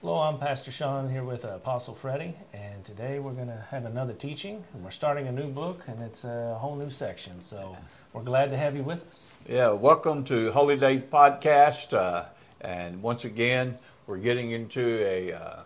Hello, 0.00 0.20
I'm 0.20 0.38
Pastor 0.38 0.70
Sean 0.70 1.10
here 1.10 1.24
with 1.24 1.42
Apostle 1.42 1.92
Freddie, 1.92 2.36
and 2.52 2.84
today 2.84 3.18
we're 3.18 3.32
going 3.32 3.48
to 3.48 3.66
have 3.70 3.84
another 3.84 4.12
teaching. 4.12 4.62
And 4.72 4.84
we're 4.84 4.92
starting 4.92 5.26
a 5.26 5.32
new 5.32 5.48
book, 5.48 5.82
and 5.88 6.00
it's 6.00 6.22
a 6.22 6.56
whole 6.60 6.76
new 6.76 6.88
section. 6.88 7.40
So 7.40 7.76
we're 8.12 8.22
glad 8.22 8.50
to 8.50 8.56
have 8.56 8.76
you 8.76 8.84
with 8.84 9.08
us. 9.08 9.32
Yeah, 9.48 9.72
welcome 9.72 10.22
to 10.26 10.52
Holy 10.52 10.76
Day 10.76 11.00
Podcast. 11.00 11.94
Uh, 11.94 12.26
and 12.60 13.02
once 13.02 13.24
again, 13.24 13.76
we're 14.06 14.18
getting 14.18 14.52
into 14.52 15.04
a 15.04 15.32
uh, 15.32 15.62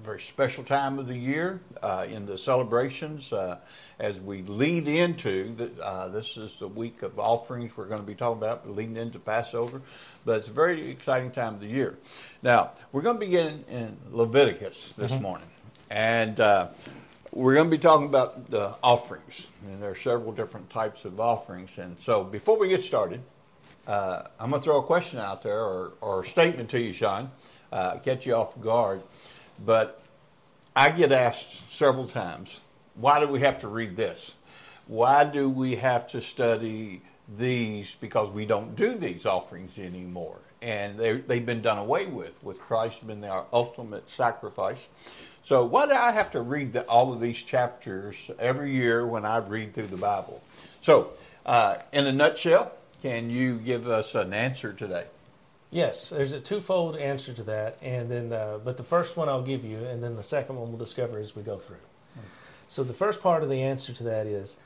very 0.00 0.20
special 0.20 0.62
time 0.62 1.00
of 1.00 1.08
the 1.08 1.18
year 1.18 1.60
uh, 1.82 2.06
in 2.08 2.24
the 2.24 2.38
celebrations 2.38 3.32
uh, 3.32 3.58
as 3.98 4.20
we 4.20 4.42
lead 4.42 4.88
into 4.88 5.54
the, 5.54 5.70
uh, 5.82 6.08
this 6.08 6.36
is 6.36 6.56
the 6.58 6.68
week 6.68 7.02
of 7.02 7.18
offerings 7.18 7.76
we're 7.76 7.86
going 7.86 8.00
to 8.00 8.06
be 8.06 8.14
talking 8.14 8.38
about 8.38 8.68
leading 8.68 8.96
into 8.96 9.18
passover 9.18 9.80
but 10.24 10.38
it's 10.38 10.48
a 10.48 10.52
very 10.52 10.90
exciting 10.90 11.30
time 11.30 11.54
of 11.54 11.60
the 11.60 11.66
year 11.66 11.96
now 12.42 12.70
we're 12.92 13.02
going 13.02 13.16
to 13.16 13.20
begin 13.20 13.64
in 13.70 13.96
leviticus 14.10 14.92
this 14.96 15.12
mm-hmm. 15.12 15.22
morning 15.22 15.48
and 15.90 16.40
uh, 16.40 16.68
we're 17.32 17.54
going 17.54 17.70
to 17.70 17.76
be 17.76 17.80
talking 17.80 18.06
about 18.06 18.50
the 18.50 18.74
offerings 18.82 19.48
and 19.66 19.82
there 19.82 19.90
are 19.90 19.94
several 19.94 20.32
different 20.32 20.68
types 20.70 21.04
of 21.04 21.18
offerings 21.20 21.78
and 21.78 21.98
so 21.98 22.22
before 22.24 22.58
we 22.58 22.68
get 22.68 22.82
started 22.82 23.20
uh, 23.86 24.24
i'm 24.38 24.50
going 24.50 24.60
to 24.60 24.64
throw 24.64 24.78
a 24.78 24.82
question 24.82 25.18
out 25.18 25.42
there 25.42 25.60
or, 25.60 25.92
or 26.00 26.20
a 26.20 26.24
statement 26.24 26.68
to 26.68 26.80
you 26.80 26.92
sean 26.92 27.30
uh, 27.72 27.96
get 27.96 28.26
you 28.26 28.34
off 28.34 28.60
guard 28.60 29.02
but 29.64 30.02
I 30.76 30.90
get 30.90 31.10
asked 31.10 31.72
several 31.72 32.06
times, 32.06 32.60
why 32.96 33.20
do 33.20 33.26
we 33.26 33.40
have 33.40 33.58
to 33.58 33.68
read 33.68 33.96
this? 33.96 34.34
Why 34.86 35.24
do 35.24 35.48
we 35.48 35.76
have 35.76 36.08
to 36.08 36.20
study 36.20 37.02
these? 37.36 37.94
Because 37.94 38.30
we 38.30 38.46
don't 38.46 38.76
do 38.76 38.94
these 38.94 39.26
offerings 39.26 39.78
anymore. 39.78 40.38
And 40.62 40.98
they've 40.98 41.44
been 41.44 41.60
done 41.60 41.78
away 41.78 42.06
with, 42.06 42.42
with 42.42 42.58
Christ 42.58 43.06
being 43.06 43.24
our 43.24 43.44
ultimate 43.52 44.08
sacrifice. 44.08 44.88
So, 45.42 45.64
why 45.64 45.86
do 45.86 45.92
I 45.92 46.10
have 46.10 46.32
to 46.32 46.40
read 46.40 46.72
the, 46.72 46.82
all 46.88 47.12
of 47.12 47.20
these 47.20 47.40
chapters 47.40 48.16
every 48.38 48.72
year 48.72 49.06
when 49.06 49.24
I 49.24 49.38
read 49.38 49.74
through 49.74 49.88
the 49.88 49.96
Bible? 49.96 50.42
So, 50.80 51.10
uh, 51.44 51.76
in 51.92 52.06
a 52.06 52.12
nutshell, 52.12 52.72
can 53.02 53.30
you 53.30 53.58
give 53.58 53.86
us 53.86 54.14
an 54.14 54.32
answer 54.32 54.72
today? 54.72 55.04
Yes, 55.70 56.10
there's 56.10 56.32
a 56.32 56.40
twofold 56.40 56.96
answer 56.96 57.32
to 57.34 57.42
that, 57.44 57.78
and 57.82 58.10
then 58.10 58.32
uh, 58.32 58.58
but 58.64 58.76
the 58.76 58.82
first 58.82 59.16
one 59.16 59.28
I'll 59.28 59.42
give 59.42 59.64
you, 59.64 59.78
and 59.78 60.02
then 60.02 60.16
the 60.16 60.22
second 60.22 60.56
one 60.56 60.70
we'll 60.70 60.78
discover 60.78 61.18
as 61.18 61.36
we 61.36 61.42
go 61.42 61.58
through. 61.58 61.76
So 62.68 62.82
the 62.82 62.94
first 62.94 63.22
part 63.22 63.42
of 63.42 63.48
the 63.48 63.62
answer 63.62 63.92
to 63.92 64.04
that 64.04 64.26
is 64.26 64.58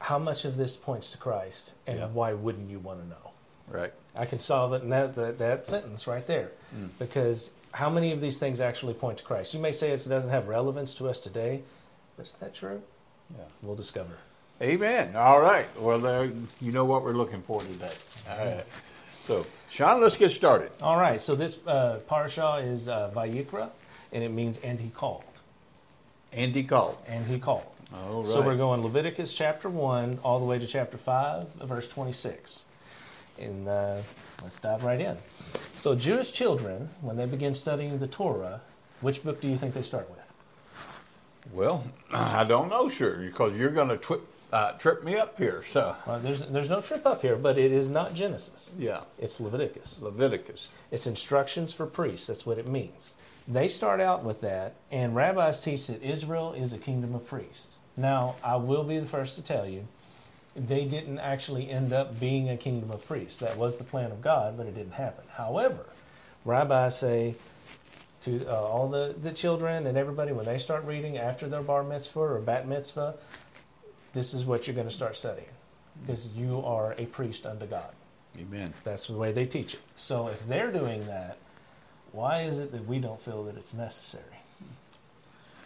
how 0.00 0.18
much 0.18 0.44
of 0.44 0.56
this 0.56 0.76
points 0.76 1.10
to 1.12 1.18
Christ, 1.18 1.72
and 1.86 1.98
yeah. 1.98 2.08
why 2.08 2.32
wouldn't 2.32 2.70
you 2.70 2.78
want 2.78 3.00
to 3.02 3.08
know? 3.08 3.30
Right. 3.68 3.92
I 4.14 4.24
can 4.26 4.38
solve 4.38 4.72
it 4.72 4.82
in 4.82 4.90
that 4.90 5.14
that, 5.16 5.38
that 5.38 5.66
sentence 5.66 6.06
right 6.06 6.26
there, 6.26 6.50
mm. 6.74 6.88
because 6.98 7.52
how 7.72 7.90
many 7.90 8.12
of 8.12 8.20
these 8.20 8.38
things 8.38 8.60
actually 8.60 8.94
point 8.94 9.18
to 9.18 9.24
Christ? 9.24 9.54
You 9.54 9.60
may 9.60 9.72
say 9.72 9.90
it 9.90 10.04
doesn't 10.08 10.30
have 10.30 10.48
relevance 10.48 10.94
to 10.96 11.08
us 11.08 11.20
today, 11.20 11.62
but 12.16 12.26
is 12.26 12.34
that 12.34 12.54
true? 12.54 12.82
Yeah, 13.36 13.44
we'll 13.62 13.76
discover. 13.76 14.12
Amen. 14.60 15.14
All 15.14 15.40
right. 15.40 15.66
Well, 15.78 15.98
there, 15.98 16.30
you 16.60 16.72
know 16.72 16.84
what 16.84 17.04
we're 17.04 17.12
looking 17.12 17.42
for 17.42 17.60
today. 17.60 17.92
All 18.28 18.38
right. 18.38 18.64
So, 19.22 19.46
Sean, 19.68 20.00
let's 20.00 20.16
get 20.16 20.30
started. 20.30 20.70
All 20.80 20.96
right. 20.96 21.20
So 21.20 21.34
this 21.34 21.60
uh, 21.66 22.00
parsha 22.10 22.66
is 22.66 22.88
uh, 22.88 23.12
Vayikra, 23.14 23.68
and 24.12 24.24
it 24.24 24.30
means 24.30 24.58
"and 24.60 24.80
he 24.80 24.88
called." 24.88 25.22
And 26.32 26.54
he 26.54 26.64
called. 26.64 27.00
And 27.06 27.26
he 27.26 27.38
called. 27.38 27.66
All 27.94 28.18
right. 28.22 28.26
So 28.26 28.42
we're 28.42 28.56
going 28.56 28.82
Leviticus 28.82 29.34
chapter 29.34 29.68
one 29.68 30.18
all 30.22 30.38
the 30.38 30.44
way 30.44 30.58
to 30.58 30.66
chapter 30.66 30.98
five, 30.98 31.52
verse 31.54 31.88
twenty-six, 31.88 32.66
and 33.40 33.66
uh, 33.66 34.02
let's 34.42 34.60
dive 34.60 34.84
right 34.84 35.00
in. 35.00 35.16
So 35.74 35.94
Jewish 35.94 36.32
children, 36.32 36.90
when 37.00 37.16
they 37.16 37.24
begin 37.24 37.54
studying 37.54 37.98
the 37.98 38.06
Torah, 38.06 38.60
which 39.00 39.24
book 39.24 39.40
do 39.40 39.48
you 39.48 39.56
think 39.56 39.72
they 39.72 39.82
start 39.82 40.10
with? 40.10 40.18
Well, 41.52 41.84
I 42.12 42.44
don't 42.44 42.68
know, 42.68 42.90
sure, 42.90 43.16
because 43.16 43.58
you're 43.58 43.70
going 43.70 43.98
to 43.98 44.20
uh, 44.52 44.72
trip 44.72 45.02
me 45.02 45.16
up 45.16 45.38
here. 45.38 45.64
So 45.70 45.96
well, 46.06 46.20
there's 46.20 46.46
there's 46.46 46.68
no 46.68 46.80
trip 46.80 47.06
up 47.06 47.22
here, 47.22 47.36
but 47.36 47.58
it 47.58 47.72
is 47.72 47.88
not 47.88 48.14
Genesis. 48.14 48.74
Yeah, 48.78 49.00
it's 49.18 49.40
Leviticus. 49.40 50.00
Leviticus. 50.02 50.72
It's 50.90 51.06
instructions 51.06 51.72
for 51.72 51.86
priests. 51.86 52.26
That's 52.26 52.44
what 52.44 52.58
it 52.58 52.68
means. 52.68 53.14
They 53.48 53.66
start 53.68 53.98
out 53.98 54.24
with 54.24 54.42
that, 54.42 54.74
and 54.90 55.16
rabbis 55.16 55.60
teach 55.60 55.86
that 55.86 56.02
Israel 56.02 56.52
is 56.52 56.74
a 56.74 56.78
kingdom 56.78 57.14
of 57.14 57.26
priests. 57.26 57.78
Now, 57.96 58.36
I 58.44 58.56
will 58.56 58.84
be 58.84 58.98
the 58.98 59.06
first 59.06 59.36
to 59.36 59.42
tell 59.42 59.66
you, 59.66 59.88
they 60.54 60.84
didn't 60.84 61.18
actually 61.18 61.70
end 61.70 61.94
up 61.94 62.20
being 62.20 62.50
a 62.50 62.58
kingdom 62.58 62.90
of 62.90 63.06
priests. 63.06 63.38
That 63.38 63.56
was 63.56 63.78
the 63.78 63.84
plan 63.84 64.12
of 64.12 64.20
God, 64.20 64.58
but 64.58 64.66
it 64.66 64.74
didn't 64.74 64.92
happen. 64.92 65.24
However, 65.30 65.86
rabbis 66.44 66.98
say 66.98 67.36
to 68.22 68.46
uh, 68.46 68.52
all 68.52 68.88
the, 68.88 69.14
the 69.20 69.32
children 69.32 69.86
and 69.86 69.96
everybody 69.96 70.32
when 70.32 70.44
they 70.44 70.58
start 70.58 70.84
reading 70.84 71.16
after 71.16 71.48
their 71.48 71.62
bar 71.62 71.82
mitzvah 71.84 72.20
or 72.20 72.38
bat 72.40 72.68
mitzvah, 72.68 73.14
this 74.12 74.34
is 74.34 74.44
what 74.44 74.66
you're 74.66 74.76
going 74.76 74.88
to 74.88 74.94
start 74.94 75.16
studying 75.16 75.48
because 76.02 76.28
you 76.36 76.62
are 76.64 76.94
a 76.98 77.06
priest 77.06 77.46
unto 77.46 77.66
God. 77.66 77.92
Amen. 78.38 78.74
That's 78.84 79.06
the 79.06 79.14
way 79.14 79.32
they 79.32 79.46
teach 79.46 79.74
it. 79.74 79.80
So 79.96 80.28
if 80.28 80.46
they're 80.46 80.70
doing 80.70 81.06
that, 81.06 81.38
why 82.12 82.42
is 82.42 82.58
it 82.58 82.72
that 82.72 82.86
we 82.86 82.98
don't 82.98 83.20
feel 83.20 83.44
that 83.44 83.56
it's 83.56 83.74
necessary? 83.74 84.24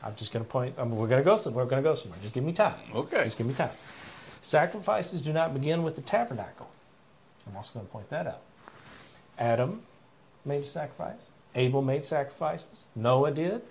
I'm 0.05 0.17
just 0.17 0.33
going 0.33 0.45
to 0.45 0.51
point. 0.51 0.75
I 0.79 0.85
mean, 0.85 0.97
we're 0.97 1.07
going 1.07 1.23
to 1.23 1.25
go. 1.25 1.37
Somewhere, 1.37 1.65
we're 1.65 1.71
going 1.71 1.83
to 1.83 1.89
go 1.89 1.95
somewhere. 1.95 2.19
Just 2.23 2.35
give 2.35 2.45
me 2.45 2.53
time. 2.53 2.75
Okay. 2.95 3.25
Just 3.25 3.39
give 3.39 3.47
me 3.47 3.55
time. 3.55 3.71
Sacrifices 4.41 5.23
do 5.23 5.33
not 5.33 5.55
begin 5.55 5.85
with 5.85 5.95
the 5.95 6.03
tabernacle. 6.03 6.69
I'm 7.49 7.57
also 7.57 7.75
going 7.75 7.87
to 7.87 7.93
point 7.93 8.11
that 8.11 8.27
out. 8.27 8.41
Adam 9.39 9.83
made 10.45 10.63
a 10.63 10.67
sacrifice. 10.67 11.31
Abel 11.55 11.83
made 11.83 12.05
sacrifices. 12.05 12.85
Noah 12.97 13.31
did. 13.31 13.63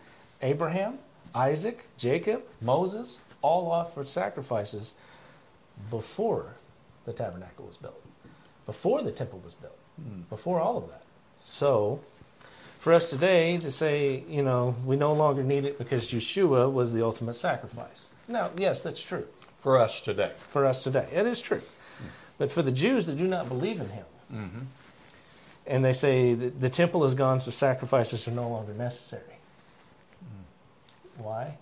Abraham, 0.42 1.00
Isaac, 1.36 1.86
Jacob, 1.98 2.44
Moses, 2.62 3.20
all 3.42 3.72
offered 3.72 4.08
sacrifices 4.08 4.96
before 5.90 6.56
the 7.06 7.14
tabernacle 7.14 7.66
was 7.66 7.78
built, 7.78 8.02
before 8.66 9.02
the 9.02 9.12
temple 9.12 9.42
was 9.44 9.56
built, 9.56 9.78
mm. 10.02 10.28
before 10.30 10.59
all 10.59 10.78
of 10.78 10.88
that. 10.90 11.03
So, 11.44 12.00
for 12.81 12.94
us 12.94 13.12
today 13.12 13.58
to 13.58 13.69
say, 13.69 14.24
you 14.28 14.42
know, 14.42 14.75
we 14.88 14.96
no 14.96 15.14
longer 15.14 15.44
need 15.44 15.66
it 15.66 15.78
because 15.78 16.12
Yeshua 16.12 16.74
was 16.74 16.92
the 16.92 17.06
ultimate 17.06 17.36
sacrifice. 17.36 18.12
Now, 18.28 18.50
yes, 18.58 18.81
that's 18.81 19.03
true. 19.03 19.28
For 19.59 19.78
us 19.78 20.02
today. 20.02 20.31
For 20.50 20.66
us 20.66 20.84
today. 20.84 21.08
It 21.14 21.28
is 21.28 21.40
true. 21.40 21.62
But 22.40 22.52
for 22.52 22.64
the 22.64 22.72
Jews 22.72 23.06
that 23.06 23.20
do 23.20 23.28
not 23.28 23.47
believe 23.47 23.80
in 23.80 23.90
him, 23.90 24.06
mm-hmm. 24.34 24.59
and 25.68 25.86
they 25.86 25.94
say 25.94 26.34
the 26.34 26.70
temple 26.70 27.03
is 27.03 27.14
gone, 27.14 27.40
so 27.40 27.52
sacrifices 27.52 28.28
are 28.28 28.31
no 28.31 28.50
longer 28.50 28.74
necessary. 28.74 29.36
Mm. 30.25 31.24
Why? 31.24 31.58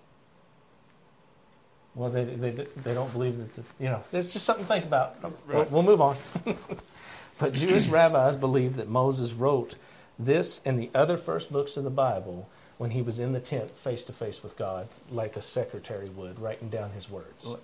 Well, 1.96 2.12
they, 2.12 2.24
they, 2.24 2.52
they 2.52 2.94
don't 2.94 3.12
believe 3.12 3.40
that, 3.40 3.56
the, 3.58 3.64
you 3.78 3.90
know, 3.90 4.02
there's 4.12 4.32
just 4.32 4.46
something 4.46 4.64
to 4.64 4.70
think 4.70 4.86
about. 4.86 5.22
Right. 5.22 5.34
We'll, 5.48 5.66
we'll 5.66 5.84
move 5.84 6.00
on. 6.00 6.16
but 7.40 7.52
Jewish 7.52 7.88
rabbis 7.88 8.38
believe 8.38 8.78
that 8.78 8.88
Moses 8.88 9.34
wrote 9.34 9.76
this 10.20 10.62
and 10.66 10.78
the 10.78 10.90
other 10.94 11.18
first 11.18 11.52
books 11.52 11.78
of 11.78 11.86
the 11.86 11.90
Bible 11.90 12.50
when 12.78 12.92
he 12.92 13.02
was 13.02 13.20
in 13.20 13.34
the 13.34 13.40
tent 13.40 13.72
face 13.72 14.04
to 14.04 14.14
face 14.14 14.44
with 14.44 14.58
God, 14.58 14.88
like 15.12 15.36
a 15.36 15.42
secretary 15.42 16.10
would, 16.10 16.40
writing 16.40 16.70
down 16.70 16.92
his 16.92 17.10
words. 17.10 17.56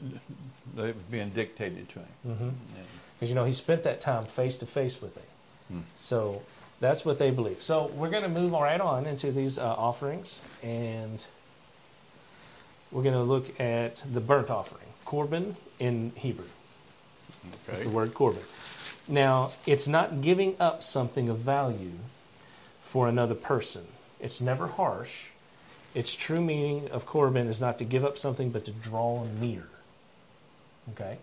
They're 0.73 0.94
being 1.09 1.29
dictated 1.29 1.88
to 1.89 1.99
him. 1.99 2.07
Because, 2.23 2.38
mm-hmm. 2.38 2.49
yeah. 3.21 3.27
you 3.27 3.35
know, 3.35 3.45
he 3.45 3.53
spent 3.53 3.83
that 3.83 4.01
time 4.01 4.25
face 4.25 4.57
to 4.57 4.65
face 4.65 5.01
with 5.01 5.15
them. 5.15 5.23
Hmm. 5.69 5.79
So 5.95 6.41
that's 6.81 7.05
what 7.05 7.17
they 7.17 7.31
believe. 7.31 7.63
So 7.63 7.88
we're 7.95 8.09
going 8.09 8.23
to 8.23 8.29
move 8.29 8.51
right 8.51 8.81
on 8.81 9.05
into 9.05 9.31
these 9.31 9.57
uh, 9.57 9.63
offerings. 9.63 10.41
And 10.61 11.25
we're 12.91 13.03
going 13.03 13.15
to 13.15 13.23
look 13.23 13.57
at 13.59 14.03
the 14.11 14.19
burnt 14.21 14.49
offering, 14.49 14.88
korban 15.05 15.55
in 15.79 16.11
Hebrew. 16.15 16.45
Okay. 17.45 17.55
That's 17.67 17.83
the 17.83 17.89
word 17.89 18.13
korban. 18.13 18.44
Now, 19.07 19.51
it's 19.65 19.88
not 19.88 20.21
giving 20.21 20.55
up 20.59 20.83
something 20.83 21.29
of 21.29 21.38
value 21.39 21.91
for 22.95 23.09
another 23.09 23.35
person. 23.35 23.85
It's 24.22 24.39
never 24.39 24.67
harsh. 24.67 25.25
Its 25.94 26.15
true 26.15 26.39
meaning 26.39 26.89
of 26.92 27.06
korban 27.06 27.50
is 27.50 27.59
not 27.59 27.77
to 27.80 27.83
give 27.83 28.06
up 28.06 28.18
something, 28.18 28.51
but 28.51 28.63
to 28.63 28.71
draw 28.71 29.25
near. 29.42 29.68
Okay? 30.94 31.18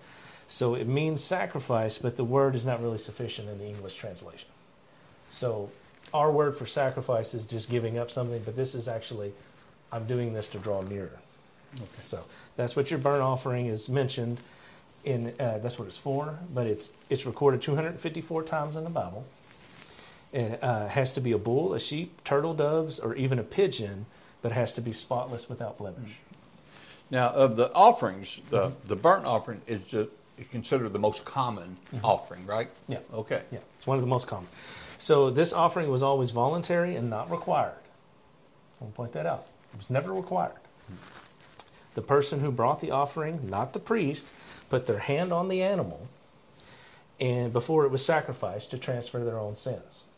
So 0.49 0.75
it 0.75 0.87
means 0.87 1.25
sacrifice, 1.25 1.97
but 1.97 2.19
the 2.19 2.25
word 2.25 2.55
is 2.55 2.67
not 2.67 2.83
really 2.83 2.99
sufficient 2.99 3.49
in 3.49 3.57
the 3.57 3.65
English 3.65 3.95
translation. 3.95 4.51
So 5.31 5.71
our 6.13 6.31
word 6.31 6.59
for 6.59 6.67
sacrifice 6.67 7.33
is 7.33 7.47
just 7.47 7.71
giving 7.71 7.97
up 7.97 8.11
something, 8.11 8.43
but 8.45 8.55
this 8.55 8.75
is 8.75 8.87
actually, 8.87 9.33
I'm 9.91 10.05
doing 10.05 10.35
this 10.35 10.49
to 10.49 10.59
draw 10.59 10.83
nearer. 10.83 11.21
Okay. 11.75 12.03
So 12.03 12.23
that's 12.55 12.77
what 12.77 12.91
your 12.91 12.99
burnt 12.99 13.23
offering 13.23 13.65
is 13.65 13.89
mentioned 13.89 14.43
in. 15.05 15.29
Uh, 15.41 15.57
that's 15.63 15.79
what 15.79 15.89
it's 15.89 15.97
for. 15.97 16.39
But 16.53 16.67
it's 16.67 16.91
it's 17.09 17.25
recorded 17.25 17.63
254 17.63 18.43
times 18.43 18.77
in 18.77 18.85
the 18.85 18.91
Bible. 18.91 19.25
It 20.33 20.63
uh, 20.63 20.89
has 20.89 21.13
to 21.15 21.21
be 21.21 21.33
a 21.33 21.39
bull, 21.39 21.75
a 21.75 21.81
sheep, 21.81 22.25
turtle 22.25 22.55
doves, 22.55 22.99
or 22.99 23.15
even 23.15 23.39
a 23.39 23.43
pigeon, 23.43 24.07
but 24.41 24.53
has 24.53 24.73
to 24.75 24.81
be 24.81 24.93
spotless 24.93 25.49
without 25.49 25.79
blemish. 25.79 26.19
Now, 27.11 27.29
of 27.31 27.57
the 27.57 27.73
offerings, 27.75 28.41
the 28.51 28.69
mm-hmm. 28.69 28.89
the 28.89 28.97
burnt 28.97 29.27
offering 29.27 29.61
is 29.67 29.83
just 29.85 30.11
considered 30.51 30.93
the 30.93 30.99
most 30.99 31.25
common 31.25 31.77
mm-hmm. 31.95 32.05
offering, 32.05 32.47
right? 32.47 32.71
Yeah. 32.89 33.01
Okay. 33.13 33.43
Yeah, 33.51 33.59
it's 33.77 33.87
one 33.87 33.99
of 33.99 34.03
the 34.03 34.09
most 34.09 34.27
common. 34.27 34.49
So 34.97 35.31
this 35.31 35.53
offering 35.53 35.91
was 35.91 36.03
always 36.03 36.31
voluntary 36.31 36.97
and 36.97 37.11
not 37.11 37.31
required. 37.31 37.75
I'll 38.81 38.89
point 38.89 39.13
that 39.13 39.27
out. 39.27 39.47
It 39.75 39.77
was 39.77 39.91
never 39.91 40.13
required. 40.13 40.53
The 41.95 42.03
person 42.03 42.41
who 42.41 42.51
brought 42.51 42.81
the 42.81 42.91
offering, 42.91 43.51
not 43.51 43.75
the 43.75 43.79
priest, 43.79 44.33
put 44.71 44.87
their 44.87 44.99
hand 44.99 45.33
on 45.33 45.49
the 45.49 45.63
animal 45.63 46.09
and 47.21 47.53
before 47.53 47.85
it 47.85 47.91
was 47.91 48.05
sacrificed 48.05 48.71
to 48.71 48.79
transfer 48.79 49.23
their 49.23 49.39
own 49.39 49.55
sins. 49.55 50.09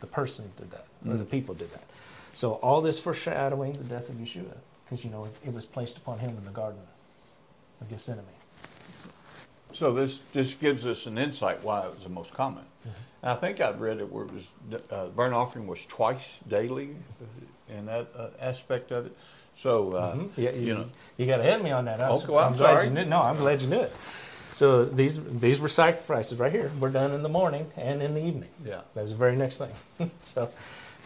The 0.00 0.06
person 0.06 0.50
did 0.56 0.70
that, 0.70 0.86
or 1.08 1.16
the 1.16 1.24
people 1.24 1.54
did 1.54 1.72
that. 1.72 1.84
So 2.32 2.52
all 2.54 2.80
this 2.80 3.00
foreshadowing 3.00 3.72
the 3.72 3.84
death 3.84 4.08
of 4.08 4.16
Yeshua, 4.16 4.56
because 4.84 5.04
you 5.04 5.10
know 5.10 5.24
it, 5.24 5.48
it 5.48 5.52
was 5.52 5.64
placed 5.64 5.96
upon 5.96 6.18
him 6.20 6.30
in 6.30 6.44
the 6.44 6.50
garden 6.50 6.80
of 7.80 7.88
Gethsemane. 7.88 8.24
So 9.72 9.92
this 9.92 10.20
this 10.32 10.54
gives 10.54 10.86
us 10.86 11.06
an 11.06 11.18
insight 11.18 11.62
why 11.62 11.84
it 11.86 11.90
was 11.94 12.02
the 12.04 12.08
most 12.08 12.32
common. 12.34 12.64
Mm-hmm. 12.86 13.26
I 13.26 13.34
think 13.34 13.60
I've 13.60 13.80
read 13.80 13.98
it 13.98 14.10
where 14.12 14.24
it 14.24 14.32
was 14.32 14.48
uh, 14.90 15.06
burnt 15.08 15.34
offering 15.34 15.66
was 15.66 15.84
twice 15.86 16.38
daily 16.48 16.90
in 17.68 17.86
that 17.86 18.08
uh, 18.16 18.28
aspect 18.40 18.92
of 18.92 19.06
it. 19.06 19.16
So 19.56 19.92
uh, 19.94 20.14
Mhm. 20.14 20.30
Yeah, 20.36 20.50
you, 20.52 20.60
you 20.66 20.74
know, 20.74 20.86
you 21.16 21.26
got 21.26 21.40
ahead 21.40 21.58
of 21.58 21.64
me 21.64 21.72
on 21.72 21.84
that. 21.86 22.00
I 22.00 22.10
was, 22.10 22.22
Okay, 22.24 22.32
well, 22.32 22.44
I'm 22.44 22.56
glad 22.56 22.74
sorry. 22.74 22.84
you 22.86 22.90
knew. 22.94 23.04
No, 23.04 23.20
I'm 23.20 23.36
glad 23.36 23.60
you 23.60 23.68
knew 23.68 23.80
it. 23.80 23.92
So 24.50 24.84
these 24.84 25.22
these 25.22 25.60
were 25.60 25.68
sacrifices 25.68 26.38
right 26.38 26.52
here. 26.52 26.70
We're 26.80 26.90
done 26.90 27.12
in 27.12 27.22
the 27.22 27.28
morning 27.28 27.70
and 27.76 28.02
in 28.02 28.14
the 28.14 28.24
evening. 28.24 28.48
yeah. 28.64 28.80
That 28.94 29.02
was 29.02 29.12
the 29.12 29.18
very 29.18 29.36
next 29.36 29.58
thing. 29.58 30.10
so, 30.22 30.50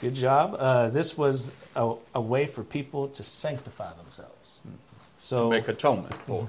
good 0.01 0.15
job. 0.15 0.55
Uh, 0.59 0.89
this 0.89 1.17
was 1.19 1.53
a, 1.75 1.95
a 2.15 2.21
way 2.21 2.47
for 2.47 2.63
people 2.63 3.09
to 3.09 3.23
sanctify 3.23 3.93
themselves. 3.95 4.61
So, 5.19 5.51
Make 5.51 5.69
atonement 5.69 6.15
for. 6.15 6.49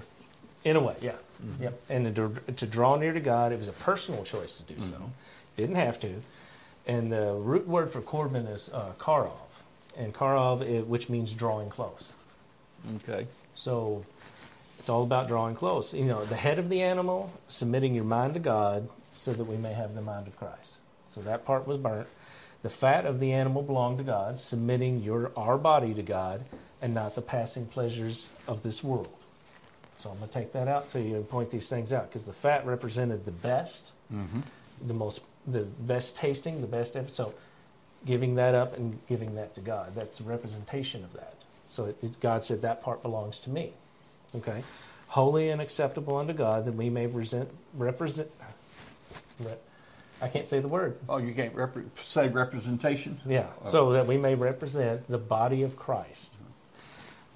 in 0.63 0.75
a 0.75 0.79
way, 0.79 0.95
yeah, 1.01 1.15
yep. 1.59 1.79
And 1.89 2.15
to, 2.15 2.33
to 2.55 2.65
draw 2.65 2.95
near 2.95 3.13
to 3.13 3.19
God, 3.19 3.51
it 3.51 3.59
was 3.59 3.67
a 3.67 3.73
personal 3.73 4.23
choice 4.23 4.57
to 4.57 4.63
do 4.73 4.81
so. 4.81 5.11
Didn't 5.57 5.75
have 5.75 5.99
to. 5.99 6.21
And 6.87 7.11
the 7.11 7.33
root 7.33 7.67
word 7.67 7.91
for 7.91 8.01
korban 8.01 8.51
is 8.53 8.69
uh, 8.73 8.91
karov, 8.99 9.31
and 9.97 10.13
karov, 10.13 10.61
it, 10.61 10.87
which 10.87 11.07
means 11.09 11.33
drawing 11.33 11.69
close. 11.69 12.11
Okay. 12.97 13.27
So 13.55 14.05
it's 14.83 14.89
all 14.89 15.03
about 15.03 15.29
drawing 15.29 15.55
close. 15.55 15.93
You 15.93 16.03
know, 16.03 16.25
the 16.25 16.35
head 16.35 16.59
of 16.59 16.67
the 16.67 16.81
animal, 16.81 17.31
submitting 17.47 17.95
your 17.95 18.03
mind 18.03 18.33
to 18.33 18.41
God 18.41 18.89
so 19.13 19.31
that 19.31 19.45
we 19.45 19.55
may 19.55 19.71
have 19.71 19.95
the 19.95 20.01
mind 20.01 20.27
of 20.27 20.37
Christ. 20.37 20.75
So 21.07 21.21
that 21.21 21.45
part 21.45 21.65
was 21.65 21.77
burnt. 21.77 22.09
The 22.63 22.69
fat 22.69 23.05
of 23.05 23.21
the 23.21 23.31
animal 23.31 23.61
belonged 23.63 23.99
to 23.99 24.03
God, 24.03 24.39
submitting 24.39 25.01
your 25.01 25.31
our 25.37 25.57
body 25.57 25.93
to 25.93 26.03
God 26.03 26.43
and 26.81 26.93
not 26.93 27.15
the 27.15 27.21
passing 27.21 27.65
pleasures 27.65 28.27
of 28.45 28.61
this 28.61 28.83
world. 28.83 29.07
So 29.99 30.09
I'm 30.09 30.17
going 30.17 30.27
to 30.27 30.33
take 30.33 30.51
that 30.51 30.67
out 30.67 30.89
to 30.89 31.01
you 31.01 31.15
and 31.15 31.29
point 31.29 31.49
these 31.49 31.69
things 31.69 31.93
out 31.93 32.09
because 32.09 32.25
the 32.25 32.33
fat 32.33 32.65
represented 32.65 33.23
the 33.23 33.31
best, 33.31 33.93
mm-hmm. 34.13 34.41
the 34.85 34.93
most, 34.93 35.21
the 35.47 35.61
best 35.63 36.17
tasting, 36.17 36.59
the 36.59 36.67
best. 36.67 36.97
So 37.09 37.33
giving 38.05 38.35
that 38.35 38.53
up 38.53 38.75
and 38.75 38.99
giving 39.07 39.35
that 39.35 39.55
to 39.55 39.61
God, 39.61 39.93
that's 39.93 40.19
a 40.19 40.23
representation 40.23 41.05
of 41.05 41.13
that. 41.13 41.35
So 41.69 41.85
it, 41.85 41.97
it- 42.01 42.19
God 42.19 42.43
said 42.43 42.63
that 42.63 42.83
part 42.83 43.01
belongs 43.01 43.39
to 43.39 43.49
me. 43.49 43.71
Okay, 44.35 44.63
holy 45.07 45.49
and 45.49 45.61
acceptable 45.61 46.17
unto 46.17 46.33
God, 46.33 46.65
that 46.65 46.73
we 46.73 46.89
may 46.89 47.07
present 47.07 47.49
represent. 47.73 48.29
Re, 49.39 49.51
I 50.21 50.27
can't 50.27 50.47
say 50.47 50.59
the 50.59 50.67
word. 50.67 50.97
Oh, 51.09 51.17
you 51.17 51.33
can't 51.33 51.55
repre- 51.55 51.85
say 52.03 52.29
representation. 52.29 53.19
Yeah, 53.25 53.47
so 53.63 53.93
that 53.93 54.07
we 54.07 54.17
may 54.17 54.35
represent 54.35 55.07
the 55.09 55.17
body 55.17 55.63
of 55.63 55.75
Christ 55.75 56.37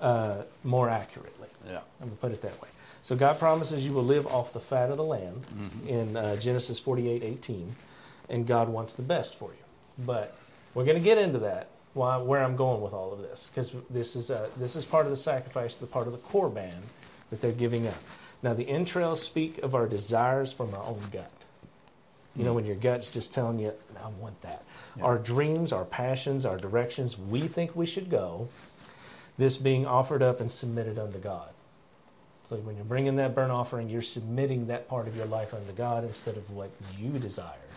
uh, 0.01 0.43
more 0.63 0.89
accurately. 0.89 1.49
Yeah. 1.67 1.79
I'm 2.01 2.07
going 2.07 2.11
to 2.11 2.17
put 2.17 2.31
it 2.31 2.41
that 2.43 2.61
way. 2.61 2.69
So 3.03 3.15
God 3.15 3.39
promises 3.39 3.85
you 3.85 3.93
will 3.93 4.03
live 4.03 4.27
off 4.27 4.53
the 4.53 4.59
fat 4.59 4.89
of 4.89 4.97
the 4.97 5.03
land 5.03 5.45
in 5.87 6.15
uh, 6.17 6.35
Genesis 6.37 6.79
48, 6.79 7.23
18, 7.23 7.75
and 8.29 8.45
God 8.47 8.69
wants 8.69 8.93
the 8.93 9.01
best 9.01 9.35
for 9.35 9.49
you. 9.51 10.03
But 10.05 10.35
we're 10.73 10.85
going 10.85 10.97
to 10.97 11.03
get 11.03 11.17
into 11.17 11.39
that. 11.39 11.69
Why, 11.97 12.17
where 12.17 12.43
I'm 12.43 12.55
going 12.55 12.81
with 12.81 12.93
all 12.93 13.11
of 13.11 13.23
this, 13.23 13.49
because 13.51 13.73
this 13.89 14.15
is 14.15 14.29
uh, 14.29 14.49
this 14.55 14.75
is 14.75 14.85
part 14.85 15.07
of 15.07 15.09
the 15.09 15.17
sacrifice, 15.17 15.77
the 15.77 15.87
part 15.87 16.05
of 16.05 16.13
the 16.13 16.19
korban 16.19 16.75
that 17.31 17.41
they're 17.41 17.51
giving 17.51 17.87
up. 17.87 17.97
Now 18.43 18.53
the 18.53 18.69
entrails 18.69 19.19
speak 19.19 19.57
of 19.63 19.73
our 19.73 19.87
desires 19.87 20.53
from 20.53 20.75
our 20.75 20.83
own 20.83 21.01
gut. 21.11 21.31
You 22.35 22.43
know, 22.43 22.53
when 22.53 22.65
your 22.65 22.75
gut's 22.75 23.09
just 23.09 23.33
telling 23.33 23.57
you, 23.57 23.73
"I 23.99 24.09
want 24.09 24.39
that." 24.41 24.63
Our 25.01 25.17
dreams, 25.17 25.71
our 25.71 25.85
passions, 25.85 26.45
our 26.45 26.57
directions, 26.57 27.17
we 27.17 27.47
think 27.47 27.75
we 27.75 27.87
should 27.87 28.11
go. 28.11 28.47
This 29.39 29.57
being 29.57 29.87
offered 29.87 30.21
up 30.21 30.39
and 30.39 30.51
submitted 30.51 30.99
unto 30.99 31.17
God. 31.17 31.49
So 32.43 32.57
when 32.57 32.75
you're 32.75 32.85
bringing 32.85 33.15
that 33.15 33.33
burnt 33.33 33.51
offering, 33.51 33.89
you're 33.89 34.03
submitting 34.03 34.67
that 34.67 34.87
part 34.87 35.07
of 35.07 35.17
your 35.17 35.25
life 35.25 35.51
unto 35.51 35.71
God 35.71 36.03
instead 36.03 36.37
of 36.37 36.51
what 36.51 36.69
you 36.95 37.09
desire. 37.17 37.67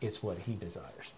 It's 0.00 0.22
what 0.22 0.38
He 0.38 0.54
desires. 0.54 1.12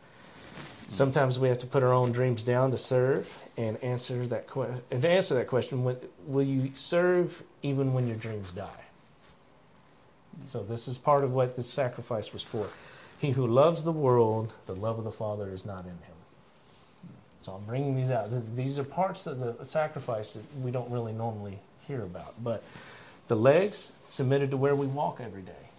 Sometimes 0.89 1.39
we 1.39 1.49
have 1.49 1.61
to 1.61 1.67
put 1.67 1.83
our 1.83 1.93
own 1.93 2.11
dreams 2.11 2.43
down 2.43 2.73
to 2.73 2.79
serve 2.79 3.33
and 3.57 3.83
answer 3.83 4.27
that 4.27 4.49
question. 4.49 4.83
And 4.91 5.03
to 5.03 5.09
answer 5.09 5.35
that 5.37 5.47
question, 5.47 5.85
will 6.27 6.47
you 6.47 6.73
serve 6.75 7.43
even 7.63 7.93
when 7.93 8.09
your 8.09 8.17
dreams 8.17 8.51
die? 8.51 8.69
So 10.47 10.63
this 10.63 10.89
is 10.89 10.99
part 10.99 11.23
of 11.23 11.33
what 11.33 11.57
this 11.57 11.71
sacrifice 11.71 12.33
was 12.33 12.43
for. 12.43 12.69
He 13.19 13.31
who 13.31 13.47
loves 13.47 13.85
the 13.85 13.93
world, 13.93 14.53
the 14.67 14.75
love 14.75 14.99
of 14.99 15.05
the 15.05 15.13
Father 15.13 15.51
is 15.53 15.65
not 15.65 15.85
in 15.85 15.91
him. 15.91 16.17
So 17.41 17.53
I'm 17.53 17.65
bringing 17.65 17.97
these 17.97 18.11
out. 18.11 18.31
These 18.57 18.79
are 18.79 18.85
parts 18.85 19.27
of 19.27 19.39
the 19.39 19.65
sacrifice 19.65 20.35
that 20.35 20.45
we 20.59 20.71
don't 20.71 20.91
really 20.91 21.13
normally 21.13 21.59
hear 21.87 22.03
about. 22.03 22.43
But 22.43 22.65
the 23.29 23.37
legs 23.37 23.93
submitted 24.09 24.51
to 24.51 24.57
where 24.57 24.75
we 24.75 24.87
walk 24.87 25.21
every 25.21 25.43
day, 25.43 25.71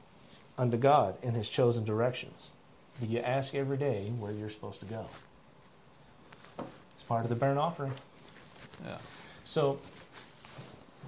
unto 0.58 0.78
God 0.78 1.16
in 1.22 1.34
His 1.34 1.50
chosen 1.50 1.84
directions. 1.84 2.52
Do 3.00 3.08
you 3.08 3.20
ask 3.20 3.56
every 3.56 3.78
day 3.78 4.12
where 4.20 4.32
you're 4.32 4.50
supposed 4.50 4.80
to 4.82 4.86
go? 4.86 5.06
It's 6.94 7.04
part 7.04 7.24
of 7.24 7.30
the 7.30 7.36
burnt 7.36 7.58
offering. 7.58 7.94
Yeah. 8.86 8.98
So 9.44 9.80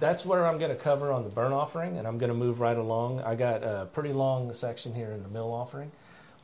that's 0.00 0.24
where 0.26 0.46
I'm 0.46 0.58
going 0.58 0.70
to 0.70 0.76
cover 0.76 1.12
on 1.12 1.22
the 1.22 1.30
burnt 1.30 1.54
offering, 1.54 1.98
and 1.98 2.06
I'm 2.06 2.18
going 2.18 2.28
to 2.28 2.36
move 2.36 2.60
right 2.60 2.76
along. 2.76 3.20
I 3.20 3.36
got 3.36 3.62
a 3.62 3.88
pretty 3.92 4.12
long 4.12 4.52
section 4.54 4.92
here 4.92 5.12
in 5.12 5.22
the 5.22 5.28
meal 5.28 5.50
offering, 5.52 5.92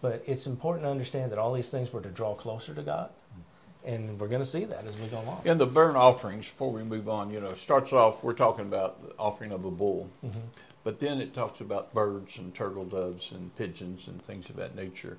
but 0.00 0.22
it's 0.26 0.46
important 0.46 0.84
to 0.84 0.90
understand 0.90 1.32
that 1.32 1.38
all 1.38 1.52
these 1.52 1.68
things 1.68 1.92
were 1.92 2.00
to 2.00 2.10
draw 2.10 2.34
closer 2.34 2.74
to 2.74 2.82
God, 2.82 3.10
and 3.84 4.20
we're 4.20 4.28
going 4.28 4.42
to 4.42 4.46
see 4.46 4.64
that 4.64 4.86
as 4.86 4.96
we 4.98 5.08
go 5.08 5.20
along. 5.20 5.42
In 5.44 5.58
the 5.58 5.66
burnt 5.66 5.96
offerings, 5.96 6.46
before 6.46 6.70
we 6.72 6.84
move 6.84 7.08
on, 7.08 7.30
you 7.30 7.40
know, 7.40 7.54
starts 7.54 7.92
off, 7.92 8.22
we're 8.22 8.34
talking 8.34 8.66
about 8.66 9.02
the 9.02 9.14
offering 9.18 9.50
of 9.50 9.64
a 9.64 9.70
bull. 9.70 10.08
Mm-hmm. 10.24 10.38
But 10.82 10.98
then 11.00 11.20
it 11.20 11.34
talks 11.34 11.60
about 11.60 11.92
birds 11.92 12.38
and 12.38 12.54
turtle 12.54 12.84
doves 12.84 13.32
and 13.32 13.54
pigeons 13.56 14.08
and 14.08 14.20
things 14.22 14.48
of 14.48 14.56
that 14.56 14.74
nature. 14.74 15.18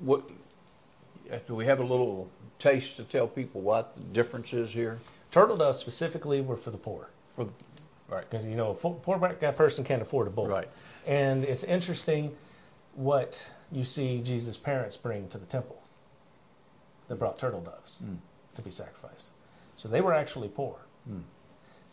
What 0.00 0.28
do 1.46 1.54
we 1.54 1.66
have 1.66 1.78
a 1.78 1.84
little 1.84 2.28
taste 2.58 2.96
to 2.96 3.04
tell 3.04 3.28
people 3.28 3.60
what 3.60 3.94
the 3.94 4.02
difference 4.02 4.52
is 4.52 4.72
here? 4.72 4.98
Turtle 5.30 5.56
doves 5.56 5.78
specifically 5.78 6.40
were 6.40 6.56
for 6.56 6.70
the 6.70 6.76
poor, 6.78 7.08
For 7.36 7.46
right, 8.08 8.28
because 8.28 8.44
you 8.44 8.56
know 8.56 8.70
a 8.72 8.74
poor 8.74 9.16
black 9.18 9.38
guy 9.40 9.52
person 9.52 9.84
can't 9.84 10.02
afford 10.02 10.26
a 10.26 10.30
bull. 10.30 10.48
Right. 10.48 10.68
And 11.06 11.44
it's 11.44 11.62
interesting 11.62 12.36
what 12.96 13.48
you 13.70 13.84
see 13.84 14.20
Jesus' 14.20 14.56
parents 14.56 14.96
bring 14.96 15.28
to 15.28 15.38
the 15.38 15.46
temple. 15.46 15.80
They 17.08 17.14
brought 17.14 17.38
turtle 17.38 17.60
doves 17.60 18.00
Mm. 18.04 18.16
to 18.56 18.62
be 18.62 18.70
sacrificed, 18.72 19.28
so 19.76 19.88
they 19.88 20.00
were 20.00 20.12
actually 20.12 20.48
poor. 20.48 20.78
Mm. 21.08 21.22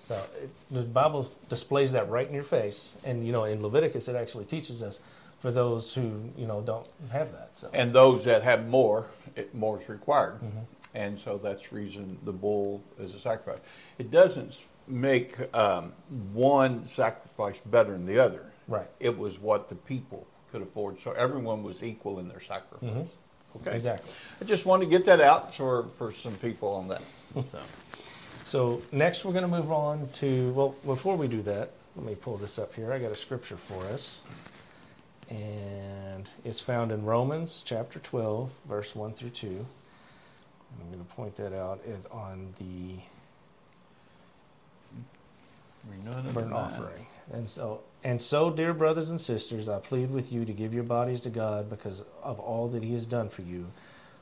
So 0.08 0.16
it, 0.42 0.50
the 0.72 0.82
Bible 0.84 1.30
displays 1.50 1.92
that 1.92 2.10
right 2.10 2.28
in 2.28 2.34
your 2.34 2.44
face, 2.44 2.96
and 3.04 3.26
you 3.26 3.32
know 3.34 3.44
in 3.44 3.62
Leviticus 3.62 4.08
it 4.08 4.16
actually 4.16 4.46
teaches 4.46 4.82
us 4.82 5.02
for 5.40 5.52
those 5.52 5.94
who 5.94 6.32
you 6.38 6.48
know 6.48 6.62
don't 6.62 6.88
have 7.12 7.32
that. 7.34 7.58
So 7.58 7.70
and 7.74 7.94
those 7.94 8.24
that 8.24 8.44
have 8.44 8.68
more, 8.70 9.08
it, 9.36 9.54
more 9.54 9.82
is 9.82 9.90
required, 9.90 10.36
Mm-hmm. 10.42 10.60
and 10.96 11.20
so 11.20 11.38
that's 11.38 11.68
the 11.70 11.76
reason 11.76 12.18
the 12.24 12.32
bull 12.32 12.82
is 13.00 13.14
a 13.16 13.20
sacrifice. 13.20 13.60
It 13.98 14.10
doesn't 14.10 14.64
make 14.88 15.36
um, 15.54 15.92
one 16.32 16.88
sacrifice 16.88 17.60
better 17.60 17.92
than 17.92 18.06
the 18.06 18.20
other. 18.20 18.46
right, 18.70 18.88
It 19.02 19.18
was 19.18 19.38
what 19.40 19.68
the 19.68 19.76
people 19.76 20.26
could 20.54 20.62
afford, 20.62 21.00
so 21.00 21.12
everyone 21.12 21.62
was 21.64 21.84
equal 21.84 22.20
in 22.20 22.30
their 22.30 22.40
sacrifice. 22.40 22.90
Mhm. 22.90 23.08
Okay, 23.58 23.76
exactly. 23.76 24.12
I 24.42 24.46
just 24.46 24.66
wanted 24.66 24.86
to 24.86 24.92
get 24.92 25.06
that 25.06 25.20
out 25.20 25.54
for 25.54 25.84
for 25.98 26.14
some 26.14 26.36
people 26.36 26.70
on 26.70 26.88
that. 26.88 27.02
So. 27.34 27.44
So 28.48 28.82
next 28.94 29.26
we're 29.26 29.34
going 29.34 29.44
to 29.44 29.50
move 29.50 29.74
on 29.74 30.08
to 30.14 30.52
well 30.54 30.70
before 30.86 31.18
we 31.18 31.28
do 31.28 31.42
that, 31.42 31.72
let 31.98 32.06
me 32.06 32.16
pull 32.16 32.38
this 32.38 32.58
up 32.58 32.74
here. 32.76 32.94
I 32.94 32.98
got 32.98 33.12
a 33.12 33.16
scripture 33.16 33.58
for 33.58 33.84
us. 33.88 34.22
And 35.30 36.30
it's 36.46 36.62
found 36.62 36.94
in 36.94 37.04
Romans 37.04 37.62
chapter 37.66 38.00
12 38.00 38.50
verse 38.66 38.96
1 38.96 39.16
through 39.16 39.32
2. 39.32 39.48
I'm 39.48 40.88
going 40.88 41.06
to 41.06 41.14
point 41.14 41.36
that 41.36 41.54
out 41.54 41.82
it, 41.86 42.00
on 42.10 42.54
the 42.58 43.02
Renewing 45.92 46.18
of 46.20 46.34
the 46.34 46.40
burnt 46.40 46.54
offering. 46.54 47.06
And 47.34 47.50
so, 47.50 47.82
and 48.02 48.22
so, 48.22 48.50
dear 48.50 48.74
brothers 48.74 49.10
and 49.10 49.20
sisters, 49.20 49.68
I 49.68 49.80
plead 49.80 50.10
with 50.10 50.32
you 50.32 50.46
to 50.46 50.54
give 50.54 50.74
your 50.74 50.84
bodies 50.84 51.20
to 51.22 51.30
God 51.30 51.70
because 51.70 52.02
of 52.24 52.40
all 52.40 52.70
that 52.70 52.82
He 52.82 52.94
has 52.94 53.06
done 53.06 53.28
for 53.28 53.42
you. 53.42 53.68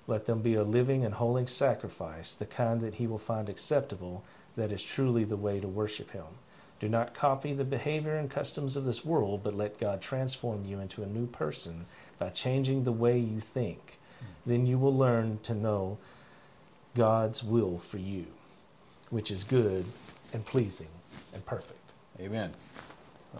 Let 0.07 0.25
them 0.25 0.41
be 0.41 0.53
a 0.55 0.63
living 0.63 1.03
and 1.03 1.15
holy 1.15 1.47
sacrifice, 1.47 2.35
the 2.35 2.45
kind 2.45 2.81
that 2.81 2.95
He 2.95 3.07
will 3.07 3.17
find 3.17 3.49
acceptable, 3.49 4.23
that 4.55 4.71
is 4.71 4.83
truly 4.83 5.23
the 5.23 5.37
way 5.37 5.59
to 5.59 5.67
worship 5.67 6.11
Him. 6.11 6.25
Do 6.79 6.89
not 6.89 7.13
copy 7.13 7.53
the 7.53 7.63
behavior 7.63 8.15
and 8.15 8.29
customs 8.29 8.75
of 8.75 8.85
this 8.85 9.03
world, 9.05 9.41
but 9.43 9.55
let 9.55 9.79
God 9.79 10.01
transform 10.01 10.65
you 10.65 10.79
into 10.79 11.03
a 11.03 11.07
new 11.07 11.25
person 11.25 11.85
by 12.19 12.29
changing 12.29 12.83
the 12.83 12.91
way 12.91 13.17
you 13.17 13.39
think. 13.39 13.97
Then 14.45 14.65
you 14.65 14.77
will 14.77 14.95
learn 14.95 15.39
to 15.43 15.53
know 15.53 15.97
God's 16.95 17.43
will 17.43 17.79
for 17.79 17.97
you, 17.97 18.25
which 19.09 19.31
is 19.31 19.43
good 19.43 19.85
and 20.33 20.45
pleasing 20.45 20.89
and 21.33 21.45
perfect. 21.45 21.79
Amen. 22.19 22.51
Oh, 23.35 23.39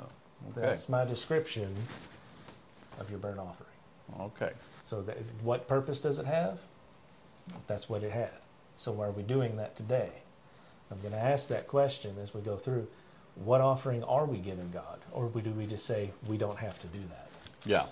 okay. 0.52 0.62
That's 0.68 0.90
my 0.90 1.06
description 1.06 1.74
of 3.00 3.10
your 3.10 3.20
burnt 3.20 3.40
offering. 3.40 3.70
Okay. 4.20 4.52
So, 4.86 5.02
that, 5.04 5.18
what 5.42 5.68
purpose 5.68 6.00
does 6.00 6.20
it 6.20 6.26
have? 6.26 6.60
That's 7.68 7.90
what 7.90 8.04
it 8.04 8.12
had. 8.12 8.32
So, 8.78 8.92
why 8.92 9.08
are 9.08 9.12
we 9.12 9.24
doing 9.24 9.58
that 9.58 9.76
today? 9.76 10.10
I'm 10.92 11.00
going 11.02 11.14
to 11.14 11.20
ask 11.20 11.50
that 11.50 11.68
question 11.68 12.16
as 12.22 12.34
we 12.34 12.42
go 12.42 12.58
through. 12.58 12.88
What 13.36 13.60
offering 13.60 14.04
are 14.04 14.26
we 14.26 14.38
giving 14.38 14.72
God? 14.72 15.00
Or 15.12 15.28
do 15.28 15.52
we 15.52 15.66
just 15.66 15.86
say 15.86 16.12
we 16.28 16.38
don't 16.38 16.58
have 16.58 16.80
to 16.80 16.88
do 16.88 17.00
that? 17.10 17.30
Yeah. 17.66 17.86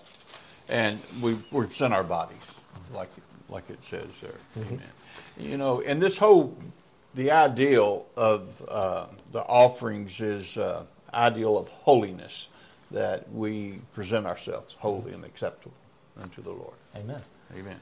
And 0.69 0.99
we 1.21 1.33
we 1.51 1.65
present 1.65 1.93
our 1.93 2.03
bodies 2.03 2.61
like 2.93 3.09
like 3.49 3.69
it 3.69 3.83
says 3.83 4.07
there. 4.21 4.31
Mm-hmm. 4.57 4.73
Amen. 4.75 4.89
You 5.37 5.57
know, 5.57 5.81
and 5.81 6.01
this 6.01 6.17
whole 6.17 6.55
the 7.15 7.31
ideal 7.31 8.05
of 8.15 8.63
uh, 8.67 9.07
the 9.31 9.41
offerings 9.41 10.21
is 10.21 10.57
uh, 10.57 10.83
ideal 11.13 11.57
of 11.57 11.67
holiness 11.67 12.47
that 12.91 13.29
we 13.31 13.79
present 13.93 14.25
ourselves 14.25 14.75
holy 14.79 15.13
and 15.13 15.25
acceptable 15.25 15.75
unto 16.21 16.41
the 16.41 16.51
Lord. 16.51 16.75
Amen. 16.95 17.21
Amen. 17.55 17.77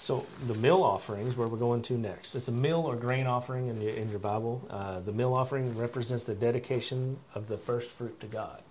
So 0.00 0.26
the 0.46 0.54
meal 0.54 0.82
offering 0.82 1.26
is 1.26 1.36
where 1.36 1.48
we're 1.48 1.56
going 1.56 1.82
to 1.82 1.96
next. 1.96 2.34
It's 2.34 2.48
a 2.48 2.52
meal 2.52 2.80
or 2.80 2.94
grain 2.94 3.26
offering 3.26 3.68
in 3.68 3.80
your, 3.80 3.92
in 3.92 4.10
your 4.10 4.18
Bible. 4.18 4.66
Uh, 4.68 5.00
the 5.00 5.12
meal 5.12 5.32
offering 5.34 5.76
represents 5.78 6.24
the 6.24 6.34
dedication 6.34 7.16
of 7.34 7.48
the 7.48 7.56
first 7.56 7.90
fruit 7.90 8.20
to 8.20 8.26
God. 8.26 8.62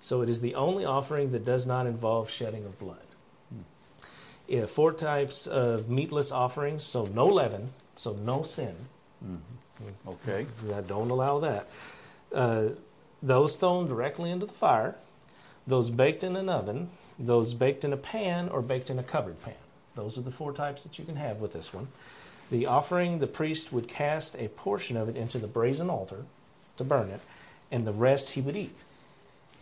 So 0.00 0.22
it 0.22 0.28
is 0.28 0.40
the 0.40 0.54
only 0.54 0.84
offering 0.84 1.32
that 1.32 1.44
does 1.44 1.66
not 1.66 1.86
involve 1.86 2.30
shedding 2.30 2.64
of 2.64 2.78
blood. 2.78 2.98
Yeah, 4.48 4.66
four 4.66 4.92
types 4.92 5.46
of 5.46 5.88
meatless 5.90 6.32
offerings, 6.32 6.82
so 6.82 7.04
no 7.04 7.26
leaven, 7.26 7.70
so 7.96 8.14
no 8.14 8.42
sin. 8.42 8.74
Okay. 10.06 10.46
I 10.74 10.80
don't 10.80 11.10
allow 11.10 11.40
that. 11.40 11.68
Uh, 12.34 12.64
those 13.22 13.56
thrown 13.56 13.86
directly 13.86 14.30
into 14.30 14.46
the 14.46 14.52
fire, 14.52 14.96
those 15.66 15.90
baked 15.90 16.24
in 16.24 16.36
an 16.36 16.48
oven, 16.48 16.90
those 17.20 17.54
baked 17.54 17.84
in 17.84 17.92
a 17.92 17.98
pan 17.98 18.48
or 18.48 18.62
baked 18.62 18.90
in 18.90 18.98
a 18.98 19.02
covered 19.02 19.40
pan. 19.42 19.54
Those 19.94 20.16
are 20.16 20.22
the 20.22 20.30
four 20.30 20.52
types 20.52 20.82
that 20.82 20.98
you 20.98 21.04
can 21.04 21.16
have 21.16 21.38
with 21.38 21.52
this 21.52 21.74
one. 21.74 21.88
The 22.50 22.66
offering, 22.66 23.18
the 23.18 23.26
priest 23.26 23.72
would 23.72 23.86
cast 23.86 24.34
a 24.36 24.48
portion 24.48 24.96
of 24.96 25.08
it 25.08 25.16
into 25.16 25.38
the 25.38 25.46
brazen 25.46 25.90
altar 25.90 26.24
to 26.78 26.84
burn 26.84 27.10
it, 27.10 27.20
and 27.70 27.86
the 27.86 27.92
rest 27.92 28.30
he 28.30 28.40
would 28.40 28.56
eat. 28.56 28.76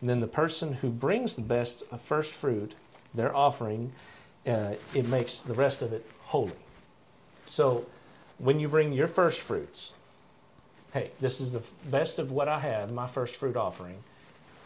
And 0.01 0.09
then 0.09 0.21
the 0.21 0.29
person 0.29 0.75
who 0.75 0.89
brings 0.89 1.35
the 1.35 1.43
best 1.43 1.83
of 1.91 2.01
first 2.01 2.33
fruit, 2.33 2.75
their 3.13 3.35
offering, 3.35 3.93
uh, 4.47 4.75
it 4.95 5.09
makes 5.09 5.39
the 5.39 5.55
rest 5.55 5.83
of 5.83 5.93
it 5.93 6.09
holy. 6.27 6.53
So 7.47 7.87
when 8.39 8.61
you 8.61 8.69
bring 8.69 8.93
your 8.93 9.09
first 9.09 9.41
fruits, 9.41 9.95
hey, 10.93 11.11
this 11.21 11.41
is 11.41 11.53
the 11.53 11.63
best 11.91 12.19
of 12.19 12.31
what 12.31 12.49
I 12.49 12.61
have, 12.61 12.93
my 12.93 13.09
first 13.09 13.37
fruit 13.37 13.57
offering. 13.57 13.97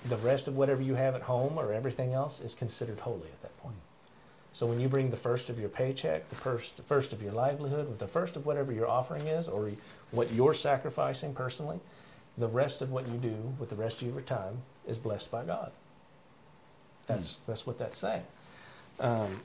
The 0.08 0.16
rest 0.16 0.48
of 0.48 0.56
whatever 0.56 0.82
you 0.82 0.94
have 0.94 1.14
at 1.14 1.22
home 1.22 1.58
or 1.58 1.72
everything 1.72 2.12
else 2.12 2.40
is 2.40 2.54
considered 2.54 3.00
holy 3.00 3.28
at 3.28 3.42
that 3.42 3.56
point. 3.58 3.76
So 4.52 4.66
when 4.66 4.80
you 4.80 4.88
bring 4.88 5.10
the 5.10 5.16
first 5.16 5.48
of 5.48 5.58
your 5.58 5.68
paycheck, 5.68 6.28
the 6.28 6.34
first, 6.34 6.76
the 6.76 6.82
first 6.82 7.12
of 7.12 7.22
your 7.22 7.32
livelihood, 7.32 7.88
with 7.88 7.98
the 7.98 8.06
first 8.06 8.36
of 8.36 8.44
whatever 8.44 8.72
your 8.72 8.88
offering 8.88 9.26
is, 9.26 9.48
or 9.48 9.70
what 10.10 10.32
you're 10.32 10.54
sacrificing 10.54 11.34
personally, 11.34 11.80
the 12.36 12.48
rest 12.48 12.82
of 12.82 12.90
what 12.90 13.06
you 13.08 13.16
do 13.18 13.54
with 13.58 13.70
the 13.70 13.76
rest 13.76 14.02
of 14.02 14.08
your 14.08 14.20
time 14.20 14.58
is 14.86 14.98
blessed 14.98 15.30
by 15.30 15.44
God. 15.44 15.72
That's 17.06 17.38
that's 17.46 17.66
what 17.66 17.78
that's 17.78 17.98
saying. 17.98 18.22
Um, 19.00 19.40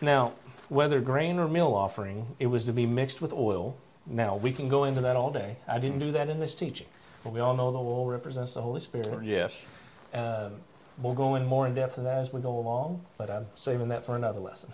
now, 0.00 0.32
whether 0.68 1.00
grain 1.00 1.38
or 1.38 1.48
meal 1.48 1.74
offering, 1.74 2.36
it 2.38 2.46
was 2.46 2.64
to 2.64 2.72
be 2.72 2.86
mixed 2.86 3.20
with 3.20 3.32
oil. 3.32 3.76
Now 4.06 4.36
we 4.36 4.52
can 4.52 4.68
go 4.68 4.84
into 4.84 5.00
that 5.02 5.16
all 5.16 5.30
day. 5.30 5.56
I 5.66 5.78
didn't 5.78 5.98
do 5.98 6.12
that 6.12 6.28
in 6.28 6.40
this 6.40 6.54
teaching, 6.54 6.86
we 7.30 7.40
all 7.40 7.56
know 7.56 7.70
the 7.70 7.78
oil 7.78 8.06
represents 8.06 8.54
the 8.54 8.62
Holy 8.62 8.80
Spirit. 8.80 9.24
Yes. 9.24 9.64
Um, 10.14 10.52
we'll 10.98 11.14
go 11.14 11.34
in 11.36 11.46
more 11.46 11.66
in 11.66 11.74
depth 11.74 11.98
of 11.98 12.04
that 12.04 12.18
as 12.18 12.32
we 12.32 12.40
go 12.40 12.58
along, 12.58 13.04
but 13.16 13.30
I'm 13.30 13.46
saving 13.54 13.88
that 13.88 14.04
for 14.04 14.16
another 14.16 14.40
lesson. 14.40 14.70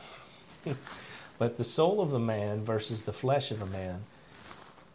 but 1.38 1.56
the 1.56 1.64
soul 1.64 2.00
of 2.00 2.11
the 2.11 2.18
man 2.18 2.64
versus 2.64 3.02
the 3.02 3.12
flesh 3.12 3.50
of 3.50 3.62
a 3.62 3.66
man 3.66 4.04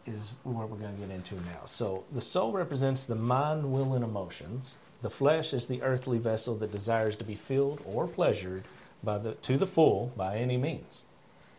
is 0.06 0.32
where 0.44 0.66
we're 0.66 0.76
going 0.76 0.94
to 0.94 1.06
get 1.06 1.10
into 1.10 1.34
now. 1.36 1.64
So 1.66 2.04
the 2.12 2.20
soul 2.20 2.52
represents 2.52 3.04
the 3.04 3.14
mind, 3.14 3.72
will, 3.72 3.94
and 3.94 4.04
emotions. 4.04 4.78
The 5.02 5.10
flesh 5.10 5.52
is 5.52 5.66
the 5.66 5.82
earthly 5.82 6.18
vessel 6.18 6.56
that 6.56 6.72
desires 6.72 7.16
to 7.16 7.24
be 7.24 7.34
filled 7.34 7.82
or 7.86 8.06
pleasured 8.06 8.64
by 9.02 9.18
the 9.18 9.32
to 9.32 9.56
the 9.56 9.66
full 9.66 10.12
by 10.16 10.36
any 10.36 10.56
means. 10.56 11.04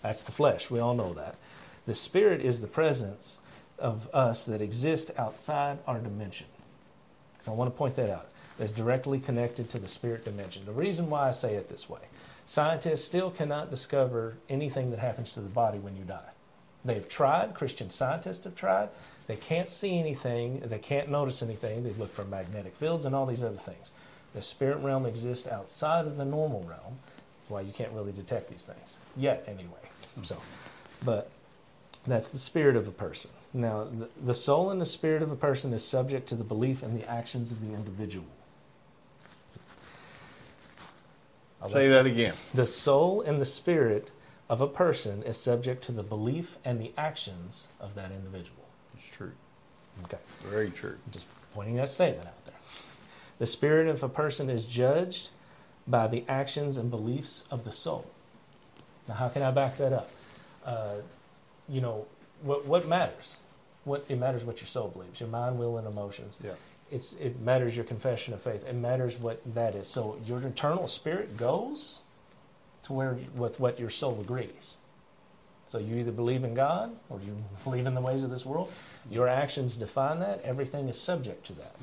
That's 0.01 0.23
the 0.23 0.31
flesh. 0.31 0.69
We 0.69 0.79
all 0.79 0.93
know 0.93 1.13
that. 1.13 1.35
The 1.85 1.93
spirit 1.93 2.41
is 2.41 2.61
the 2.61 2.67
presence 2.67 3.39
of 3.81 4.07
us 4.13 4.45
that 4.45 4.61
exist 4.61 5.11
outside 5.17 5.79
our 5.87 5.99
dimension. 5.99 6.47
So 7.41 7.51
I 7.51 7.55
want 7.55 7.69
to 7.71 7.77
point 7.77 7.95
that 7.95 8.09
out. 8.09 8.27
That's 8.57 8.71
directly 8.71 9.19
connected 9.19 9.69
to 9.71 9.79
the 9.79 9.87
spirit 9.87 10.23
dimension. 10.23 10.65
The 10.65 10.71
reason 10.71 11.09
why 11.09 11.27
I 11.27 11.31
say 11.31 11.55
it 11.55 11.69
this 11.69 11.89
way 11.89 12.01
scientists 12.45 13.05
still 13.05 13.31
cannot 13.31 13.71
discover 13.71 14.35
anything 14.49 14.91
that 14.91 14.99
happens 14.99 15.31
to 15.33 15.41
the 15.41 15.49
body 15.49 15.79
when 15.79 15.95
you 15.95 16.03
die. 16.03 16.29
They've 16.83 17.07
tried, 17.07 17.53
Christian 17.53 17.89
scientists 17.89 18.43
have 18.43 18.55
tried. 18.55 18.89
They 19.27 19.35
can't 19.35 19.69
see 19.69 19.97
anything, 19.97 20.61
they 20.65 20.79
can't 20.79 21.09
notice 21.09 21.41
anything. 21.41 21.83
They 21.83 21.91
look 21.91 22.13
for 22.13 22.25
magnetic 22.25 22.75
fields 22.75 23.05
and 23.05 23.15
all 23.15 23.25
these 23.25 23.43
other 23.43 23.57
things. 23.57 23.91
The 24.33 24.41
spirit 24.41 24.77
realm 24.77 25.05
exists 25.05 25.47
outside 25.47 26.07
of 26.07 26.17
the 26.17 26.25
normal 26.25 26.61
realm. 26.61 26.99
That's 27.39 27.49
why 27.49 27.61
you 27.61 27.71
can't 27.71 27.91
really 27.91 28.11
detect 28.11 28.49
these 28.49 28.65
things 28.65 28.97
yet, 29.15 29.43
anyway. 29.47 29.89
Hmm. 30.15 30.23
So, 30.23 30.37
but 31.05 31.29
that's 32.05 32.29
the 32.29 32.37
spirit 32.37 32.75
of 32.75 32.87
a 32.87 32.91
person. 32.91 33.31
Now, 33.53 33.83
the, 33.83 34.09
the 34.21 34.33
soul 34.33 34.69
and 34.69 34.79
the 34.79 34.85
spirit 34.85 35.21
of 35.21 35.31
a 35.31 35.35
person 35.35 35.73
is 35.73 35.83
subject 35.83 36.27
to 36.29 36.35
the 36.35 36.43
belief 36.43 36.81
and 36.83 36.97
the 36.97 37.09
actions 37.09 37.51
of 37.51 37.61
the 37.61 37.73
individual. 37.73 38.27
I'll 41.61 41.69
Say 41.69 41.89
that 41.89 42.05
again. 42.05 42.33
The 42.53 42.65
soul 42.65 43.21
and 43.21 43.39
the 43.39 43.45
spirit 43.45 44.11
of 44.49 44.61
a 44.61 44.67
person 44.67 45.21
is 45.23 45.37
subject 45.37 45.83
to 45.85 45.91
the 45.91 46.03
belief 46.03 46.57
and 46.65 46.79
the 46.81 46.91
actions 46.97 47.67
of 47.79 47.93
that 47.95 48.11
individual. 48.11 48.65
It's 48.95 49.09
true. 49.09 49.31
Okay. 50.05 50.17
Very 50.41 50.71
true. 50.71 50.97
Just 51.11 51.25
pointing 51.53 51.75
that 51.75 51.89
statement 51.89 52.25
out 52.25 52.45
there. 52.45 52.55
The 53.37 53.45
spirit 53.45 53.87
of 53.87 54.01
a 54.01 54.09
person 54.09 54.49
is 54.49 54.65
judged 54.65 55.29
by 55.87 56.07
the 56.07 56.23
actions 56.27 56.77
and 56.77 56.89
beliefs 56.89 57.43
of 57.51 57.63
the 57.63 57.71
soul. 57.71 58.05
Now, 59.07 59.15
how 59.15 59.29
can 59.29 59.41
I 59.41 59.51
back 59.51 59.77
that 59.77 59.93
up? 59.93 60.11
Uh, 60.65 60.95
you 61.67 61.81
know, 61.81 62.05
what, 62.41 62.65
what 62.65 62.87
matters? 62.87 63.37
What 63.83 64.05
it 64.09 64.17
matters 64.17 64.43
what 64.43 64.61
your 64.61 64.67
soul 64.67 64.89
believes, 64.89 65.19
your 65.19 65.29
mind, 65.29 65.57
will, 65.57 65.77
and 65.77 65.87
emotions. 65.87 66.37
Yeah. 66.43 66.51
It's 66.91 67.13
it 67.13 67.39
matters 67.39 67.75
your 67.75 67.85
confession 67.85 68.33
of 68.33 68.41
faith. 68.41 68.65
It 68.67 68.75
matters 68.75 69.17
what 69.17 69.41
that 69.55 69.75
is. 69.75 69.87
So 69.87 70.17
your 70.25 70.41
internal 70.41 70.87
spirit 70.87 71.37
goes 71.37 72.01
to 72.83 72.93
where 72.93 73.17
with 73.35 73.59
what 73.59 73.79
your 73.79 73.89
soul 73.89 74.19
agrees. 74.21 74.77
So 75.67 75.77
you 75.77 75.95
either 75.95 76.11
believe 76.11 76.43
in 76.43 76.53
God 76.53 76.91
or 77.09 77.19
you 77.25 77.43
believe 77.63 77.87
in 77.87 77.95
the 77.95 78.01
ways 78.01 78.23
of 78.23 78.29
this 78.29 78.45
world. 78.45 78.71
Your 79.09 79.27
actions 79.27 79.77
define 79.77 80.19
that. 80.19 80.41
Everything 80.43 80.89
is 80.89 80.99
subject 80.99 81.45
to 81.47 81.53
that. 81.53 81.75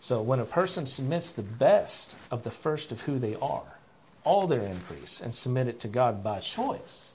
So 0.00 0.22
when 0.22 0.40
a 0.40 0.44
person 0.44 0.86
submits 0.86 1.32
the 1.32 1.42
best 1.42 2.16
of 2.30 2.42
the 2.42 2.50
first 2.50 2.92
of 2.92 3.02
who 3.02 3.18
they 3.18 3.34
are, 3.36 3.78
all 4.24 4.46
their 4.46 4.60
increase, 4.62 5.20
and 5.20 5.34
submit 5.34 5.68
it 5.68 5.80
to 5.80 5.88
God 5.88 6.22
by 6.22 6.40
choice, 6.40 7.12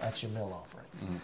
that's 0.00 0.22
your 0.22 0.32
meal 0.32 0.52
offering. 0.62 0.86
Mm-hmm. 1.04 1.16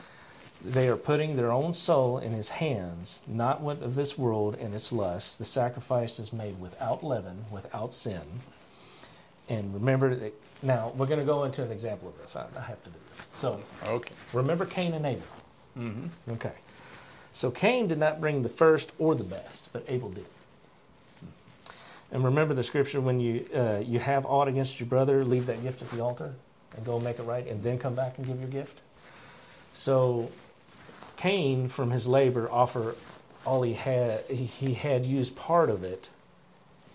They 0.63 0.89
are 0.89 0.97
putting 0.97 1.37
their 1.37 1.51
own 1.51 1.73
soul 1.73 2.19
in 2.19 2.33
His 2.33 2.51
hands, 2.51 3.23
not 3.27 3.61
what 3.61 3.83
of 3.83 3.95
this 3.95 4.19
world 4.19 4.57
and 4.61 4.75
its 4.75 4.93
lusts. 4.93 5.35
The 5.35 5.45
sacrifice 5.45 6.19
is 6.19 6.33
made 6.33 6.61
without 6.61 7.03
leaven, 7.03 7.47
without 7.51 7.95
sin. 7.95 8.21
And 9.49 9.73
remember, 9.73 10.15
that, 10.15 10.35
now 10.63 10.93
we're 10.97 11.07
going 11.07 11.19
to 11.21 11.25
go 11.27 11.45
into 11.45 11.65
an 11.65 11.73
example 11.73 12.09
of 12.09 12.19
this. 12.19 12.37
I, 12.37 12.47
I 12.57 12.61
have 12.63 12.83
to 12.85 12.91
do 12.91 12.97
this. 13.11 13.27
So 13.35 13.61
Okay. 13.87 14.13
remember 14.33 14.67
Cain 14.67 14.93
and 14.93 15.07
Abel. 15.07 15.23
Mm-hmm. 15.79 16.33
Okay. 16.33 16.53
So 17.33 17.51
Cain 17.51 17.89
did 17.89 17.99
not 17.99 18.21
bring 18.21 18.43
the 18.43 18.49
first 18.49 18.93
or 18.99 19.15
the 19.15 19.25
best, 19.25 19.73
but 19.73 19.85
Abel 19.89 20.11
did. 20.11 20.27
And 22.13 22.25
remember 22.25 22.55
the 22.55 22.65
scripture 22.65 23.01
when 23.01 23.21
you 23.21 23.47
uh, 23.55 23.83
you 23.87 24.01
have 24.01 24.27
aught 24.27 24.49
against 24.49 24.81
your 24.81 24.89
brother, 24.89 25.25
leave 25.25 25.47
that 25.47 25.63
gift 25.63 25.81
at 25.81 25.91
the 25.93 26.03
altar 26.03 26.35
and 26.77 26.85
go 26.85 26.99
make 26.99 27.19
it 27.21 27.23
right, 27.23 27.47
and 27.47 27.63
then 27.63 27.79
come 27.79 27.95
back 27.95 28.19
and 28.19 28.27
give 28.27 28.41
your 28.41 28.49
gift. 28.49 28.81
So 29.75 30.31
Cain, 31.21 31.69
from 31.69 31.91
his 31.91 32.07
labor, 32.07 32.51
offer 32.51 32.95
all 33.45 33.61
he 33.61 33.75
had. 33.75 34.25
He 34.25 34.73
had 34.73 35.05
used 35.05 35.37
part 35.37 35.69
of 35.69 35.85
it, 35.85 36.09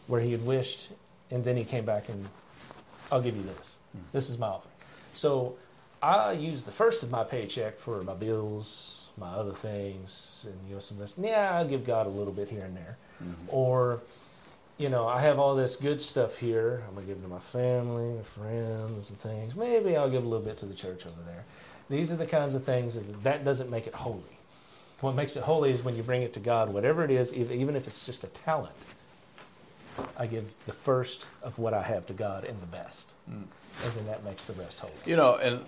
where 0.07 0.19
he 0.19 0.31
had 0.31 0.43
wished, 0.43 0.89
and 1.29 1.45
then 1.45 1.55
he 1.55 1.63
came 1.63 1.85
back 1.85 2.09
and 2.09 2.27
I'll 3.11 3.21
give 3.21 3.35
you 3.35 3.43
this. 3.43 3.77
Hmm. 3.91 4.01
This 4.13 4.31
is 4.31 4.39
my 4.39 4.47
offering. 4.47 4.73
So 5.13 5.57
I 6.01 6.31
use 6.31 6.63
the 6.63 6.71
first 6.71 7.03
of 7.03 7.11
my 7.11 7.23
paycheck 7.23 7.77
for 7.77 8.01
my 8.01 8.15
bills, 8.15 9.09
my 9.15 9.29
other 9.29 9.53
things, 9.53 10.47
and 10.49 10.55
you 10.67 10.73
know 10.73 10.81
some 10.81 10.97
of 10.97 11.01
this. 11.01 11.19
Yeah, 11.23 11.51
I'll 11.57 11.67
give 11.67 11.85
God 11.85 12.07
a 12.07 12.09
little 12.09 12.33
bit 12.33 12.49
here 12.49 12.63
and 12.63 12.75
there. 12.75 12.97
Mm-hmm. 13.23 13.49
Or 13.49 14.01
you 14.79 14.89
know, 14.89 15.07
I 15.07 15.21
have 15.21 15.37
all 15.37 15.55
this 15.55 15.75
good 15.75 16.01
stuff 16.01 16.37
here. 16.37 16.83
I'm 16.87 16.95
gonna 16.95 17.05
give 17.05 17.17
it 17.17 17.21
to 17.21 17.27
my 17.27 17.39
family, 17.39 18.15
my 18.15 18.23
friends, 18.23 19.11
and 19.11 19.19
things. 19.19 19.55
Maybe 19.55 19.95
I'll 19.95 20.09
give 20.09 20.23
a 20.23 20.27
little 20.27 20.45
bit 20.45 20.57
to 20.57 20.65
the 20.65 20.73
church 20.73 21.05
over 21.05 21.21
there. 21.27 21.45
These 21.89 22.11
are 22.11 22.15
the 22.15 22.25
kinds 22.25 22.55
of 22.55 22.63
things 22.63 22.95
that 22.95 23.23
that 23.23 23.43
doesn't 23.43 23.69
make 23.69 23.87
it 23.87 23.93
holy. 23.93 24.21
What 25.01 25.15
makes 25.15 25.35
it 25.35 25.43
holy 25.43 25.71
is 25.71 25.83
when 25.83 25.95
you 25.95 26.03
bring 26.03 26.21
it 26.21 26.33
to 26.33 26.39
God, 26.39 26.69
whatever 26.69 27.03
it 27.03 27.11
is, 27.11 27.33
even 27.33 27.75
if 27.75 27.85
it's 27.85 28.05
just 28.05 28.23
a 28.23 28.27
talent. 28.27 28.73
I 30.17 30.27
give 30.27 30.45
the 30.65 30.73
first 30.73 31.25
of 31.41 31.57
what 31.57 31.73
I 31.73 31.81
have 31.81 32.05
to 32.07 32.13
God 32.13 32.43
and 32.43 32.59
the 32.61 32.65
best, 32.65 33.11
mm. 33.29 33.35
and 33.35 33.93
then 33.95 34.05
that 34.07 34.25
makes 34.25 34.45
the 34.45 34.53
rest 34.53 34.79
holy. 34.79 34.93
You 35.05 35.15
know, 35.15 35.37
and 35.37 35.61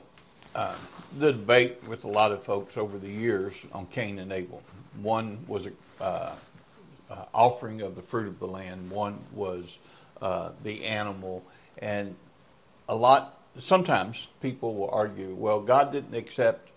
uh, 0.53 0.75
the 1.17 1.31
debate 1.31 1.77
with 1.87 2.03
a 2.03 2.07
lot 2.07 2.31
of 2.31 2.43
folks 2.43 2.77
over 2.77 2.97
the 2.97 3.09
years 3.09 3.65
on 3.71 3.85
Cain 3.87 4.19
and 4.19 4.31
Abel. 4.31 4.63
One 5.01 5.37
was 5.47 5.67
a 5.67 5.71
uh, 6.01 6.35
uh, 7.09 7.25
offering 7.33 7.81
of 7.81 7.95
the 7.95 8.01
fruit 8.01 8.27
of 8.27 8.39
the 8.39 8.47
land. 8.47 8.89
One 8.89 9.17
was 9.33 9.77
uh, 10.21 10.51
the 10.63 10.83
animal, 10.85 11.45
and 11.77 12.15
a 12.89 12.95
lot. 12.95 13.36
Sometimes 13.59 14.27
people 14.41 14.75
will 14.75 14.89
argue, 14.91 15.33
well, 15.33 15.59
God 15.59 15.91
didn't 15.91 16.15
accept 16.15 16.69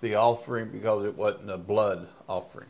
the 0.00 0.16
offering 0.16 0.68
because 0.68 1.04
it 1.04 1.16
wasn't 1.16 1.50
a 1.50 1.58
blood 1.58 2.08
offering. 2.28 2.68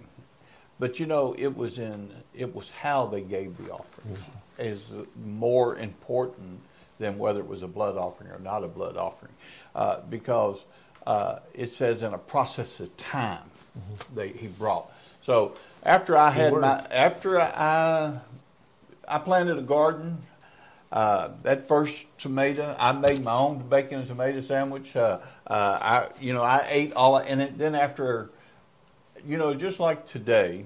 But 0.79 1.01
you 1.01 1.07
know, 1.07 1.35
it 1.39 1.57
was 1.57 1.79
in 1.79 2.11
it 2.35 2.55
was 2.55 2.71
how 2.71 3.07
they 3.07 3.23
gave 3.23 3.57
the 3.57 3.73
offerings 3.73 4.19
mm-hmm. 4.19 4.63
is 4.63 4.93
more 5.25 5.77
important 5.77 6.61
than 6.99 7.19
whether 7.19 7.41
it 7.41 7.49
was 7.49 7.63
a 7.63 7.69
blood 7.69 7.97
offering 7.97 8.31
or 8.31 8.39
not 8.39 8.63
a 8.63 8.69
blood 8.69 8.97
offering, 8.97 9.33
uh, 9.75 10.01
because 10.11 10.65
uh, 11.07 11.39
it 11.55 11.69
says 11.69 12.03
in 12.03 12.13
a 12.13 12.19
process 12.19 12.81
of 12.81 12.95
time 12.97 13.39
mm-hmm. 13.79 14.15
they, 14.15 14.29
he 14.29 14.49
brought. 14.49 14.93
So 15.23 15.55
after 15.83 16.17
I 16.17 16.31
had 16.31 16.53
my 16.53 16.85
after 16.91 17.41
I 17.41 18.21
I 19.09 19.19
planted 19.19 19.59
a 19.59 19.63
garden. 19.63 20.19
Uh, 20.93 21.31
that 21.43 21.67
first 21.67 22.07
tomato, 22.17 22.75
I 22.79 22.93
made 22.93 23.23
my 23.23 23.35
own 23.35 23.69
bacon 23.69 23.99
and 23.99 24.09
tomato 24.09 24.41
sandwich. 24.41 24.95
Uh, 24.95 25.19
uh, 25.47 25.79
I, 25.81 26.09
you 26.21 26.33
know, 26.33 26.43
I 26.43 26.65
ate 26.69 26.93
all, 26.93 27.17
and 27.17 27.43
it, 27.43 27.59
then 27.59 27.75
after, 27.75 28.31
you 29.27 29.37
know, 29.37 29.53
just 29.55 29.81
like 29.81 30.07
today, 30.07 30.65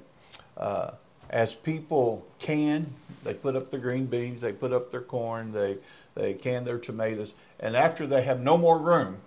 uh, 0.57 0.93
as 1.31 1.55
people 1.55 2.27
can, 2.39 2.93
they 3.25 3.33
put 3.33 3.57
up 3.57 3.71
their 3.71 3.81
green 3.81 4.07
beans, 4.07 4.43
they 4.43 4.53
put 4.53 4.73
up 4.73 4.91
their 4.91 5.01
corn, 5.01 5.53
they 5.53 5.79
they 6.15 6.35
can 6.35 6.65
their 6.65 6.79
tomatoes, 6.79 7.33
and 7.59 7.75
after 7.75 8.07
they 8.07 8.23
have 8.23 8.41
no 8.41 8.59
more 8.59 8.77
room, 8.77 9.19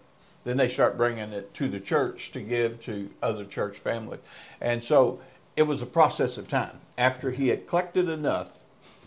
then 0.43 0.57
they 0.57 0.69
start 0.69 0.97
bringing 0.97 1.31
it 1.31 1.53
to 1.55 1.69
the 1.69 1.79
church 1.79 2.31
to 2.33 2.41
give 2.41 2.81
to 2.81 3.09
other 3.23 3.45
church 3.45 3.77
families, 3.77 4.19
and 4.61 4.83
so 4.83 5.19
it 5.55 5.63
was 5.63 5.81
a 5.81 5.87
process 5.87 6.37
of 6.37 6.47
time. 6.47 6.77
After 6.97 7.31
he 7.31 7.47
had 7.47 7.67
collected 7.67 8.09
enough, 8.09 8.51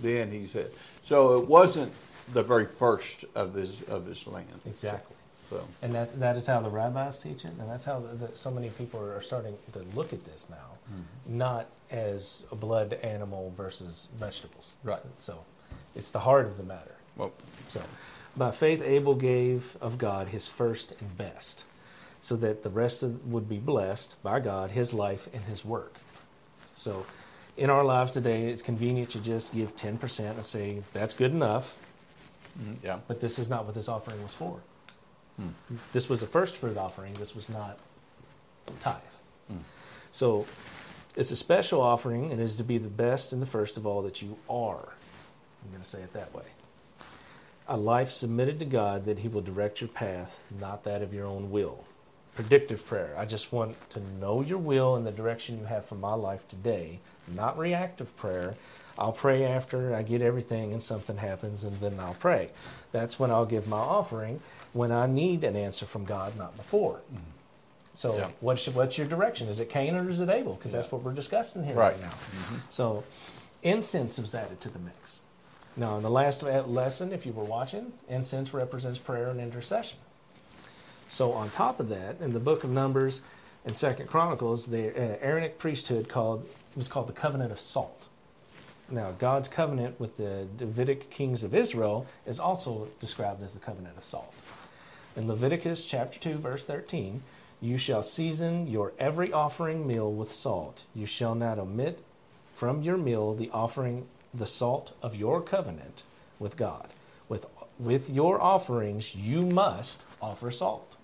then 0.00 0.32
he 0.32 0.46
said. 0.46 0.70
So 1.06 1.38
it 1.38 1.46
wasn't 1.46 1.92
the 2.32 2.42
very 2.42 2.66
first 2.66 3.24
of 3.36 3.54
his 3.54 3.80
of 3.82 4.06
his 4.06 4.26
land. 4.26 4.60
Exactly. 4.66 5.14
So. 5.48 5.64
And 5.80 5.92
that 5.92 6.18
that 6.18 6.36
is 6.36 6.48
how 6.48 6.60
the 6.60 6.68
rabbis 6.68 7.20
teach 7.20 7.44
it, 7.44 7.52
and 7.60 7.70
that's 7.70 7.84
how 7.84 8.00
the, 8.00 8.26
the, 8.26 8.36
so 8.36 8.50
many 8.50 8.70
people 8.70 8.98
are 8.98 9.20
starting 9.20 9.56
to 9.72 9.78
look 9.94 10.12
at 10.12 10.24
this 10.24 10.48
now, 10.50 10.56
mm-hmm. 10.90 11.38
not 11.38 11.68
as 11.92 12.42
a 12.50 12.56
blood 12.56 12.94
animal 13.04 13.54
versus 13.56 14.08
vegetables. 14.18 14.72
Right. 14.82 14.98
So, 15.20 15.44
it's 15.94 16.10
the 16.10 16.18
heart 16.18 16.46
of 16.46 16.56
the 16.56 16.64
matter. 16.64 16.96
Well, 17.16 17.32
so, 17.68 17.80
by 18.36 18.50
faith, 18.50 18.82
Abel 18.82 19.14
gave 19.14 19.76
of 19.80 19.98
God 19.98 20.26
his 20.28 20.48
first 20.48 20.92
and 20.98 21.16
best, 21.16 21.64
so 22.18 22.34
that 22.34 22.64
the 22.64 22.70
rest 22.70 23.04
of, 23.04 23.24
would 23.28 23.48
be 23.48 23.58
blessed 23.58 24.20
by 24.24 24.40
God, 24.40 24.72
his 24.72 24.92
life 24.92 25.28
and 25.32 25.44
his 25.44 25.64
work. 25.64 25.94
So, 26.74 27.06
in 27.56 27.70
our 27.70 27.84
lives 27.84 28.10
today, 28.10 28.48
it's 28.50 28.62
convenient 28.62 29.10
to 29.10 29.20
just 29.20 29.54
give 29.54 29.76
10% 29.76 30.18
and 30.20 30.46
say, 30.46 30.82
that's 30.92 31.14
good 31.14 31.32
enough. 31.32 31.76
Mm, 32.60 32.76
yeah. 32.82 32.98
But 33.08 33.20
this 33.20 33.38
is 33.38 33.48
not 33.48 33.64
what 33.64 33.74
this 33.74 33.88
offering 33.88 34.22
was 34.22 34.34
for. 34.34 34.60
Hmm. 35.36 35.48
This 35.92 36.08
was 36.08 36.20
the 36.20 36.26
first 36.26 36.56
fruit 36.56 36.76
offering. 36.76 37.12
This 37.14 37.34
was 37.34 37.50
not 37.50 37.78
tithe. 38.80 38.96
Hmm. 39.48 39.58
So, 40.10 40.46
it's 41.14 41.30
a 41.30 41.36
special 41.36 41.80
offering 41.80 42.30
and 42.30 42.40
is 42.40 42.56
to 42.56 42.64
be 42.64 42.78
the 42.78 42.88
best 42.88 43.32
and 43.32 43.40
the 43.40 43.46
first 43.46 43.76
of 43.76 43.86
all 43.86 44.02
that 44.02 44.20
you 44.20 44.36
are. 44.50 44.88
I'm 45.64 45.70
going 45.70 45.82
to 45.82 45.88
say 45.88 46.00
it 46.00 46.12
that 46.12 46.34
way. 46.34 46.44
A 47.68 47.76
life 47.76 48.10
submitted 48.10 48.58
to 48.60 48.64
God 48.64 49.06
that 49.06 49.20
He 49.20 49.28
will 49.28 49.40
direct 49.40 49.80
your 49.80 49.88
path, 49.88 50.40
not 50.60 50.84
that 50.84 51.02
of 51.02 51.12
your 51.12 51.26
own 51.26 51.50
will 51.50 51.84
predictive 52.36 52.86
prayer. 52.86 53.14
I 53.18 53.24
just 53.24 53.52
want 53.52 53.90
to 53.90 54.00
know 54.20 54.42
your 54.42 54.58
will 54.58 54.94
and 54.94 55.06
the 55.06 55.10
direction 55.10 55.58
you 55.58 55.64
have 55.64 55.86
for 55.86 55.96
my 55.96 56.12
life 56.14 56.46
today, 56.46 57.00
not 57.34 57.58
reactive 57.58 58.14
prayer. 58.16 58.54
I'll 58.98 59.12
pray 59.12 59.44
after 59.44 59.94
I 59.94 60.02
get 60.02 60.22
everything 60.22 60.72
and 60.72 60.82
something 60.82 61.16
happens, 61.16 61.64
and 61.64 61.80
then 61.80 61.98
I'll 61.98 62.14
pray. 62.14 62.50
That's 62.92 63.18
when 63.18 63.30
I'll 63.30 63.46
give 63.46 63.66
my 63.66 63.78
offering 63.78 64.40
when 64.72 64.92
I 64.92 65.06
need 65.06 65.42
an 65.42 65.56
answer 65.56 65.86
from 65.86 66.04
God, 66.04 66.36
not 66.36 66.56
before. 66.56 67.00
Mm-hmm. 67.12 67.30
So, 67.94 68.16
yeah. 68.18 68.28
what's, 68.40 68.68
what's 68.68 68.98
your 68.98 69.06
direction? 69.06 69.48
Is 69.48 69.58
it 69.58 69.70
Cain 69.70 69.94
or 69.94 70.08
is 70.08 70.20
it 70.20 70.28
Abel? 70.28 70.54
Because 70.54 70.72
yeah. 70.72 70.80
that's 70.80 70.92
what 70.92 71.02
we're 71.02 71.14
discussing 71.14 71.64
here 71.64 71.74
right, 71.74 71.92
right 71.92 72.00
now. 72.00 72.10
Mm-hmm. 72.10 72.56
So, 72.68 73.04
incense 73.62 74.18
was 74.18 74.34
added 74.34 74.60
to 74.60 74.68
the 74.68 74.78
mix. 74.78 75.22
Now, 75.78 75.96
in 75.96 76.02
the 76.02 76.10
last 76.10 76.42
lesson, 76.42 77.12
if 77.12 77.24
you 77.24 77.32
were 77.32 77.44
watching, 77.44 77.92
incense 78.08 78.52
represents 78.52 78.98
prayer 78.98 79.28
and 79.28 79.40
intercession. 79.40 79.98
So 81.08 81.32
on 81.32 81.50
top 81.50 81.80
of 81.80 81.88
that, 81.88 82.20
in 82.20 82.32
the 82.32 82.40
book 82.40 82.64
of 82.64 82.70
Numbers 82.70 83.20
and 83.64 83.76
Second 83.76 84.08
Chronicles, 84.08 84.66
the 84.66 84.90
uh, 84.90 85.16
Aaronic 85.20 85.58
priesthood 85.58 86.08
called 86.08 86.48
was 86.76 86.88
called 86.88 87.08
the 87.08 87.12
covenant 87.12 87.52
of 87.52 87.60
salt. 87.60 88.08
Now, 88.90 89.12
God's 89.12 89.48
covenant 89.48 89.98
with 89.98 90.16
the 90.16 90.46
Davidic 90.56 91.10
kings 91.10 91.42
of 91.42 91.54
Israel 91.54 92.06
is 92.26 92.38
also 92.38 92.88
described 93.00 93.42
as 93.42 93.54
the 93.54 93.60
covenant 93.60 93.96
of 93.96 94.04
salt. 94.04 94.32
In 95.16 95.26
Leviticus 95.26 95.84
chapter 95.84 96.20
2, 96.20 96.34
verse 96.36 96.64
13, 96.64 97.22
you 97.60 97.78
shall 97.78 98.02
season 98.02 98.68
your 98.68 98.92
every 98.98 99.32
offering 99.32 99.86
meal 99.86 100.12
with 100.12 100.30
salt. 100.30 100.84
You 100.94 101.06
shall 101.06 101.34
not 101.34 101.58
omit 101.58 102.04
from 102.52 102.82
your 102.82 102.98
meal 102.98 103.34
the 103.34 103.50
offering 103.50 104.06
the 104.34 104.46
salt 104.46 104.94
of 105.02 105.16
your 105.16 105.40
covenant 105.40 106.02
with 106.38 106.56
God. 106.56 106.88
With 107.28 107.46
with 107.78 108.08
your 108.08 108.40
offerings 108.40 109.14
you 109.14 109.42
must 109.42 110.04
offer 110.20 110.50
salt. 110.50 110.95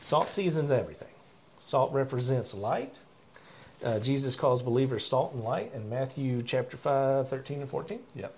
Salt 0.00 0.28
seasons 0.28 0.70
everything. 0.70 1.08
Salt 1.58 1.92
represents 1.92 2.54
light. 2.54 2.94
Uh, 3.84 3.98
Jesus 3.98 4.36
calls 4.36 4.62
believers 4.62 5.04
salt 5.04 5.34
and 5.34 5.42
light 5.42 5.72
in 5.74 5.90
Matthew 5.90 6.42
chapter 6.42 6.76
5, 6.76 7.28
13 7.28 7.60
and 7.60 7.68
14. 7.68 8.00
Yep. 8.14 8.34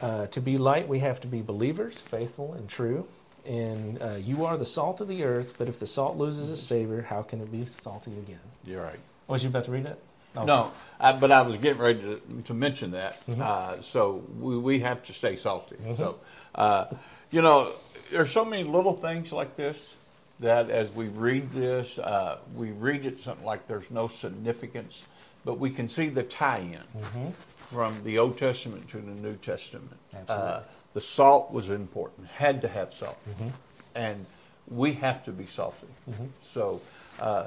Uh, 0.00 0.26
to 0.26 0.40
be 0.40 0.58
light, 0.58 0.88
we 0.88 0.98
have 1.00 1.20
to 1.20 1.26
be 1.26 1.42
believers, 1.42 2.00
faithful 2.00 2.54
and 2.54 2.68
true. 2.68 3.06
And 3.46 4.00
uh, 4.00 4.14
you 4.14 4.44
are 4.46 4.56
the 4.56 4.64
salt 4.64 5.00
of 5.00 5.08
the 5.08 5.24
earth, 5.24 5.54
but 5.58 5.68
if 5.68 5.78
the 5.78 5.86
salt 5.86 6.16
loses 6.16 6.50
its 6.50 6.62
savor, 6.62 7.02
how 7.02 7.22
can 7.22 7.40
it 7.40 7.52
be 7.52 7.66
salty 7.66 8.12
again? 8.12 8.40
You're 8.64 8.82
right. 8.82 8.98
Was 9.28 9.42
you 9.42 9.50
about 9.50 9.64
to 9.66 9.70
read 9.70 9.84
that? 9.84 9.98
No, 10.34 10.44
no 10.44 10.72
I, 10.98 11.12
but 11.12 11.30
I 11.30 11.42
was 11.42 11.56
getting 11.58 11.80
ready 11.80 12.00
to, 12.00 12.42
to 12.46 12.54
mention 12.54 12.92
that. 12.92 13.24
Mm-hmm. 13.26 13.42
Uh, 13.42 13.82
so 13.82 14.24
we, 14.40 14.58
we 14.58 14.78
have 14.80 15.02
to 15.04 15.12
stay 15.12 15.36
salty. 15.36 15.76
Mm-hmm. 15.76 15.96
So, 15.96 16.18
uh, 16.54 16.86
you 17.30 17.42
know, 17.42 17.70
there's 18.10 18.30
so 18.30 18.44
many 18.44 18.64
little 18.64 18.94
things 18.94 19.32
like 19.32 19.56
this 19.56 19.96
that 20.44 20.70
as 20.70 20.90
we 20.92 21.06
read 21.06 21.50
this, 21.50 21.98
uh, 21.98 22.38
we 22.54 22.70
read 22.70 23.06
it 23.06 23.18
something 23.18 23.44
like 23.44 23.66
there's 23.66 23.90
no 23.90 24.08
significance, 24.08 25.04
but 25.44 25.58
we 25.58 25.70
can 25.70 25.88
see 25.88 26.08
the 26.08 26.22
tie-in 26.22 27.02
mm-hmm. 27.02 27.30
from 27.56 27.98
the 28.04 28.18
Old 28.18 28.36
Testament 28.38 28.86
to 28.88 28.98
the 28.98 29.10
New 29.10 29.36
Testament. 29.36 29.96
Uh, 30.28 30.60
the 30.92 31.00
salt 31.00 31.50
was 31.50 31.70
important; 31.70 32.28
had 32.28 32.60
to 32.62 32.68
have 32.68 32.92
salt, 32.92 33.18
mm-hmm. 33.28 33.48
and 33.94 34.26
we 34.68 34.92
have 34.92 35.24
to 35.24 35.32
be 35.32 35.46
salty. 35.46 35.86
Mm-hmm. 36.10 36.26
So, 36.42 36.80
uh, 37.18 37.46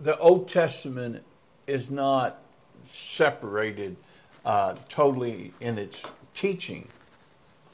the 0.00 0.18
Old 0.18 0.48
Testament 0.48 1.24
is 1.66 1.90
not 1.90 2.42
separated 2.88 3.96
uh, 4.44 4.74
totally 4.90 5.54
in 5.60 5.78
its 5.78 6.00
teaching 6.34 6.88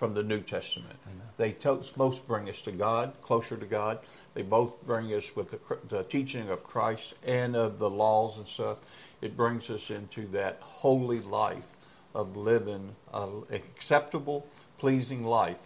from 0.00 0.14
the 0.14 0.22
New 0.22 0.40
Testament. 0.40 0.96
Amen. 1.06 1.28
They 1.36 1.52
to- 1.52 1.84
both 1.94 2.26
bring 2.26 2.48
us 2.48 2.62
to 2.62 2.72
God, 2.72 3.12
closer 3.20 3.54
to 3.54 3.66
God. 3.66 3.98
They 4.32 4.40
both 4.40 4.82
bring 4.86 5.12
us 5.12 5.36
with 5.36 5.50
the, 5.50 5.58
the 5.90 6.04
teaching 6.04 6.48
of 6.48 6.64
Christ 6.64 7.12
and 7.22 7.54
of 7.54 7.78
the 7.78 7.90
laws 7.90 8.38
and 8.38 8.48
stuff. 8.48 8.78
It 9.20 9.36
brings 9.36 9.68
us 9.68 9.90
into 9.90 10.26
that 10.28 10.56
holy 10.62 11.20
life 11.20 11.66
of 12.14 12.34
living 12.34 12.96
an 13.12 13.42
acceptable, 13.52 14.46
pleasing 14.78 15.22
life 15.22 15.58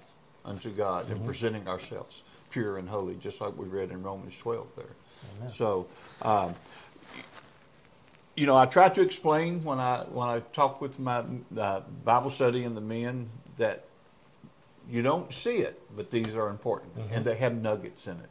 unto 0.45 0.71
God 0.71 1.05
mm-hmm. 1.05 1.13
and 1.13 1.27
presenting 1.27 1.69
ourselves 1.69 2.23
pure 2.51 2.79
and 2.79 2.89
holy, 2.89 3.15
just 3.15 3.41
like 3.41 3.57
we 3.57 3.67
read 3.67 3.93
in 3.93 4.03
Romans 4.03 4.37
12 4.39 4.67
there. 4.75 4.87
Amen. 5.39 5.51
So, 5.53 5.87
um, 6.23 6.57
you 8.35 8.47
know, 8.47 8.57
I 8.57 8.67
try 8.67 8.89
to 8.89 9.01
explain 9.01 9.63
when 9.63 9.79
I 9.79 9.99
when 10.11 10.29
I 10.29 10.41
talk 10.41 10.81
with 10.81 10.99
my 10.99 11.23
uh, 11.57 11.83
Bible 12.05 12.31
study 12.31 12.65
and 12.65 12.77
the 12.77 12.81
men 12.81 13.29
that 13.59 13.85
you 14.91 15.03
don't 15.03 15.33
see 15.33 15.59
it, 15.59 15.81
but 15.97 16.11
these 16.11 16.37
are 16.37 16.49
important, 16.49 16.97
mm-hmm. 16.99 17.15
and 17.15 17.25
they 17.25 17.37
have 17.37 17.55
nuggets 17.61 18.07
in 18.07 18.15
it. 18.15 18.29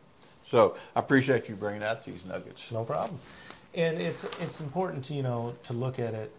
So 0.49 0.75
I 0.95 0.99
appreciate 0.99 1.49
you 1.49 1.55
bringing 1.55 1.83
out 1.83 2.05
these 2.05 2.25
nuggets. 2.25 2.71
No 2.71 2.83
problem. 2.83 3.19
And 3.73 3.99
it's 3.99 4.23
it's 4.39 4.61
important 4.61 5.03
to 5.05 5.13
you 5.13 5.23
know 5.23 5.53
to 5.63 5.73
look 5.73 5.97
at 5.99 6.13
it 6.13 6.31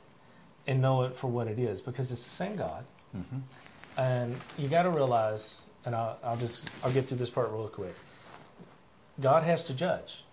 and 0.66 0.81
know 0.81 1.03
it 1.03 1.16
for 1.16 1.27
what 1.27 1.48
it 1.48 1.59
is 1.59 1.81
because 1.81 2.12
it's 2.12 2.22
the 2.24 2.31
same 2.31 2.57
God. 2.57 2.85
Mhm. 3.16 3.42
And 3.96 4.37
you 4.59 4.68
got 4.68 4.83
to 4.85 4.90
realize, 4.90 5.66
and 5.85 5.94
I'll, 5.94 6.18
I'll 6.22 6.37
just 6.37 6.68
I'll 6.83 6.92
get 6.92 7.07
through 7.09 7.18
this 7.18 7.31
part 7.31 7.50
real 7.50 7.68
quick. 7.68 7.94
God 9.20 9.42
has 9.44 9.64
to 9.64 9.74
judge. 9.74 10.24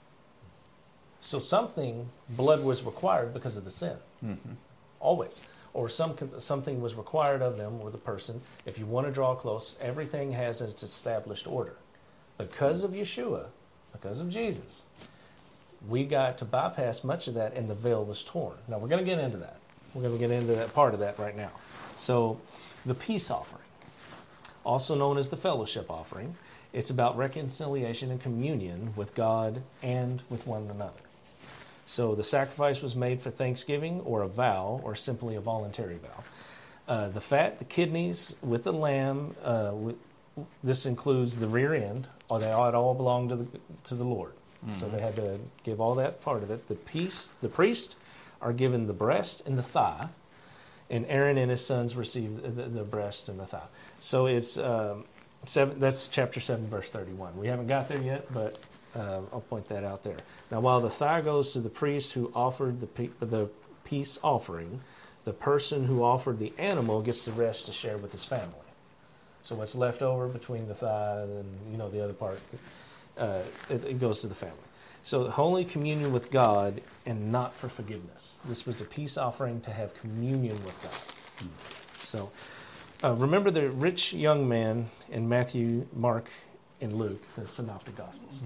So 1.22 1.38
something 1.40 2.10
blood 2.30 2.64
was 2.64 2.84
required 2.84 3.34
because 3.34 3.56
of 3.58 3.64
the 3.64 3.72
sin, 3.72 3.98
Mhm. 4.24 4.56
always, 5.00 5.42
or 5.74 5.88
some 5.90 6.16
something 6.40 6.82
was 6.82 6.96
required 6.96 7.42
of 7.42 7.58
them 7.58 7.80
or 7.82 7.90
the 7.90 7.98
person. 7.98 8.42
If 8.66 8.78
you 8.78 8.86
want 8.86 9.08
to 9.08 9.14
draw 9.14 9.36
close, 9.36 9.78
everything 9.82 10.34
has 10.34 10.62
its 10.62 10.84
established 10.84 11.48
order. 11.48 11.76
Because 12.38 12.84
of 12.84 12.92
Yeshua, 12.92 13.46
because 13.92 14.20
of 14.20 14.30
Jesus, 14.30 14.84
we 15.88 16.04
got 16.06 16.38
to 16.40 16.46
bypass 16.46 17.04
much 17.04 17.28
of 17.28 17.34
that, 17.36 17.54
and 17.56 17.70
the 17.70 17.76
veil 17.76 18.04
was 18.04 18.24
torn. 18.24 18.56
Now 18.68 18.78
we're 18.78 18.88
going 18.88 19.04
to 19.04 19.10
get 19.10 19.20
into 19.20 19.38
that. 19.38 19.58
We're 19.94 20.04
going 20.04 20.14
to 20.14 20.20
get 20.20 20.32
into 20.32 20.54
that 20.54 20.74
part 20.74 20.94
of 20.94 21.00
that 21.02 21.20
right 21.20 21.36
now. 21.36 21.52
So, 21.98 22.40
the 22.86 22.96
peace 22.96 23.30
offering, 23.30 23.62
also 24.64 24.96
known 24.96 25.18
as 25.18 25.30
the 25.30 25.38
fellowship 25.38 25.90
offering, 25.90 26.36
it's 26.74 26.90
about 26.90 27.18
reconciliation 27.18 28.10
and 28.10 28.22
communion 28.22 28.94
with 28.96 29.14
God 29.14 29.62
and 29.84 30.22
with 30.30 30.48
one 30.48 30.70
another. 30.70 30.94
So, 31.92 32.16
the 32.16 32.24
sacrifice 32.24 32.82
was 32.82 32.96
made 32.96 33.22
for 33.22 33.32
thanksgiving 33.32 34.00
or 34.06 34.22
a 34.22 34.28
vow 34.30 34.80
or 34.86 34.96
simply 34.96 35.36
a 35.36 35.42
voluntary 35.42 35.98
vow. 35.98 36.24
Uh, 36.88 37.10
the 37.10 37.20
fat, 37.20 37.60
the 37.60 37.66
kidneys 37.66 38.38
with 38.42 38.64
the 38.64 38.72
lamb, 38.72 39.36
uh, 39.44 39.72
with, 39.74 39.98
this 40.64 40.86
includes 40.86 41.36
the 41.36 41.50
rear 41.50 41.74
end, 41.74 42.08
or 42.30 42.40
they 42.40 42.50
all, 42.50 42.70
it 42.70 42.76
all 42.76 42.94
belonged 42.94 43.32
to 43.32 43.36
the 43.36 43.48
to 43.84 43.96
the 43.96 44.06
Lord. 44.06 44.32
So 44.80 44.88
they 44.88 45.02
had 45.02 45.18
to 45.18 45.40
give 45.64 45.82
all 45.82 45.96
that 45.96 46.22
part 46.22 46.44
of 46.44 46.52
it. 46.52 46.70
The 46.70 46.76
piece, 46.76 47.30
the 47.42 47.50
priest 47.50 47.98
are 48.42 48.54
given 48.54 48.88
the 48.88 48.94
breast 48.94 49.46
and 49.46 49.58
the 49.58 49.64
thigh, 49.64 50.08
and 50.90 51.06
Aaron 51.08 51.38
and 51.38 51.52
his 51.52 51.66
sons 51.66 51.96
receive 51.96 52.42
the, 52.56 52.64
the 52.64 52.84
breast 52.84 53.28
and 53.28 53.38
the 53.38 53.48
thigh. 53.48 53.68
So 54.00 54.28
it's 54.28 54.58
um, 54.58 55.04
seven. 55.46 55.78
That's 55.80 56.08
chapter 56.08 56.40
seven, 56.40 56.68
verse 56.68 56.90
thirty-one. 56.90 57.38
We 57.38 57.48
haven't 57.48 57.68
got 57.68 57.90
there 57.90 58.02
yet, 58.02 58.32
but 58.34 58.58
uh, 58.96 59.22
I'll 59.32 59.42
point 59.42 59.68
that 59.70 59.84
out 59.84 60.04
there. 60.04 60.18
Now, 60.50 60.60
while 60.60 60.82
the 60.82 60.90
thigh 60.90 61.22
goes 61.22 61.54
to 61.54 61.60
the 61.60 61.70
priest 61.70 62.14
who 62.14 62.32
offered 62.36 62.82
the 62.82 62.88
pe- 62.88 63.10
the 63.20 63.50
peace 63.84 64.20
offering, 64.24 64.82
the 65.24 65.34
person 65.34 65.86
who 65.86 66.04
offered 66.04 66.40
the 66.40 66.54
animal 66.58 67.02
gets 67.02 67.26
the 67.26 67.32
rest 67.32 67.68
to 67.68 67.72
share 67.72 67.98
with 67.98 68.12
his 68.12 68.26
family. 68.26 68.56
So 69.44 69.56
what's 69.56 69.76
left 69.76 70.02
over 70.02 70.28
between 70.28 70.68
the 70.68 70.76
thigh 70.76 71.22
and 71.22 71.46
you 71.72 71.78
know 71.78 71.90
the 71.90 72.04
other 72.04 72.14
part, 72.14 72.40
uh, 73.18 73.40
it, 73.70 73.86
it 73.86 74.00
goes 74.00 74.22
to 74.22 74.28
the 74.28 74.36
family. 74.36 74.58
So 75.04 75.30
holy 75.30 75.66
communion 75.66 76.14
with 76.14 76.30
God 76.30 76.82
and 77.06 77.32
not 77.32 77.56
for 77.56 77.70
forgiveness. 77.70 78.38
This 78.46 78.68
was 78.68 78.82
a 78.82 78.86
peace 78.86 79.18
offering 79.18 79.62
to 79.62 79.72
have 79.72 79.96
communion 79.96 80.56
with 80.58 80.80
God. 80.84 81.50
So 82.00 82.32
uh, 83.04 83.16
remember 83.16 83.50
the 83.50 83.72
rich 83.72 84.14
young 84.14 84.48
man 84.48 84.88
in 85.10 85.28
Matthew, 85.28 85.88
Mark, 85.94 86.30
and 86.82 86.94
Luke, 86.98 87.22
the 87.36 87.48
Synoptic 87.48 87.96
Gospels. 87.96 88.42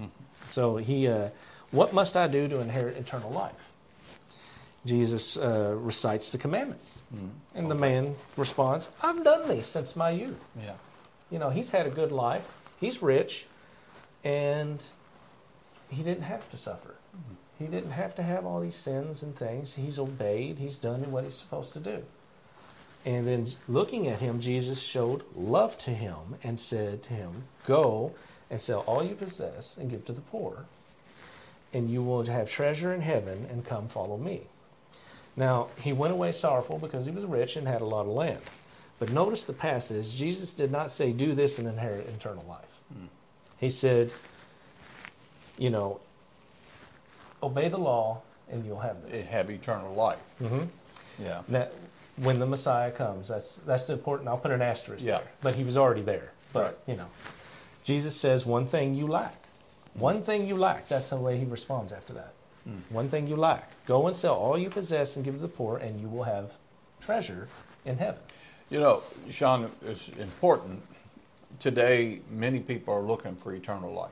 So 0.46 0.76
he, 0.76 1.08
uh, 1.08 1.30
what 1.70 1.92
must 1.92 2.16
I 2.16 2.26
do 2.28 2.48
to 2.48 2.60
inherit 2.60 2.96
eternal 2.96 3.30
life? 3.30 3.52
Jesus 4.84 5.36
uh, 5.36 5.74
recites 5.76 6.30
the 6.30 6.38
commandments, 6.38 7.02
and 7.54 7.70
the 7.70 7.74
man 7.74 8.14
responds, 8.36 8.88
"I've 9.02 9.24
done 9.24 9.48
these 9.48 9.66
since 9.66 9.96
my 9.96 10.10
youth." 10.10 10.42
Yeah. 10.60 10.74
You 11.30 11.40
know, 11.40 11.50
he's 11.50 11.70
had 11.70 11.86
a 11.86 11.90
good 11.90 12.12
life. 12.12 12.56
He's 12.78 13.02
rich, 13.02 13.46
and 14.22 14.80
he 15.90 16.02
didn't 16.04 16.22
have 16.22 16.48
to 16.50 16.56
suffer. 16.56 16.94
He 17.58 17.66
didn't 17.66 17.92
have 17.92 18.14
to 18.16 18.22
have 18.22 18.44
all 18.44 18.60
these 18.60 18.76
sins 18.76 19.22
and 19.22 19.34
things. 19.34 19.74
He's 19.74 19.98
obeyed. 19.98 20.58
He's 20.58 20.78
done 20.78 21.10
what 21.10 21.24
he's 21.24 21.34
supposed 21.34 21.72
to 21.72 21.80
do. 21.80 22.04
And 23.06 23.26
then 23.26 23.46
looking 23.68 24.08
at 24.08 24.18
him, 24.18 24.40
Jesus 24.40 24.82
showed 24.82 25.22
love 25.36 25.78
to 25.78 25.90
him 25.92 26.16
and 26.42 26.58
said 26.58 27.02
to 27.04 27.12
him, 27.14 27.44
Go 27.66 28.12
and 28.50 28.60
sell 28.60 28.80
all 28.80 29.02
you 29.02 29.14
possess 29.14 29.76
and 29.76 29.88
give 29.88 30.04
to 30.06 30.12
the 30.12 30.20
poor, 30.20 30.66
and 31.72 31.88
you 31.88 32.02
will 32.02 32.24
have 32.26 32.50
treasure 32.50 32.92
in 32.92 33.00
heaven, 33.00 33.46
and 33.50 33.64
come 33.64 33.86
follow 33.88 34.16
me. 34.16 34.42
Now, 35.36 35.68
he 35.82 35.92
went 35.92 36.14
away 36.14 36.32
sorrowful 36.32 36.78
because 36.78 37.04
he 37.06 37.12
was 37.12 37.24
rich 37.24 37.56
and 37.56 37.68
had 37.68 37.80
a 37.80 37.86
lot 37.86 38.02
of 38.02 38.08
land. 38.12 38.40
But 38.98 39.10
notice 39.12 39.44
the 39.44 39.52
passage 39.52 40.14
Jesus 40.14 40.52
did 40.54 40.72
not 40.72 40.90
say, 40.90 41.12
Do 41.12 41.34
this 41.34 41.58
and 41.60 41.68
inherit 41.68 42.08
eternal 42.08 42.44
life. 42.48 42.62
He 43.58 43.70
said, 43.70 44.10
You 45.58 45.70
know, 45.70 46.00
obey 47.42 47.68
the 47.68 47.78
law 47.78 48.22
and 48.50 48.64
you'll 48.64 48.80
have 48.80 49.04
this. 49.04 49.26
have 49.28 49.48
eternal 49.50 49.94
life. 49.94 50.18
hmm 50.38 50.62
Yeah. 51.22 51.42
That 51.48 51.72
when 52.16 52.38
the 52.38 52.46
Messiah 52.46 52.90
comes, 52.90 53.28
that's 53.28 53.56
that's 53.56 53.86
the 53.86 53.92
important. 53.94 54.28
I'll 54.28 54.38
put 54.38 54.50
an 54.50 54.62
asterisk 54.62 55.04
Yeah. 55.04 55.18
there. 55.18 55.26
But 55.42 55.54
he 55.54 55.64
was 55.64 55.76
already 55.76 56.02
there. 56.02 56.32
But 56.52 56.64
Right. 56.64 56.76
you 56.86 56.96
know, 56.96 57.06
Jesus 57.84 58.16
says 58.16 58.46
one 58.46 58.66
thing 58.66 58.94
you 58.94 59.06
lack. 59.06 59.34
One 59.94 60.22
thing 60.22 60.46
you 60.46 60.56
lack. 60.56 60.88
That's 60.88 61.10
the 61.10 61.16
way 61.16 61.38
he 61.38 61.44
responds 61.44 61.92
after 61.92 62.12
that. 62.14 62.32
Mm. 62.68 62.80
One 62.90 63.08
thing 63.08 63.26
you 63.26 63.36
lack. 63.36 63.70
Go 63.86 64.06
and 64.06 64.16
sell 64.16 64.34
all 64.34 64.58
you 64.58 64.68
possess 64.70 65.16
and 65.16 65.24
give 65.24 65.34
to 65.36 65.40
the 65.40 65.48
poor, 65.48 65.76
and 65.78 66.00
you 66.00 66.08
will 66.08 66.24
have 66.24 66.52
treasure 67.00 67.48
in 67.84 67.96
heaven. 67.98 68.20
You 68.70 68.80
know, 68.80 69.02
Sean, 69.30 69.70
it's 69.86 70.08
important. 70.10 70.82
Today, 71.60 72.20
many 72.30 72.60
people 72.60 72.92
are 72.92 73.00
looking 73.02 73.36
for 73.36 73.54
eternal 73.54 73.92
life. 73.92 74.10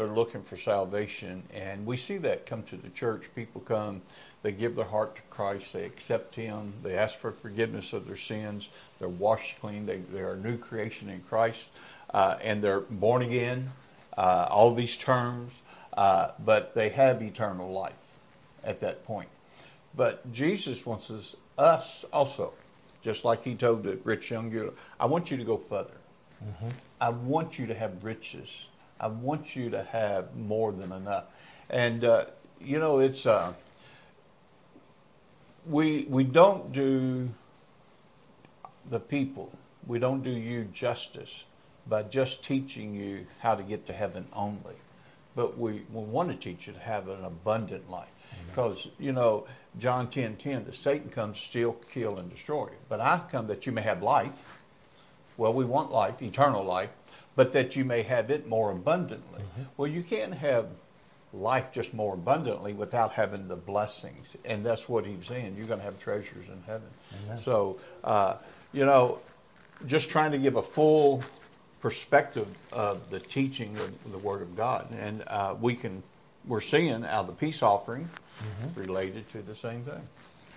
They're 0.00 0.08
looking 0.08 0.40
for 0.40 0.56
salvation, 0.56 1.42
and 1.52 1.84
we 1.84 1.98
see 1.98 2.16
that 2.16 2.46
come 2.46 2.62
to 2.62 2.76
the 2.78 2.88
church. 2.88 3.24
People 3.36 3.60
come, 3.60 4.00
they 4.42 4.50
give 4.50 4.74
their 4.74 4.86
heart 4.86 5.16
to 5.16 5.22
Christ, 5.28 5.74
they 5.74 5.84
accept 5.84 6.34
Him, 6.34 6.72
they 6.82 6.96
ask 6.96 7.18
for 7.18 7.32
forgiveness 7.32 7.92
of 7.92 8.06
their 8.06 8.16
sins, 8.16 8.70
they're 8.98 9.10
washed 9.10 9.60
clean, 9.60 9.84
they, 9.84 9.98
they're 9.98 10.32
a 10.32 10.36
new 10.38 10.56
creation 10.56 11.10
in 11.10 11.20
Christ, 11.28 11.68
uh, 12.14 12.38
and 12.40 12.64
they're 12.64 12.80
born 12.80 13.20
again. 13.20 13.72
Uh, 14.16 14.48
all 14.48 14.74
these 14.74 14.96
terms, 14.96 15.60
uh, 15.92 16.30
but 16.46 16.74
they 16.74 16.88
have 16.88 17.20
eternal 17.20 17.70
life 17.70 17.92
at 18.64 18.80
that 18.80 19.04
point. 19.04 19.28
But 19.94 20.32
Jesus 20.32 20.86
wants 20.86 21.10
us, 21.10 21.36
us 21.58 22.06
also, 22.10 22.54
just 23.02 23.26
like 23.26 23.44
he 23.44 23.54
told 23.54 23.82
the 23.82 23.98
rich 24.04 24.30
young 24.30 24.48
girl, 24.48 24.72
I 24.98 25.04
want 25.04 25.30
you 25.30 25.36
to 25.36 25.44
go 25.44 25.58
further. 25.58 25.92
I 27.02 27.10
want 27.10 27.58
you 27.58 27.66
to 27.66 27.74
have 27.74 28.02
riches. 28.02 28.64
I 29.00 29.08
want 29.08 29.56
you 29.56 29.70
to 29.70 29.82
have 29.82 30.36
more 30.36 30.72
than 30.72 30.92
enough. 30.92 31.24
And, 31.70 32.04
uh, 32.04 32.26
you 32.60 32.78
know, 32.78 32.98
it's, 32.98 33.24
uh, 33.24 33.54
we, 35.66 36.06
we 36.08 36.22
don't 36.22 36.72
do 36.72 37.30
the 38.90 39.00
people, 39.00 39.50
we 39.86 39.98
don't 39.98 40.22
do 40.22 40.30
you 40.30 40.64
justice 40.64 41.44
by 41.88 42.02
just 42.02 42.44
teaching 42.44 42.94
you 42.94 43.26
how 43.38 43.54
to 43.54 43.62
get 43.62 43.86
to 43.86 43.92
heaven 43.92 44.26
only. 44.34 44.74
But 45.34 45.56
we, 45.58 45.82
we 45.92 46.02
want 46.02 46.28
to 46.30 46.36
teach 46.36 46.66
you 46.66 46.74
to 46.74 46.78
have 46.78 47.08
an 47.08 47.24
abundant 47.24 47.90
life. 47.90 48.08
Because, 48.48 48.88
you 48.98 49.12
know, 49.12 49.46
John 49.78 50.10
10 50.10 50.36
10, 50.36 50.64
that 50.64 50.74
Satan 50.74 51.08
comes 51.08 51.38
to 51.38 51.46
steal, 51.46 51.72
kill, 51.92 52.18
and 52.18 52.30
destroy. 52.30 52.68
But 52.88 53.00
I 53.00 53.20
come 53.30 53.46
that 53.46 53.64
you 53.64 53.72
may 53.72 53.82
have 53.82 54.02
life. 54.02 54.62
Well, 55.36 55.54
we 55.54 55.64
want 55.64 55.90
life, 55.90 56.20
eternal 56.20 56.64
life, 56.64 56.90
but 57.36 57.52
that 57.52 57.76
you 57.76 57.84
may 57.84 58.02
have 58.02 58.30
it 58.30 58.48
more 58.48 58.70
abundantly. 58.70 59.42
Well, 59.76 59.88
you 59.88 60.02
can't 60.02 60.34
have 60.34 60.66
life 61.32 61.72
just 61.72 61.94
more 61.94 62.14
abundantly 62.14 62.72
without 62.72 63.12
having 63.12 63.48
the 63.48 63.56
blessings. 63.56 64.36
And 64.44 64.64
that's 64.64 64.88
what 64.88 65.06
he's 65.06 65.26
saying. 65.26 65.54
You're 65.56 65.66
going 65.66 65.78
to 65.78 65.84
have 65.84 66.00
treasures 66.00 66.48
in 66.48 66.62
heaven. 66.66 66.88
Amen. 67.24 67.38
So, 67.38 67.78
uh, 68.02 68.36
you 68.72 68.84
know, 68.84 69.20
just 69.86 70.10
trying 70.10 70.32
to 70.32 70.38
give 70.38 70.56
a 70.56 70.62
full 70.62 71.22
perspective 71.80 72.48
of 72.72 73.10
the 73.10 73.20
teaching 73.20 73.76
of 73.78 74.12
the 74.12 74.18
Word 74.18 74.42
of 74.42 74.56
God. 74.56 74.88
And 74.92 75.22
uh, 75.26 75.54
we 75.60 75.74
can, 75.74 76.02
we're 76.46 76.60
seeing 76.60 77.04
out 77.04 77.20
of 77.20 77.26
the 77.28 77.32
peace 77.32 77.62
offering 77.62 78.08
related 78.74 79.28
to 79.30 79.42
the 79.42 79.54
same 79.54 79.82
thing. 79.84 80.02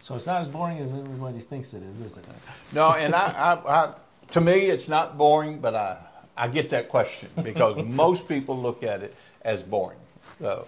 So 0.01 0.15
it's 0.15 0.25
not 0.25 0.41
as 0.41 0.47
boring 0.47 0.79
as 0.79 0.91
everybody 0.91 1.39
thinks 1.39 1.73
it 1.73 1.83
is, 1.83 2.01
is 2.01 2.17
it? 2.17 2.25
No, 2.73 2.91
and 2.91 3.15
I, 3.15 3.27
I, 3.27 3.53
I, 3.73 3.93
to 4.31 4.41
me, 4.41 4.65
it's 4.65 4.89
not 4.89 5.17
boring, 5.17 5.59
but 5.59 5.75
I, 5.75 5.97
I 6.35 6.47
get 6.47 6.69
that 6.69 6.89
question 6.89 7.29
because 7.43 7.83
most 7.85 8.27
people 8.27 8.57
look 8.57 8.83
at 8.83 9.03
it 9.03 9.15
as 9.43 9.61
boring. 9.63 9.99
So, 10.39 10.67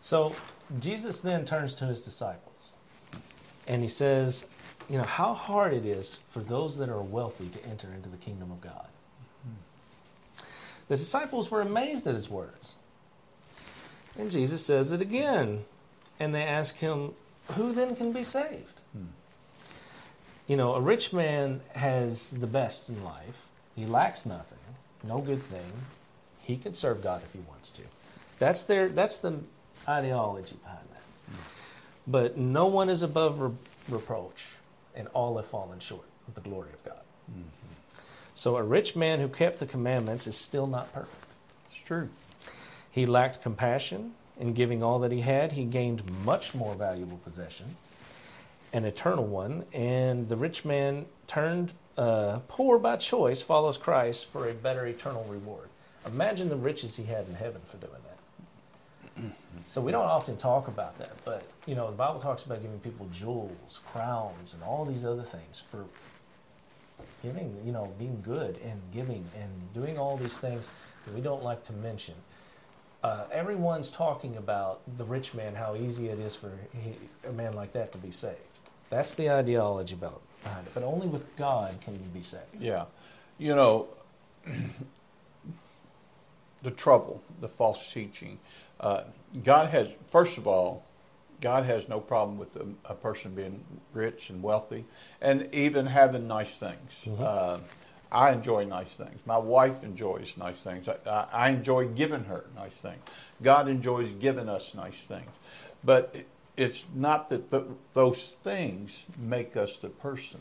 So 0.00 0.34
Jesus 0.80 1.20
then 1.20 1.44
turns 1.44 1.74
to 1.76 1.86
his 1.86 2.00
disciples 2.00 2.74
and 3.66 3.82
he 3.82 3.88
says, 3.88 4.46
You 4.88 4.98
know, 4.98 5.04
how 5.04 5.34
hard 5.34 5.72
it 5.72 5.84
is 5.84 6.18
for 6.30 6.40
those 6.40 6.78
that 6.78 6.88
are 6.88 7.02
wealthy 7.02 7.48
to 7.48 7.66
enter 7.66 7.88
into 7.94 8.08
the 8.08 8.16
kingdom 8.16 8.50
of 8.50 8.60
God. 8.60 8.86
The 10.88 10.96
disciples 10.96 11.50
were 11.50 11.62
amazed 11.62 12.06
at 12.06 12.14
his 12.14 12.28
words. 12.28 12.76
And 14.18 14.30
Jesus 14.30 14.64
says 14.64 14.92
it 14.92 15.00
again. 15.00 15.64
And 16.20 16.34
they 16.34 16.42
ask 16.42 16.76
him, 16.76 17.12
Who 17.52 17.72
then 17.72 17.96
can 17.96 18.12
be 18.12 18.22
saved? 18.22 18.80
Hmm. 18.92 19.06
You 20.46 20.56
know, 20.56 20.74
a 20.74 20.80
rich 20.80 21.12
man 21.12 21.60
has 21.74 22.30
the 22.30 22.46
best 22.46 22.88
in 22.88 23.02
life. 23.02 23.46
He 23.74 23.86
lacks 23.86 24.24
nothing, 24.24 24.53
no 25.06 25.18
good 25.18 25.42
thing. 25.42 25.72
He 26.42 26.56
can 26.56 26.74
serve 26.74 27.02
God 27.02 27.22
if 27.22 27.32
he 27.32 27.40
wants 27.48 27.70
to. 27.70 27.82
That's 28.38 28.64
their 28.64 28.88
that's 28.88 29.18
the 29.18 29.38
ideology 29.88 30.56
behind 30.62 30.86
that. 30.92 31.38
But 32.06 32.36
no 32.36 32.66
one 32.66 32.88
is 32.88 33.02
above 33.02 33.40
re- 33.40 33.50
reproach. 33.88 34.44
and 34.94 35.08
all 35.08 35.36
have 35.36 35.46
fallen 35.46 35.80
short 35.80 36.04
of 36.28 36.34
the 36.34 36.40
glory 36.40 36.70
of 36.72 36.84
God. 36.84 37.02
Mm-hmm. 37.30 37.48
So 38.34 38.56
a 38.56 38.62
rich 38.62 38.94
man 38.96 39.20
who 39.20 39.28
kept 39.28 39.58
the 39.58 39.66
commandments 39.66 40.26
is 40.26 40.36
still 40.36 40.66
not 40.66 40.92
perfect. 40.92 41.26
It's 41.70 41.80
true. 41.82 42.08
He 42.90 43.06
lacked 43.06 43.42
compassion. 43.42 44.14
In 44.38 44.52
giving 44.52 44.82
all 44.82 44.98
that 45.00 45.12
he 45.12 45.20
had, 45.20 45.52
he 45.52 45.64
gained 45.64 46.02
much 46.24 46.54
more 46.54 46.74
valuable 46.74 47.18
possession, 47.18 47.76
an 48.72 48.84
eternal 48.84 49.24
one. 49.24 49.64
And 49.72 50.28
the 50.28 50.36
rich 50.36 50.64
man 50.64 51.06
turned 51.28 51.72
uh, 51.96 52.40
poor 52.48 52.78
by 52.78 52.96
choice, 52.96 53.42
follows 53.42 53.78
Christ 53.78 54.30
for 54.30 54.48
a 54.48 54.54
better 54.54 54.86
eternal 54.86 55.24
reward. 55.24 55.68
Imagine 56.06 56.48
the 56.48 56.56
riches 56.56 56.96
he 56.96 57.04
had 57.04 57.26
in 57.28 57.34
heaven 57.34 57.60
for 57.70 57.76
doing 57.78 57.92
that. 57.92 59.22
So 59.66 59.80
we 59.80 59.92
don't 59.92 60.04
often 60.04 60.36
talk 60.36 60.68
about 60.68 60.98
that, 60.98 61.12
but 61.24 61.42
you 61.66 61.74
know 61.74 61.86
the 61.90 61.96
Bible 61.96 62.20
talks 62.20 62.44
about 62.44 62.60
giving 62.60 62.78
people 62.80 63.08
jewels, 63.10 63.80
crowns, 63.86 64.52
and 64.52 64.62
all 64.62 64.84
these 64.84 65.06
other 65.06 65.22
things 65.22 65.62
for 65.70 65.86
giving. 67.22 67.56
You 67.64 67.72
know, 67.72 67.90
being 67.98 68.20
good 68.22 68.58
and 68.62 68.78
giving 68.92 69.24
and 69.40 69.72
doing 69.72 69.96
all 69.98 70.18
these 70.18 70.36
things 70.38 70.68
that 71.06 71.14
we 71.14 71.22
don't 71.22 71.42
like 71.42 71.64
to 71.64 71.72
mention. 71.72 72.14
Uh, 73.02 73.24
everyone's 73.32 73.90
talking 73.90 74.36
about 74.36 74.80
the 74.98 75.04
rich 75.04 75.32
man, 75.32 75.54
how 75.54 75.76
easy 75.76 76.08
it 76.08 76.18
is 76.18 76.36
for 76.36 76.52
he, 76.82 76.94
a 77.26 77.32
man 77.32 77.54
like 77.54 77.72
that 77.72 77.90
to 77.92 77.98
be 77.98 78.10
saved. 78.10 78.38
That's 78.90 79.14
the 79.14 79.30
ideology 79.30 79.94
about. 79.94 80.20
But 80.72 80.82
only 80.82 81.06
with 81.06 81.36
God 81.36 81.74
can 81.82 81.94
you 81.94 82.00
be 82.12 82.22
saved. 82.22 82.60
Yeah, 82.60 82.86
you 83.38 83.54
know, 83.54 83.88
the 86.62 86.70
trouble, 86.70 87.22
the 87.40 87.48
false 87.48 87.92
teaching. 87.92 88.38
Uh, 88.80 89.04
God 89.44 89.70
has, 89.70 89.88
first 90.10 90.38
of 90.38 90.46
all, 90.46 90.84
God 91.40 91.64
has 91.64 91.88
no 91.88 92.00
problem 92.00 92.38
with 92.38 92.56
a, 92.56 92.66
a, 92.86 92.94
person 92.94 93.34
being 93.34 93.62
rich 93.92 94.30
and 94.30 94.42
wealthy, 94.42 94.84
and 95.20 95.48
even 95.52 95.86
having 95.86 96.26
nice 96.26 96.56
things. 96.56 96.92
Mm-hmm. 97.04 97.22
Uh, 97.24 97.58
I 98.10 98.32
enjoy 98.32 98.64
nice 98.64 98.92
things. 98.92 99.20
My 99.26 99.38
wife 99.38 99.82
enjoys 99.82 100.36
nice 100.36 100.60
things. 100.60 100.88
I, 100.88 101.26
I, 101.32 101.50
enjoy 101.50 101.88
giving 101.88 102.24
her 102.24 102.44
nice 102.54 102.76
things. 102.76 103.02
God 103.42 103.68
enjoys 103.68 104.12
giving 104.12 104.48
us 104.48 104.74
nice 104.74 105.04
things. 105.04 105.30
But 105.82 106.14
it's 106.56 106.86
not 106.94 107.30
that 107.30 107.50
the, 107.50 107.64
those 107.94 108.36
things 108.44 109.04
make 109.18 109.56
us 109.56 109.76
the 109.78 109.88
person. 109.88 110.40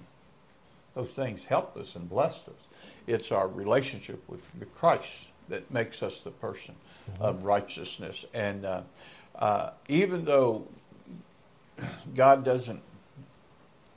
Those 0.95 1.09
things 1.09 1.45
help 1.45 1.75
us 1.75 1.95
and 1.95 2.07
bless 2.07 2.47
us. 2.47 2.67
It's 3.07 3.31
our 3.31 3.47
relationship 3.47 4.21
with 4.27 4.41
the 4.59 4.65
Christ 4.65 5.27
that 5.49 5.71
makes 5.71 6.03
us 6.03 6.21
the 6.21 6.31
person 6.31 6.75
mm-hmm. 7.11 7.23
of 7.23 7.43
righteousness. 7.43 8.25
And 8.33 8.65
uh, 8.65 8.81
uh, 9.35 9.71
even 9.87 10.25
though 10.25 10.67
God 12.15 12.43
doesn't 12.43 12.81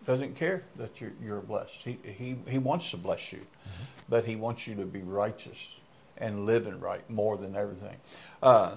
doesn't 0.07 0.37
care 0.37 0.63
that 0.77 1.01
you're, 1.01 1.11
you're 1.21 1.41
blessed, 1.41 1.83
he, 1.83 1.99
he 2.05 2.37
He 2.49 2.59
wants 2.59 2.91
to 2.93 2.97
bless 2.97 3.33
you, 3.33 3.41
mm-hmm. 3.41 3.85
but 4.09 4.25
He 4.25 4.37
wants 4.37 4.67
you 4.67 4.77
to 4.77 4.87
be 4.87 5.01
righteous 5.01 5.81
and 6.17 6.47
living 6.47 6.81
right 6.81 7.09
more 7.11 7.37
than 7.37 7.57
everything. 7.57 7.97
Uh, 8.43 8.77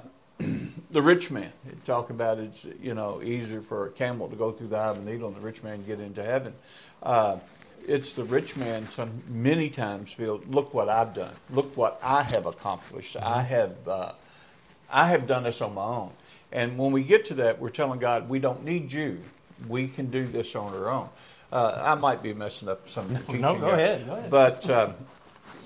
the 0.91 1.01
rich 1.01 1.29
man, 1.29 1.51
talk 1.85 2.09
about 2.09 2.39
it's 2.39 2.65
you 2.81 2.93
know 2.93 3.21
easier 3.21 3.61
for 3.61 3.87
a 3.87 3.91
camel 3.91 4.27
to 4.27 4.35
go 4.35 4.51
through 4.51 4.67
the 4.67 4.77
eye 4.77 4.87
of 4.87 4.97
a 4.97 5.09
needle 5.09 5.27
and 5.27 5.35
the 5.35 5.41
rich 5.41 5.63
man 5.63 5.83
get 5.85 5.99
into 5.99 6.23
heaven. 6.23 6.53
Uh, 7.03 7.37
it's 7.87 8.13
the 8.13 8.23
rich 8.23 8.57
man 8.57 8.87
some 8.87 9.21
many 9.27 9.69
times 9.69 10.11
feel 10.11 10.41
look 10.47 10.73
what 10.73 10.89
I've 10.89 11.13
done. 11.13 11.33
Look 11.49 11.75
what 11.77 11.99
I 12.03 12.23
have 12.23 12.45
accomplished. 12.45 13.15
I 13.15 13.19
mm-hmm. 13.19 13.47
have 13.47 13.87
uh, 13.87 14.11
I 14.89 15.07
have 15.07 15.27
done 15.27 15.43
this 15.43 15.61
on 15.61 15.73
my 15.75 15.83
own. 15.83 16.11
And 16.51 16.79
when 16.79 16.91
we 16.91 17.03
get 17.03 17.25
to 17.25 17.35
that 17.35 17.59
we're 17.59 17.69
telling 17.69 17.99
God 17.99 18.27
we 18.29 18.39
don't 18.39 18.63
need 18.65 18.91
you. 18.91 19.19
We 19.67 19.87
can 19.87 20.09
do 20.09 20.25
this 20.25 20.55
on 20.55 20.73
our 20.73 20.89
own. 20.89 21.09
Uh, 21.51 21.81
I 21.83 21.95
might 21.95 22.23
be 22.23 22.33
messing 22.33 22.69
up 22.69 22.87
some 22.87 23.05
of 23.05 23.13
the 23.13 23.19
teaching 23.19 23.41
no 23.41 23.57
go 23.57 23.71
ahead, 23.71 24.05
go 24.05 24.13
ahead. 24.13 24.29
but 24.29 24.69
um, 24.69 24.93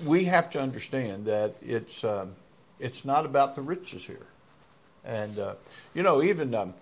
we 0.04 0.24
have 0.24 0.50
to 0.50 0.60
understand 0.60 1.26
that 1.26 1.54
it's 1.62 2.04
um, 2.04 2.32
it's 2.80 3.04
not 3.04 3.24
about 3.24 3.54
the 3.54 3.62
riches 3.62 4.04
here 4.04 4.26
and 5.04 5.38
uh, 5.38 5.54
you 5.94 6.02
know 6.02 6.22
even 6.22 6.54
um, 6.54 6.74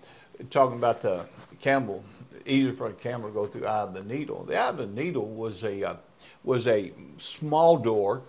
talking 0.49 0.77
about 0.77 1.01
the 1.01 1.25
camel 1.59 2.03
easier 2.45 2.73
for 2.73 2.87
a 2.87 2.93
camel 2.93 3.29
to 3.29 3.33
go 3.33 3.47
through 3.47 3.65
eye 3.65 3.81
of 3.81 3.93
the 3.93 4.03
needle. 4.03 4.43
The 4.43 4.57
eye 4.57 4.69
of 4.69 4.77
the 4.77 4.87
needle 4.87 5.29
was 5.29 5.63
a 5.63 5.83
uh, 5.83 5.95
was 6.43 6.67
a 6.67 6.91
small 7.17 7.77
door 7.77 8.21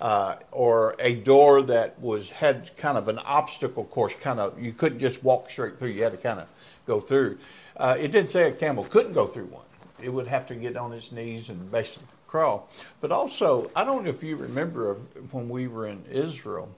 uh, 0.00 0.36
or 0.52 0.94
a 0.98 1.16
door 1.16 1.62
that 1.62 1.98
was 2.00 2.30
had 2.30 2.76
kind 2.76 2.98
of 2.98 3.08
an 3.08 3.18
obstacle 3.18 3.84
course. 3.84 4.14
Kind 4.20 4.40
of 4.40 4.60
you 4.60 4.72
couldn't 4.72 4.98
just 4.98 5.22
walk 5.24 5.50
straight 5.50 5.78
through. 5.78 5.88
You 5.88 6.02
had 6.02 6.12
to 6.12 6.18
kind 6.18 6.40
of 6.40 6.48
go 6.86 7.00
through. 7.00 7.38
Uh, 7.76 7.96
it 7.98 8.10
didn't 8.10 8.30
say 8.30 8.48
a 8.48 8.52
camel 8.52 8.84
couldn't 8.84 9.12
go 9.12 9.26
through 9.26 9.46
one. 9.46 9.64
It 10.02 10.10
would 10.10 10.26
have 10.26 10.46
to 10.48 10.54
get 10.54 10.76
on 10.76 10.92
its 10.92 11.12
knees 11.12 11.48
and 11.48 11.70
basically 11.70 12.06
crawl. 12.26 12.68
But 13.00 13.12
also, 13.12 13.70
I 13.74 13.84
don't 13.84 14.04
know 14.04 14.10
if 14.10 14.22
you 14.22 14.36
remember 14.36 14.94
when 15.30 15.48
we 15.48 15.68
were 15.68 15.86
in 15.86 16.04
Israel 16.10 16.68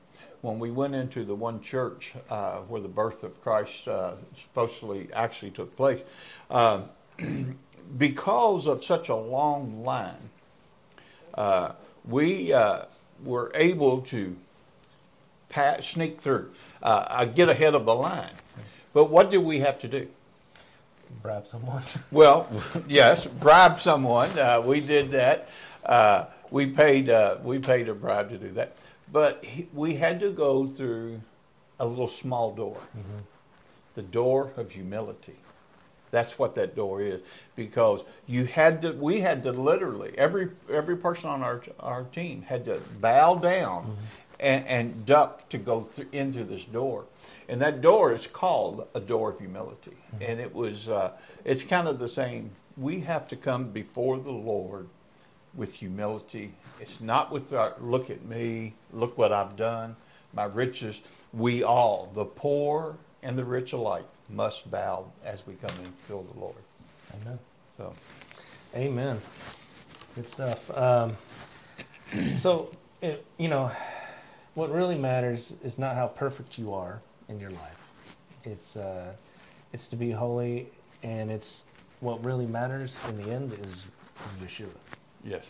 when 0.42 0.58
we 0.58 0.70
went 0.70 0.94
into 0.94 1.24
the 1.24 1.34
one 1.34 1.60
church 1.60 2.14
uh, 2.30 2.58
where 2.58 2.80
the 2.80 2.88
birth 2.88 3.24
of 3.24 3.40
Christ 3.42 3.88
uh, 3.88 4.12
supposedly 4.34 5.08
actually 5.12 5.50
took 5.50 5.76
place, 5.76 6.02
uh, 6.50 6.82
because 7.98 8.66
of 8.66 8.84
such 8.84 9.08
a 9.08 9.16
long 9.16 9.84
line, 9.84 10.30
uh, 11.34 11.72
we 12.04 12.52
uh, 12.52 12.84
were 13.24 13.50
able 13.54 14.00
to 14.02 14.36
pass, 15.48 15.86
sneak 15.86 16.20
through, 16.20 16.52
uh, 16.82 17.24
get 17.24 17.48
ahead 17.48 17.74
of 17.74 17.84
the 17.84 17.94
line. 17.94 18.30
But 18.92 19.10
what 19.10 19.30
did 19.30 19.38
we 19.38 19.60
have 19.60 19.78
to 19.80 19.88
do? 19.88 20.08
Bribe 21.22 21.46
someone. 21.46 21.82
well, 22.12 22.48
yes, 22.86 23.26
bribe 23.26 23.80
someone. 23.80 24.30
we 24.64 24.80
did 24.80 25.10
that. 25.12 25.48
we 26.50 26.66
paid. 26.66 27.10
we 27.42 27.58
paid 27.58 27.88
a 27.88 27.94
bribe 27.94 28.30
to 28.30 28.38
do 28.38 28.50
that. 28.52 28.76
But 29.12 29.44
he, 29.44 29.68
we 29.72 29.94
had 29.94 30.20
to 30.20 30.30
go 30.30 30.66
through 30.66 31.20
a 31.80 31.86
little 31.86 32.08
small 32.08 32.54
door, 32.54 32.76
mm-hmm. 32.96 33.18
the 33.94 34.02
door 34.02 34.52
of 34.56 34.70
humility. 34.70 35.36
That's 36.10 36.38
what 36.38 36.54
that 36.54 36.74
door 36.74 37.02
is, 37.02 37.20
because 37.54 38.04
you 38.26 38.46
had 38.46 38.82
to. 38.82 38.92
We 38.92 39.20
had 39.20 39.42
to 39.42 39.52
literally 39.52 40.14
every 40.16 40.50
every 40.70 40.96
person 40.96 41.28
on 41.28 41.42
our 41.42 41.62
our 41.80 42.04
team 42.04 42.42
had 42.42 42.64
to 42.64 42.80
bow 43.00 43.34
down 43.34 43.82
mm-hmm. 43.82 43.92
and, 44.40 44.66
and, 44.66 45.06
duck 45.06 45.48
to 45.50 45.58
go 45.58 45.86
th- 45.94 46.08
into 46.12 46.44
this 46.44 46.64
door, 46.64 47.04
and 47.48 47.60
that 47.60 47.82
door 47.82 48.14
is 48.14 48.26
called 48.26 48.86
a 48.94 49.00
door 49.00 49.32
of 49.32 49.38
humility. 49.38 49.98
Mm-hmm. 50.14 50.30
And 50.30 50.40
it 50.40 50.54
was 50.54 50.88
uh, 50.88 51.12
it's 51.44 51.62
kind 51.62 51.86
of 51.86 51.98
the 51.98 52.08
same. 52.08 52.50
We 52.78 53.00
have 53.00 53.28
to 53.28 53.36
come 53.36 53.70
before 53.70 54.18
the 54.18 54.32
Lord 54.32 54.88
with 55.58 55.74
humility. 55.74 56.54
It's 56.80 57.00
not 57.00 57.32
with 57.32 57.52
our 57.52 57.74
look 57.80 58.08
at 58.08 58.24
me, 58.24 58.74
look 58.92 59.18
what 59.18 59.32
I've 59.32 59.56
done, 59.56 59.96
my 60.32 60.44
riches. 60.44 61.02
We 61.32 61.64
all, 61.64 62.10
the 62.14 62.24
poor 62.24 62.96
and 63.22 63.36
the 63.36 63.44
rich 63.44 63.72
alike, 63.72 64.06
must 64.30 64.70
bow 64.70 65.10
as 65.24 65.46
we 65.46 65.54
come 65.54 65.76
and 65.78 65.92
feel 66.06 66.22
the 66.22 66.38
Lord. 66.38 66.54
Amen. 67.20 67.38
So, 67.76 67.94
Amen. 68.74 69.20
Good 70.14 70.28
stuff. 70.28 70.76
Um, 70.76 71.16
so, 72.36 72.70
it, 73.02 73.24
you 73.36 73.48
know, 73.48 73.70
what 74.54 74.72
really 74.72 74.98
matters 74.98 75.54
is 75.64 75.78
not 75.78 75.96
how 75.96 76.06
perfect 76.06 76.58
you 76.58 76.74
are 76.74 77.00
in 77.28 77.40
your 77.40 77.50
life. 77.50 77.92
It's 78.44 78.76
uh, 78.76 79.12
it's 79.72 79.88
to 79.88 79.96
be 79.96 80.10
holy, 80.10 80.68
and 81.02 81.30
it's 81.30 81.64
what 82.00 82.24
really 82.24 82.46
matters 82.46 82.98
in 83.08 83.22
the 83.22 83.30
end 83.30 83.52
is 83.62 83.84
Yeshua. 84.40 84.68
Yes. 85.24 85.46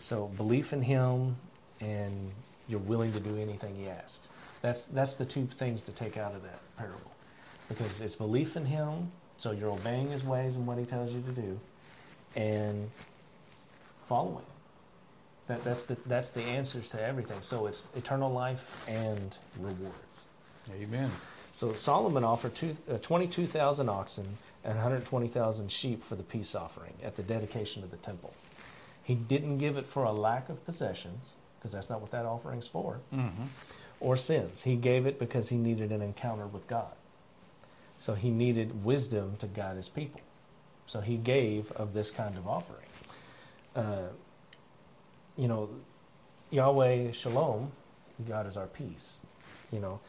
So 0.00 0.28
belief 0.36 0.72
in 0.72 0.82
Him, 0.82 1.36
and 1.80 2.30
you're 2.68 2.80
willing 2.80 3.12
to 3.12 3.20
do 3.20 3.36
anything 3.36 3.74
He 3.74 3.88
asks. 3.88 4.28
That's 4.62 4.84
that's 4.84 5.14
the 5.14 5.24
two 5.24 5.46
things 5.46 5.82
to 5.84 5.92
take 5.92 6.16
out 6.16 6.34
of 6.34 6.42
that 6.42 6.60
parable, 6.76 7.12
because 7.68 8.00
it's 8.00 8.16
belief 8.16 8.56
in 8.56 8.66
Him, 8.66 9.10
so 9.38 9.52
you're 9.52 9.70
obeying 9.70 10.10
His 10.10 10.24
ways 10.24 10.56
and 10.56 10.66
what 10.66 10.78
He 10.78 10.84
tells 10.84 11.12
you 11.12 11.22
to 11.22 11.32
do, 11.32 11.60
and 12.36 12.90
following. 14.08 14.44
That, 15.46 15.64
that's 15.64 15.84
the 15.84 15.96
that's 16.06 16.30
the 16.30 16.42
answers 16.42 16.88
to 16.90 17.02
everything. 17.02 17.38
So 17.40 17.66
it's 17.66 17.88
eternal 17.96 18.30
life 18.30 18.84
and 18.88 19.36
rewards. 19.58 20.22
Amen. 20.70 21.10
So 21.52 21.72
Solomon 21.72 22.22
offered 22.22 22.54
two, 22.54 22.76
uh, 22.88 22.98
22,000 22.98 23.88
oxen 23.88 24.38
and 24.62 24.74
120,000 24.74 25.72
sheep 25.72 26.02
for 26.02 26.14
the 26.14 26.22
peace 26.22 26.54
offering 26.54 26.92
at 27.02 27.16
the 27.16 27.22
dedication 27.22 27.82
of 27.82 27.90
the 27.90 27.96
temple. 27.96 28.32
He 29.02 29.14
didn't 29.14 29.58
give 29.58 29.76
it 29.76 29.86
for 29.86 30.04
a 30.04 30.12
lack 30.12 30.48
of 30.48 30.64
possessions, 30.64 31.36
because 31.58 31.72
that's 31.72 31.90
not 31.90 32.00
what 32.00 32.10
that 32.12 32.26
offering's 32.26 32.68
for, 32.68 33.00
mm-hmm. 33.12 33.44
or 34.00 34.16
sins. 34.16 34.62
He 34.62 34.76
gave 34.76 35.06
it 35.06 35.18
because 35.18 35.48
he 35.48 35.56
needed 35.56 35.90
an 35.92 36.02
encounter 36.02 36.46
with 36.46 36.66
God. 36.66 36.92
So 37.98 38.14
he 38.14 38.30
needed 38.30 38.84
wisdom 38.84 39.36
to 39.40 39.46
guide 39.46 39.76
his 39.76 39.88
people. 39.88 40.20
So 40.86 41.00
he 41.00 41.16
gave 41.16 41.70
of 41.72 41.92
this 41.92 42.10
kind 42.10 42.36
of 42.36 42.48
offering. 42.48 42.86
Uh, 43.76 44.08
you 45.36 45.48
know, 45.48 45.68
Yahweh 46.50 47.12
Shalom, 47.12 47.72
God 48.28 48.46
is 48.46 48.56
our 48.56 48.66
peace. 48.66 49.22
You 49.70 49.80
know, 49.80 50.00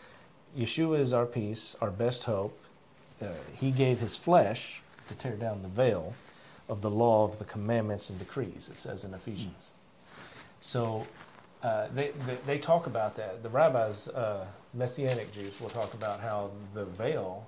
Yeshua 0.57 0.99
is 0.99 1.13
our 1.13 1.25
peace, 1.25 1.75
our 1.81 1.91
best 1.91 2.23
hope. 2.23 2.57
Uh, 3.21 3.27
he 3.59 3.71
gave 3.71 3.99
his 3.99 4.15
flesh 4.15 4.81
to 5.07 5.15
tear 5.15 5.35
down 5.35 5.61
the 5.61 5.67
veil 5.67 6.13
of 6.71 6.81
the 6.81 6.89
law 6.89 7.25
of 7.25 7.37
the 7.37 7.43
commandments 7.43 8.09
and 8.09 8.17
decrees, 8.17 8.69
it 8.71 8.77
says 8.77 9.03
in 9.03 9.13
Ephesians. 9.13 9.71
So 10.61 11.05
uh, 11.61 11.87
they, 11.93 12.11
they, 12.25 12.35
they, 12.47 12.57
talk 12.57 12.87
about 12.87 13.17
that. 13.17 13.43
The 13.43 13.49
rabbis, 13.49 14.07
uh, 14.07 14.45
Messianic 14.73 15.33
Jews, 15.33 15.59
will 15.59 15.69
talk 15.69 15.93
about 15.93 16.21
how 16.21 16.49
the 16.73 16.85
veil 16.85 17.45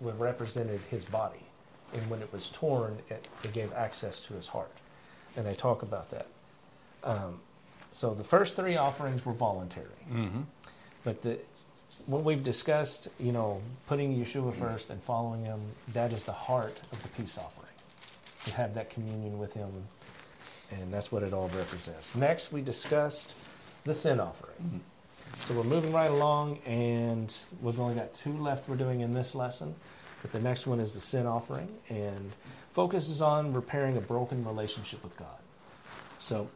represented 0.00 0.80
his 0.90 1.04
body. 1.04 1.44
And 1.92 2.08
when 2.08 2.22
it 2.22 2.32
was 2.32 2.50
torn, 2.50 2.96
it, 3.10 3.28
it, 3.44 3.52
gave 3.52 3.70
access 3.74 4.22
to 4.22 4.34
his 4.34 4.46
heart. 4.46 4.72
And 5.36 5.44
they 5.44 5.54
talk 5.54 5.82
about 5.82 6.10
that. 6.10 6.26
Um, 7.04 7.40
so 7.92 8.14
the 8.14 8.24
first 8.24 8.56
three 8.56 8.76
offerings 8.76 9.26
were 9.26 9.34
voluntary. 9.34 9.86
Mm-hmm. 10.10 10.40
But 11.04 11.22
the, 11.22 11.38
what 12.06 12.24
we've 12.24 12.42
discussed, 12.42 13.08
you 13.20 13.30
know, 13.30 13.60
putting 13.88 14.16
Yeshua 14.16 14.54
first 14.54 14.88
and 14.88 15.02
following 15.02 15.44
him, 15.44 15.60
that 15.92 16.14
is 16.14 16.24
the 16.24 16.32
heart 16.32 16.80
of 16.92 17.02
the 17.02 17.08
peace 17.08 17.36
offering. 17.36 17.73
To 18.46 18.54
have 18.54 18.74
that 18.74 18.90
communion 18.90 19.38
with 19.38 19.54
him, 19.54 19.70
and 20.70 20.92
that's 20.92 21.10
what 21.10 21.22
it 21.22 21.32
all 21.32 21.48
represents. 21.56 22.14
Next, 22.14 22.52
we 22.52 22.60
discussed 22.60 23.34
the 23.84 23.94
sin 23.94 24.20
offering. 24.20 24.56
Mm-hmm. 24.62 24.78
So 25.34 25.54
we're 25.54 25.64
moving 25.64 25.92
right 25.92 26.10
along, 26.10 26.58
and 26.66 27.36
we've 27.62 27.80
only 27.80 27.94
got 27.94 28.12
two 28.12 28.36
left 28.36 28.68
we're 28.68 28.76
doing 28.76 29.00
in 29.00 29.12
this 29.12 29.34
lesson. 29.34 29.74
But 30.22 30.32
the 30.32 30.40
next 30.40 30.66
one 30.66 30.78
is 30.78 30.94
the 30.94 31.00
sin 31.00 31.26
offering, 31.26 31.68
and 31.88 32.32
focuses 32.72 33.22
on 33.22 33.52
repairing 33.52 33.96
a 33.96 34.00
broken 34.00 34.44
relationship 34.44 35.02
with 35.02 35.16
God. 35.16 35.38
So 36.18 36.48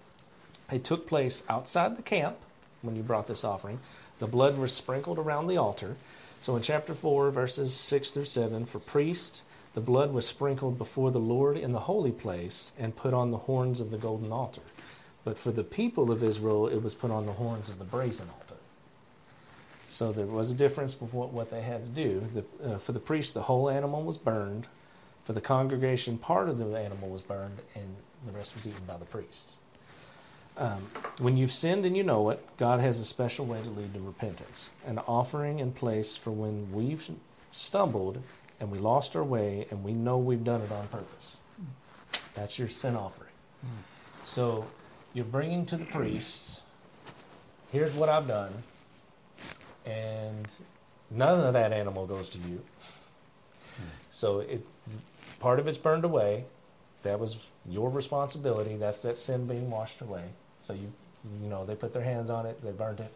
it 0.71 0.85
took 0.85 1.07
place 1.07 1.43
outside 1.49 1.97
the 1.97 2.03
camp 2.03 2.37
when 2.83 2.97
you 2.97 3.03
brought 3.03 3.27
this 3.27 3.45
offering. 3.45 3.81
The 4.19 4.27
blood 4.27 4.59
was 4.59 4.73
sprinkled 4.73 5.19
around 5.19 5.47
the 5.47 5.57
altar. 5.57 5.97
So 6.41 6.57
in 6.57 6.63
chapter 6.63 6.95
4, 6.95 7.31
verses 7.31 7.75
6 7.75 8.13
through 8.13 8.25
7, 8.27 8.67
for 8.67 8.79
priests, 8.79 9.43
the 9.79 9.85
blood 9.85 10.13
was 10.13 10.27
sprinkled 10.27 10.77
before 10.77 11.13
the 11.13 11.21
Lord 11.21 11.57
in 11.57 11.71
the 11.71 11.79
holy 11.79 12.11
place 12.11 12.73
and 12.77 12.97
put 12.97 13.15
on 13.15 13.31
the 13.31 13.39
horns 13.39 13.79
of 13.79 13.93
the 13.93 13.97
golden 13.97 14.33
altar. 14.33 14.63
But 15.23 15.39
for 15.39 15.53
the 15.53 15.63
people 15.63 16.11
of 16.11 16.25
Israel, 16.25 16.67
it 16.67 16.83
was 16.83 16.95
put 16.95 17.13
on 17.13 17.27
the 17.27 17.35
horns 17.35 17.69
of 17.69 17.79
the 17.79 17.85
brazen 17.85 18.27
altar. 18.29 18.57
So 19.89 20.11
there 20.11 20.27
was 20.27 20.51
a 20.51 20.57
difference 20.57 21.01
with 21.01 21.15
what, 21.15 21.53
they 21.53 21.63
had 21.63 21.85
to 21.85 21.91
do. 21.91 22.27
The, 22.35 22.75
uh, 22.75 22.79
for 22.79 22.91
the 22.91 22.99
priest, 22.99 23.35
the 23.35 23.43
whole 23.43 23.71
animal 23.71 24.03
was 24.03 24.19
burned. 24.19 24.67
For 25.25 25.33
the 25.33 25.41
congregation, 25.41 26.19
part 26.19 26.49
of 26.49 26.59
the 26.59 26.77
animal 26.77 27.11
was 27.11 27.23
burned, 27.23 27.59
and 27.77 27.95
the 28.27 28.33
rest 28.33 28.57
was 28.57 28.67
eaten 28.67 28.85
by 28.85 28.97
the 28.97 29.05
priests. 29.05 29.59
Um, 30.57 30.89
when 31.21 31.37
you've 31.37 31.53
sinned 31.53 31.87
and 31.87 31.97
you 31.97 32.03
know 32.03 32.31
it, 32.31 32.45
God 32.57 32.81
has 32.81 32.99
a 32.99 33.05
special 33.05 33.47
way 33.47 33.63
to 33.63 33.71
lead 33.71 33.95
to 33.95 34.01
repentance, 34.01 34.71
an 34.85 34.99
offering 35.07 35.61
in 35.61 35.71
place 35.71 36.17
for 36.17 36.33
when 36.33 36.73
we've 36.73 37.09
stumbled 37.53 38.25
and 38.61 38.71
we 38.71 38.79
lost 38.79 39.17
our 39.17 39.25
way 39.25 39.67
and 39.71 39.85
we 39.85 39.93
know 39.93 40.19
we've 40.19 40.45
done 40.45 40.61
it 40.61 40.73
on 40.73 40.87
purpose. 40.89 41.39
That's 42.35 42.59
your 42.59 42.69
sin 42.69 42.97
offering. 42.97 43.31
So 44.25 44.67
you're 45.15 45.25
bringing 45.25 45.67
to 45.67 45.77
the 45.77 45.85
priests, 45.85 46.61
here's 47.73 47.95
what 47.95 48.09
I've 48.09 48.29
done, 48.29 48.53
and 49.87 50.49
none 51.11 51.41
of 51.41 51.53
that 51.55 51.73
animal 51.73 52.07
goes 52.07 52.29
to 52.31 52.39
you. 52.39 52.63
So 54.11 54.41
it, 54.41 54.67
part 55.41 55.59
of 55.59 55.69
it's 55.69 55.79
burned 55.79 56.05
away. 56.05 56.45
That 57.05 57.21
was 57.21 57.37
your 57.69 57.91
responsibility. 57.91 58.77
That's 58.77 59.03
that 59.03 59.17
sin 59.17 59.47
being 59.47 59.71
washed 59.71 60.01
away. 60.01 60.25
So 60.61 60.73
you, 60.73 60.93
you 61.43 61.49
know, 61.49 61.65
they 61.65 61.75
put 61.75 61.93
their 61.93 62.03
hands 62.03 62.29
on 62.29 62.45
it, 62.47 62.63
they 62.63 62.73
burned 62.73 63.01
it, 63.01 63.13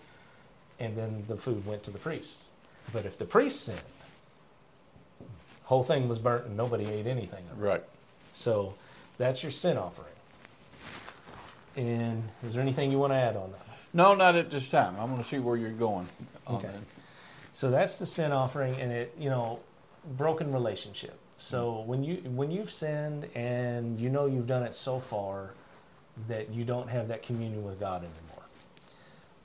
and 0.78 0.96
then 0.96 1.24
the 1.28 1.36
food 1.36 1.66
went 1.66 1.82
to 1.84 1.90
the 1.90 1.98
priests. 1.98 2.48
But 2.92 3.04
if 3.04 3.18
the 3.18 3.24
priest 3.24 3.62
sinned, 3.62 3.80
whole 5.72 5.82
thing 5.82 6.08
was 6.08 6.18
burnt 6.18 6.44
and 6.46 6.56
nobody 6.56 6.86
ate 6.86 7.06
anything 7.06 7.44
of 7.50 7.58
it. 7.58 7.64
Right. 7.64 7.84
So 8.34 8.74
that's 9.18 9.42
your 9.42 9.52
sin 9.52 9.78
offering. 9.78 10.08
And 11.76 12.24
is 12.44 12.54
there 12.54 12.62
anything 12.62 12.90
you 12.90 12.98
want 12.98 13.14
to 13.14 13.16
add 13.16 13.36
on 13.36 13.50
that? 13.52 13.66
No, 13.94 14.14
not 14.14 14.36
at 14.36 14.50
this 14.50 14.68
time. 14.68 14.96
I 14.98 15.04
want 15.04 15.22
to 15.22 15.26
see 15.26 15.38
where 15.38 15.56
you're 15.56 15.70
going. 15.70 16.06
Okay. 16.48 16.68
That. 16.68 16.74
So 17.54 17.70
that's 17.70 17.96
the 17.96 18.06
sin 18.06 18.32
offering, 18.32 18.74
and 18.76 18.92
it, 18.92 19.14
you 19.18 19.30
know, 19.30 19.60
broken 20.16 20.52
relationship. 20.52 21.18
So 21.38 21.72
mm-hmm. 21.72 21.88
when 21.88 22.04
you 22.04 22.16
when 22.30 22.50
you've 22.50 22.70
sinned 22.70 23.28
and 23.34 23.98
you 23.98 24.10
know 24.10 24.26
you've 24.26 24.46
done 24.46 24.62
it 24.62 24.74
so 24.74 25.00
far, 25.00 25.50
that 26.28 26.50
you 26.50 26.64
don't 26.64 26.88
have 26.88 27.08
that 27.08 27.22
communion 27.22 27.64
with 27.64 27.80
God 27.80 28.02
anymore. 28.02 28.44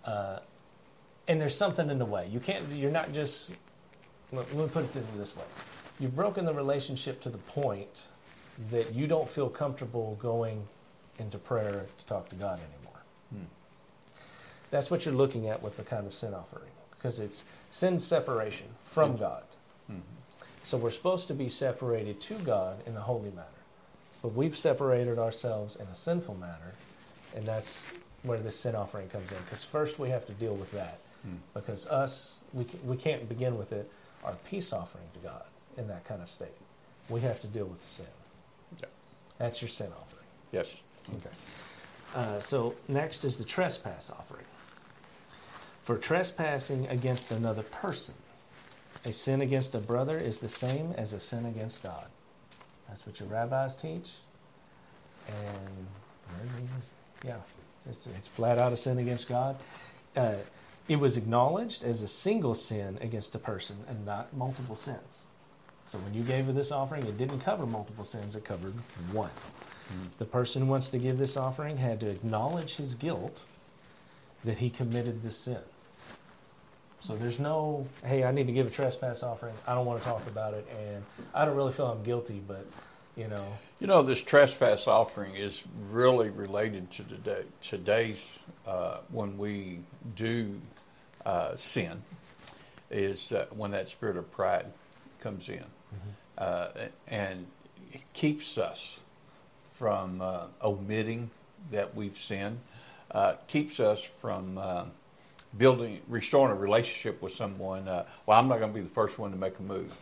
Uh, 0.05 0.39
and 1.27 1.41
there's 1.41 1.55
something 1.55 1.89
in 1.89 1.99
the 1.99 2.05
way. 2.05 2.27
You 2.31 2.39
can't. 2.39 2.63
You're 2.71 2.91
not 2.91 3.13
just. 3.13 3.51
Let 4.31 4.53
me 4.53 4.67
put 4.67 4.83
it 4.83 5.17
this 5.17 5.35
way: 5.35 5.43
you've 5.99 6.15
broken 6.15 6.45
the 6.45 6.53
relationship 6.53 7.21
to 7.21 7.29
the 7.29 7.37
point 7.37 8.03
that 8.71 8.93
you 8.93 9.07
don't 9.07 9.29
feel 9.29 9.49
comfortable 9.49 10.17
going 10.21 10.67
into 11.19 11.37
prayer 11.37 11.85
to 11.97 12.05
talk 12.05 12.29
to 12.29 12.35
God 12.35 12.59
anymore. 12.59 13.01
Hmm. 13.31 13.45
That's 14.71 14.91
what 14.91 15.05
you're 15.05 15.15
looking 15.15 15.47
at 15.47 15.61
with 15.61 15.77
the 15.77 15.83
kind 15.83 16.05
of 16.05 16.13
sin 16.13 16.33
offering, 16.33 16.71
because 16.91 17.19
it's 17.19 17.43
sin 17.69 17.99
separation 17.99 18.67
from 18.85 19.11
mm-hmm. 19.11 19.19
God. 19.19 19.43
Mm-hmm. 19.91 20.01
So 20.63 20.77
we're 20.77 20.91
supposed 20.91 21.27
to 21.29 21.33
be 21.33 21.49
separated 21.49 22.19
to 22.21 22.33
God 22.35 22.79
in 22.85 22.95
a 22.95 23.01
holy 23.01 23.29
manner. 23.29 23.45
But 24.21 24.33
we've 24.33 24.57
separated 24.57 25.17
ourselves 25.17 25.75
in 25.75 25.85
a 25.87 25.95
sinful 25.95 26.35
manner, 26.35 26.73
and 27.35 27.45
that's 27.45 27.85
where 28.23 28.39
the 28.39 28.51
sin 28.51 28.75
offering 28.75 29.07
comes 29.09 29.31
in. 29.31 29.37
Because 29.45 29.63
first 29.63 29.99
we 29.99 30.09
have 30.09 30.25
to 30.25 30.33
deal 30.33 30.55
with 30.55 30.71
that. 30.71 30.99
Hmm. 31.23 31.35
Because 31.53 31.87
us, 31.87 32.39
we, 32.53 32.65
we 32.83 32.97
can't 32.97 33.29
begin 33.29 33.57
with 33.57 33.71
it, 33.71 33.89
our 34.23 34.35
peace 34.49 34.73
offering 34.73 35.05
to 35.13 35.19
God 35.19 35.43
in 35.77 35.87
that 35.87 36.05
kind 36.05 36.21
of 36.21 36.29
state. 36.29 36.49
We 37.09 37.21
have 37.21 37.39
to 37.41 37.47
deal 37.47 37.65
with 37.65 37.81
the 37.81 37.87
sin. 37.87 38.05
Yeah. 38.79 38.87
That's 39.37 39.61
your 39.61 39.69
sin 39.69 39.87
offering. 39.87 40.25
Yes. 40.51 40.81
Okay. 41.15 41.29
Uh, 42.15 42.39
so 42.39 42.75
next 42.87 43.23
is 43.23 43.37
the 43.37 43.45
trespass 43.45 44.09
offering. 44.09 44.45
For 45.83 45.97
trespassing 45.97 46.87
against 46.87 47.31
another 47.31 47.63
person, 47.63 48.15
a 49.05 49.13
sin 49.13 49.41
against 49.41 49.73
a 49.73 49.79
brother 49.79 50.17
is 50.17 50.39
the 50.39 50.49
same 50.49 50.93
as 50.97 51.13
a 51.13 51.19
sin 51.19 51.45
against 51.45 51.81
God. 51.81 52.07
That's 52.89 53.05
what 53.05 53.19
your 53.19 53.29
rabbis 53.29 53.75
teach. 53.75 54.11
And 55.27 55.87
yeah, 57.23 57.37
it's, 57.89 58.07
it's 58.07 58.27
flat 58.27 58.57
out 58.57 58.73
a 58.73 58.77
sin 58.77 58.97
against 58.97 59.29
God. 59.29 59.57
Uh, 60.15 60.35
it 60.87 60.97
was 60.97 61.17
acknowledged 61.17 61.83
as 61.83 62.01
a 62.01 62.07
single 62.07 62.53
sin 62.53 62.97
against 63.01 63.35
a 63.35 63.39
person 63.39 63.77
and 63.87 64.05
not 64.05 64.35
multiple 64.35 64.75
sins. 64.75 65.25
So 65.87 65.97
when 65.99 66.13
you 66.13 66.23
gave 66.23 66.53
this 66.53 66.71
offering, 66.71 67.05
it 67.05 67.17
didn't 67.17 67.39
cover 67.39 67.65
multiple 67.65 68.03
sins, 68.03 68.35
it 68.35 68.43
covered 68.43 68.73
one. 69.11 69.29
Mm-hmm. 69.29 70.03
The 70.19 70.25
person 70.25 70.63
who 70.63 70.67
wants 70.67 70.89
to 70.89 70.97
give 70.97 71.17
this 71.17 71.37
offering 71.37 71.77
had 71.77 72.01
to 72.01 72.09
acknowledge 72.09 72.75
his 72.75 72.93
guilt 72.93 73.45
that 74.43 74.57
he 74.57 74.69
committed 74.69 75.23
this 75.23 75.37
sin. 75.37 75.59
So 76.99 77.15
there's 77.15 77.39
no, 77.39 77.87
hey, 78.03 78.23
I 78.23 78.31
need 78.31 78.47
to 78.47 78.53
give 78.53 78.67
a 78.67 78.69
trespass 78.69 79.23
offering. 79.23 79.53
I 79.65 79.75
don't 79.75 79.85
want 79.85 80.01
to 80.01 80.05
talk 80.05 80.25
about 80.27 80.53
it, 80.53 80.67
and 80.77 81.03
I 81.33 81.45
don't 81.45 81.55
really 81.55 81.71
feel 81.71 81.87
I'm 81.87 82.03
guilty, 82.03 82.41
but 82.45 82.65
you 83.15 83.27
know. 83.27 83.45
You 83.79 83.87
know, 83.87 84.03
this 84.03 84.21
trespass 84.21 84.87
offering 84.87 85.35
is 85.35 85.63
really 85.89 86.29
related 86.29 86.91
to 86.91 87.03
today, 87.03 87.43
today's 87.61 88.39
uh, 88.65 88.97
when 89.09 89.37
we 89.37 89.79
do 90.15 90.59
uh, 91.25 91.55
sin, 91.55 92.01
is 92.91 93.31
uh, 93.31 93.45
when 93.51 93.71
that 93.71 93.89
spirit 93.89 94.17
of 94.17 94.29
pride 94.31 94.65
comes 95.19 95.49
in, 95.49 95.63
mm-hmm. 96.39 96.87
and 97.07 97.45
keeps 98.13 98.57
us 98.57 98.99
from 99.75 100.21
uh, 100.21 100.45
omitting 100.63 101.29
that 101.71 101.95
we've 101.95 102.17
sinned, 102.17 102.59
uh, 103.11 103.33
keeps 103.47 103.79
us 103.79 104.01
from 104.03 104.57
building, 105.57 105.99
restoring 106.07 106.51
a 106.51 106.59
relationship 106.59 107.21
with 107.21 107.33
someone. 107.33 107.87
Uh, 107.87 108.05
well, 108.25 108.39
I'm 108.39 108.47
not 108.47 108.59
going 108.59 108.71
to 108.71 108.75
be 108.75 108.83
the 108.83 108.89
first 108.89 109.19
one 109.19 109.31
to 109.31 109.37
make 109.37 109.57
a 109.59 109.63
move, 109.63 109.95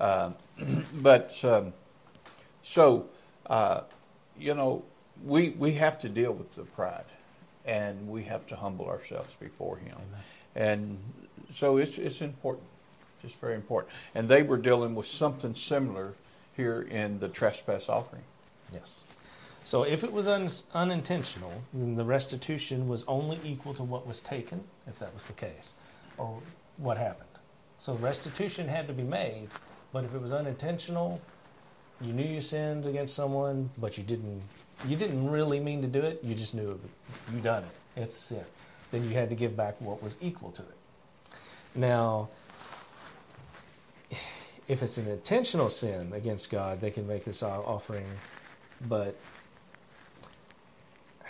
uh, 0.00 0.30
but 0.94 1.38
um, 1.44 1.72
so 2.62 3.06
uh, 3.46 3.82
you 4.38 4.54
know, 4.54 4.84
we 5.24 5.50
we 5.50 5.72
have 5.74 5.98
to 6.00 6.08
deal 6.08 6.32
with 6.32 6.54
the 6.54 6.62
pride, 6.62 7.04
and 7.64 8.08
we 8.08 8.24
have 8.24 8.46
to 8.48 8.56
humble 8.56 8.86
ourselves 8.86 9.34
before 9.40 9.76
Him, 9.76 9.96
Amen. 10.56 10.68
and 10.68 10.98
so 11.52 11.76
it's 11.78 11.98
it's 11.98 12.20
important, 12.20 12.66
just 13.22 13.40
very 13.40 13.54
important. 13.54 13.92
And 14.14 14.28
they 14.28 14.42
were 14.42 14.58
dealing 14.58 14.94
with 14.94 15.06
something 15.06 15.54
similar 15.54 16.14
here 16.56 16.82
in 16.82 17.20
the 17.20 17.28
trespass 17.28 17.88
offering. 17.88 18.24
Yes. 18.72 19.04
So 19.64 19.84
if 19.84 20.02
it 20.02 20.12
was 20.12 20.26
un- 20.26 20.50
unintentional, 20.74 21.62
then 21.72 21.94
the 21.94 22.04
restitution 22.04 22.88
was 22.88 23.04
only 23.06 23.38
equal 23.44 23.74
to 23.74 23.82
what 23.84 24.06
was 24.06 24.20
taken, 24.20 24.64
if 24.86 24.98
that 24.98 25.14
was 25.14 25.26
the 25.26 25.32
case, 25.34 25.74
or 26.18 26.40
what 26.76 26.98
happened. 26.98 27.28
So 27.78 27.94
restitution 27.94 28.68
had 28.68 28.86
to 28.88 28.92
be 28.92 29.04
made, 29.04 29.48
but 29.92 30.04
if 30.04 30.14
it 30.14 30.20
was 30.20 30.32
unintentional, 30.32 31.20
you 32.00 32.12
knew 32.12 32.24
you 32.24 32.40
sinned 32.40 32.86
against 32.86 33.14
someone, 33.14 33.70
but 33.78 33.96
you 33.96 34.04
didn't 34.04 34.42
you 34.88 34.96
didn't 34.96 35.30
really 35.30 35.60
mean 35.60 35.80
to 35.82 35.88
do 35.88 36.00
it, 36.00 36.20
you 36.24 36.34
just 36.34 36.54
knew 36.54 36.72
it. 36.72 36.80
You 37.32 37.40
done 37.40 37.62
it. 37.62 38.00
It's 38.00 38.16
sin. 38.16 38.44
Then 38.90 39.08
you 39.08 39.10
had 39.10 39.28
to 39.28 39.36
give 39.36 39.56
back 39.56 39.80
what 39.80 40.02
was 40.02 40.16
equal 40.20 40.50
to 40.52 40.62
it. 40.62 40.76
Now, 41.74 42.28
if 44.68 44.82
it's 44.82 44.98
an 44.98 45.08
intentional 45.08 45.70
sin 45.70 46.12
against 46.12 46.50
God, 46.50 46.80
they 46.80 46.90
can 46.90 47.06
make 47.06 47.24
this 47.24 47.42
offering 47.42 48.06
but 48.88 49.16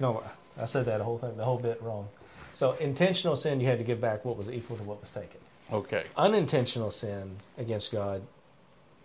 no, 0.00 0.22
I 0.60 0.66
said 0.66 0.86
that 0.86 1.00
whole 1.00 1.18
thing, 1.18 1.36
the 1.36 1.44
whole 1.44 1.58
bit 1.58 1.80
wrong. 1.82 2.08
So 2.54 2.72
intentional 2.72 3.36
sin, 3.36 3.60
you 3.60 3.66
had 3.66 3.78
to 3.78 3.84
give 3.84 4.00
back 4.00 4.24
what 4.24 4.36
was 4.36 4.50
equal 4.50 4.76
to 4.78 4.82
what 4.82 5.00
was 5.00 5.10
taken. 5.10 5.40
Okay. 5.72 6.04
Unintentional 6.16 6.90
sin 6.90 7.36
against 7.58 7.92
God, 7.92 8.22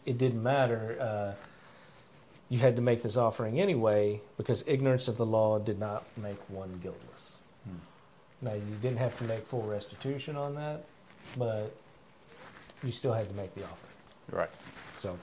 it 0.06 0.18
didn't 0.18 0.42
matter. 0.42 0.98
Uh, 1.00 1.34
you 2.50 2.60
had 2.60 2.76
to 2.76 2.82
make 2.82 3.02
this 3.02 3.18
offering 3.18 3.60
anyway 3.60 4.22
because 4.38 4.64
ignorance 4.68 5.08
of 5.08 5.18
the 5.18 5.26
law 5.26 5.60
did 5.60 5.80
not 5.80 6.06
make 6.18 6.38
one 6.50 6.80
guiltless. 6.82 7.42
Hmm. 7.66 8.46
Now, 8.46 8.54
you 8.54 8.76
didn't 8.82 8.98
have 8.98 9.18
to 9.18 9.24
make 9.26 9.40
full 9.46 9.64
restitution 9.64 10.36
on 10.36 10.56
that, 10.56 10.86
but 11.38 11.76
you 12.84 12.92
still 12.92 13.14
had 13.14 13.28
to 13.30 13.36
make 13.36 13.54
the 13.56 13.64
offering. 13.64 13.94
Right. 14.32 14.50
So 14.98 15.18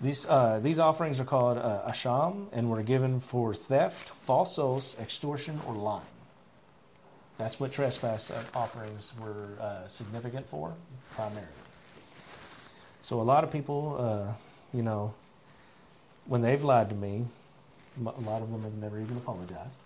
these 0.00 0.26
uh, 0.28 0.60
these 0.62 0.78
offerings 0.78 1.20
are 1.20 1.24
called 1.24 1.58
uh, 1.58 1.88
asham 1.88 2.46
and 2.52 2.70
were 2.70 2.82
given 2.82 3.20
for 3.20 3.54
theft, 3.54 4.10
false 4.10 4.58
oaths, 4.58 4.96
extortion, 5.00 5.60
or 5.66 5.74
lying. 5.74 6.02
That's 7.38 7.58
what 7.58 7.72
trespass 7.72 8.30
uh, 8.30 8.42
offerings 8.54 9.12
were 9.18 9.58
uh, 9.60 9.88
significant 9.88 10.46
for, 10.48 10.74
primarily. 11.14 11.48
So 13.00 13.20
a 13.20 13.22
lot 13.22 13.44
of 13.44 13.50
people, 13.50 13.96
uh, 13.98 14.32
you 14.72 14.82
know, 14.82 15.14
when 16.26 16.42
they've 16.42 16.62
lied 16.62 16.88
to 16.90 16.94
me, 16.94 17.26
a 17.98 18.20
lot 18.20 18.40
of 18.40 18.50
them 18.50 18.62
have 18.62 18.74
never 18.74 19.00
even 19.00 19.16
apologized. 19.16 19.78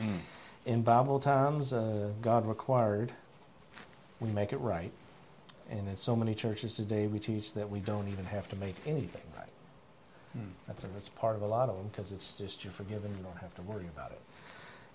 Mm. 0.00 0.18
In 0.64 0.82
Bible 0.82 1.18
times, 1.18 1.72
uh, 1.72 2.10
God 2.20 2.46
required 2.46 3.12
we 4.20 4.28
make 4.28 4.52
it 4.52 4.58
right. 4.58 4.92
And 5.70 5.88
in 5.88 5.96
so 5.96 6.14
many 6.14 6.34
churches 6.34 6.76
today, 6.76 7.06
we 7.06 7.18
teach 7.18 7.54
that 7.54 7.70
we 7.70 7.80
don't 7.80 8.08
even 8.08 8.24
have 8.26 8.48
to 8.50 8.56
make 8.56 8.76
anything 8.86 9.22
right. 9.36 9.48
Hmm. 10.32 10.50
That's, 10.66 10.84
a, 10.84 10.88
that's 10.88 11.08
part 11.08 11.36
of 11.36 11.42
a 11.42 11.46
lot 11.46 11.68
of 11.68 11.76
them 11.76 11.88
because 11.88 12.12
it's 12.12 12.38
just 12.38 12.62
you're 12.62 12.72
forgiven, 12.72 13.10
you 13.16 13.24
don't 13.24 13.38
have 13.38 13.54
to 13.56 13.62
worry 13.62 13.86
about 13.94 14.12
it. 14.12 14.20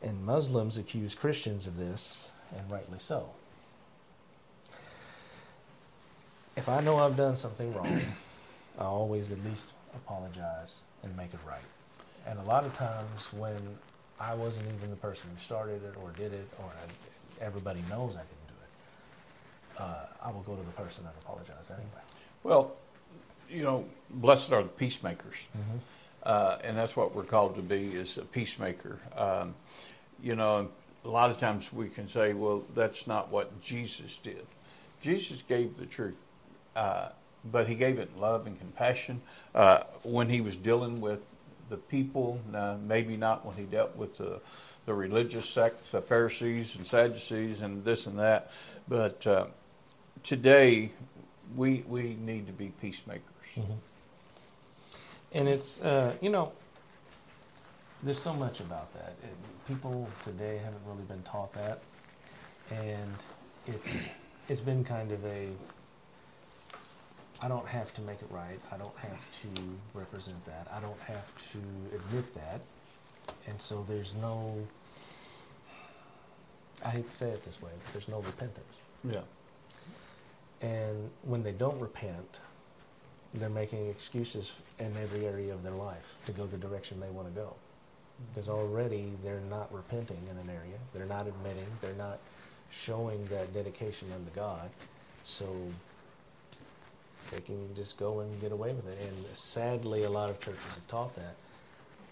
And 0.01 0.25
Muslims 0.25 0.77
accuse 0.77 1.13
Christians 1.13 1.67
of 1.67 1.77
this, 1.77 2.29
and 2.57 2.71
rightly 2.71 2.99
so. 2.99 3.29
If 6.55 6.67
I 6.67 6.81
know 6.81 6.97
I've 6.97 7.15
done 7.15 7.35
something 7.35 7.73
wrong, 7.73 8.01
I 8.79 8.83
always 8.83 9.31
at 9.31 9.43
least 9.45 9.67
apologize 9.95 10.81
and 11.03 11.15
make 11.15 11.33
it 11.33 11.39
right. 11.47 11.59
And 12.27 12.39
a 12.39 12.43
lot 12.43 12.65
of 12.65 12.75
times 12.75 13.31
when 13.33 13.57
I 14.19 14.33
wasn't 14.33 14.67
even 14.75 14.89
the 14.89 14.95
person 14.95 15.29
who 15.33 15.41
started 15.41 15.83
it 15.83 15.95
or 16.01 16.11
did 16.11 16.33
it, 16.33 16.47
or 16.59 16.65
I, 16.65 17.43
everybody 17.43 17.83
knows 17.89 18.15
I 18.15 18.19
didn't 18.19 18.40
uh, 19.81 20.05
I 20.23 20.31
will 20.31 20.41
go 20.41 20.55
to 20.55 20.63
the 20.63 20.71
person 20.71 21.05
and 21.05 21.13
apologize 21.23 21.71
anyway. 21.71 22.01
Well, 22.43 22.73
you 23.49 23.63
know, 23.63 23.85
blessed 24.09 24.51
are 24.51 24.63
the 24.63 24.69
peacemakers. 24.69 25.47
Mm-hmm. 25.57 25.77
Uh, 26.23 26.57
and 26.63 26.77
that's 26.77 26.95
what 26.95 27.15
we're 27.15 27.23
called 27.23 27.55
to 27.55 27.61
be 27.61 27.87
is 27.87 28.17
a 28.17 28.21
peacemaker. 28.21 28.99
Um, 29.15 29.55
you 30.21 30.35
know, 30.35 30.69
a 31.03 31.09
lot 31.09 31.31
of 31.31 31.39
times 31.39 31.73
we 31.73 31.89
can 31.89 32.07
say, 32.07 32.33
well, 32.33 32.63
that's 32.75 33.07
not 33.07 33.31
what 33.31 33.59
Jesus 33.61 34.19
did. 34.21 34.45
Jesus 35.01 35.41
gave 35.41 35.77
the 35.77 35.87
truth, 35.87 36.17
uh, 36.75 37.09
but 37.51 37.67
he 37.67 37.73
gave 37.73 37.97
it 37.97 38.11
in 38.13 38.21
love 38.21 38.45
and 38.45 38.59
compassion 38.59 39.19
uh, 39.55 39.81
when 40.03 40.29
he 40.29 40.41
was 40.41 40.55
dealing 40.55 41.01
with 41.01 41.21
the 41.69 41.77
people, 41.77 42.39
maybe 42.85 43.17
not 43.17 43.45
when 43.45 43.55
he 43.55 43.63
dealt 43.63 43.95
with 43.95 44.17
the, 44.17 44.39
the 44.85 44.93
religious 44.93 45.49
sects, 45.49 45.91
the 45.91 46.01
Pharisees 46.01 46.75
and 46.75 46.85
Sadducees 46.85 47.61
and 47.61 47.83
this 47.83 48.05
and 48.05 48.19
that, 48.19 48.51
but 48.87 49.25
uh, 49.25 49.45
today 50.23 50.91
we 51.55 51.83
we 51.87 52.15
need 52.19 52.47
to 52.47 52.53
be 52.53 52.73
peacemakers. 52.81 53.23
Mm-hmm. 53.55 53.73
And 55.33 55.47
it's 55.47 55.81
uh, 55.81 56.13
you 56.21 56.29
know 56.29 56.51
there's 58.03 58.19
so 58.19 58.33
much 58.33 58.59
about 58.59 58.93
that. 58.93 59.15
It, 59.23 59.35
people 59.67 60.07
today 60.23 60.59
haven't 60.63 60.81
really 60.85 61.03
been 61.03 61.23
taught 61.23 61.53
that, 61.53 61.79
and 62.71 63.13
it's 63.67 64.07
it's 64.49 64.61
been 64.61 64.83
kind 64.83 65.11
of 65.11 65.23
a 65.25 65.49
I 67.41 67.47
don't 67.47 67.67
have 67.67 67.93
to 67.95 68.01
make 68.01 68.21
it 68.21 68.27
right. 68.29 68.59
I 68.71 68.77
don't 68.77 68.97
have 68.97 69.25
to 69.41 69.61
represent 69.93 70.43
that. 70.45 70.67
I 70.71 70.79
don't 70.79 70.99
have 71.01 71.27
to 71.53 71.95
admit 71.95 72.33
that. 72.35 72.61
And 73.47 73.59
so 73.59 73.83
there's 73.87 74.13
no 74.21 74.57
I 76.83 76.89
hate 76.89 77.09
to 77.09 77.15
say 77.15 77.29
it 77.29 77.43
this 77.45 77.61
way, 77.61 77.71
but 77.83 77.93
there's 77.93 78.07
no 78.07 78.19
repentance. 78.21 78.75
Yeah. 79.03 79.21
And 80.61 81.09
when 81.23 81.43
they 81.43 81.51
don't 81.51 81.79
repent, 81.79 82.39
they're 83.33 83.49
making 83.49 83.89
excuses 83.89 84.51
in 84.79 84.93
every 85.01 85.25
area 85.25 85.53
of 85.53 85.63
their 85.63 85.73
life 85.73 86.15
to 86.25 86.31
go 86.31 86.45
the 86.45 86.57
direction 86.57 86.99
they 86.99 87.09
want 87.09 87.27
to 87.27 87.33
go. 87.33 87.53
Because 88.29 88.49
already 88.49 89.11
they're 89.23 89.41
not 89.49 89.73
repenting 89.73 90.21
in 90.29 90.37
an 90.37 90.49
area, 90.49 90.77
they're 90.93 91.05
not 91.05 91.27
admitting, 91.27 91.65
they're 91.81 91.93
not 91.93 92.19
showing 92.69 93.23
that 93.25 93.53
dedication 93.53 94.07
unto 94.13 94.29
God. 94.31 94.69
So 95.23 95.45
they 97.31 97.41
can 97.41 97.73
just 97.75 97.97
go 97.97 98.19
and 98.19 98.41
get 98.41 98.51
away 98.51 98.73
with 98.73 98.87
it. 98.87 98.97
And 99.07 99.37
sadly, 99.37 100.03
a 100.03 100.09
lot 100.09 100.29
of 100.29 100.39
churches 100.39 100.61
have 100.63 100.87
taught 100.87 101.15
that. 101.15 101.35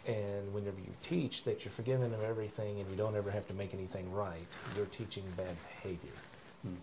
And 0.08 0.54
whenever 0.54 0.78
you 0.78 0.94
teach 1.04 1.44
that 1.44 1.64
you're 1.64 1.72
forgiven 1.72 2.14
of 2.14 2.24
everything 2.24 2.80
and 2.80 2.90
you 2.90 2.96
don't 2.96 3.16
ever 3.16 3.30
have 3.30 3.48
to 3.50 3.54
make 3.54 3.74
anything 3.74 4.12
right, 4.12 4.48
you're 4.76 4.86
teaching 4.88 5.24
bad 5.36 5.56
behavior. 5.82 6.12
Hmm. 6.64 6.76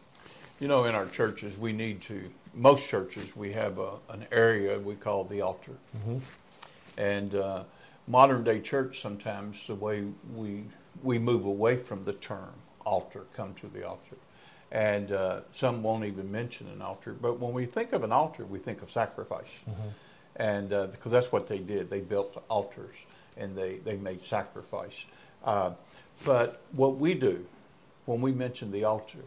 You 0.59 0.69
know, 0.69 0.85
in 0.85 0.95
our 0.95 1.07
churches, 1.07 1.59
we 1.59 1.73
need 1.73 2.01
to, 2.03 2.31
most 2.55 2.89
churches, 2.89 3.37
we 3.37 3.53
have 3.53 3.79
a, 3.79 3.95
an 4.09 4.27
area 4.33 4.79
we 4.79 4.95
call 4.95 5.25
the 5.25 5.43
altar. 5.43 5.73
Mm-hmm. 5.97 6.19
And 6.97 7.35
uh, 7.35 7.65
modern 8.09 8.43
day 8.43 8.61
church, 8.61 9.01
sometimes 9.01 9.67
the 9.67 9.75
way 9.75 10.05
we, 10.35 10.65
we 11.03 11.19
move 11.19 11.45
away 11.45 11.77
from 11.77 12.05
the 12.05 12.15
term 12.15 12.55
altar, 12.87 13.25
come 13.35 13.53
to 13.55 13.67
the 13.67 13.87
altar. 13.87 14.17
And 14.73 15.13
uh, 15.13 15.41
some 15.51 15.83
won't 15.83 16.07
even 16.07 16.33
mention 16.33 16.69
an 16.69 16.81
altar. 16.81 17.13
But 17.13 17.39
when 17.39 17.53
we 17.53 17.67
think 17.67 17.93
of 17.93 18.03
an 18.03 18.13
altar, 18.13 18.47
we 18.47 18.59
think 18.59 18.81
of 18.81 18.91
sacrifice. 18.91 19.61
Mm-hmm. 19.69 19.89
And 20.37 20.73
uh, 20.73 20.87
because 20.87 21.13
that's 21.13 21.31
what 21.31 21.49
they 21.49 21.59
did, 21.59 21.91
they 21.91 22.01
built 22.01 22.43
altars 22.49 22.97
and 23.37 23.57
they, 23.57 23.77
they 23.77 23.97
made 23.97 24.23
sacrifice. 24.23 25.05
Uh, 25.45 25.73
but 26.25 26.63
what 26.73 26.97
we 26.97 27.13
do 27.13 27.45
when 28.07 28.21
we 28.21 28.33
mention 28.33 28.71
the 28.71 28.85
altar, 28.85 29.19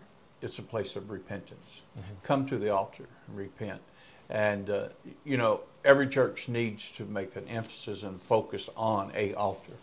it's 0.41 0.59
a 0.59 0.63
place 0.63 0.95
of 0.95 1.09
repentance. 1.09 1.81
Mm-hmm. 1.97 2.13
Come 2.23 2.45
to 2.47 2.57
the 2.57 2.69
altar 2.69 3.05
and 3.27 3.37
repent. 3.37 3.81
And, 4.29 4.69
uh, 4.69 4.89
you 5.25 5.37
know, 5.37 5.63
every 5.83 6.07
church 6.07 6.47
needs 6.47 6.91
to 6.91 7.05
make 7.05 7.35
an 7.35 7.47
emphasis 7.47 8.03
and 8.03 8.21
focus 8.21 8.69
on 8.77 9.11
a 9.15 9.33
altar. 9.33 9.73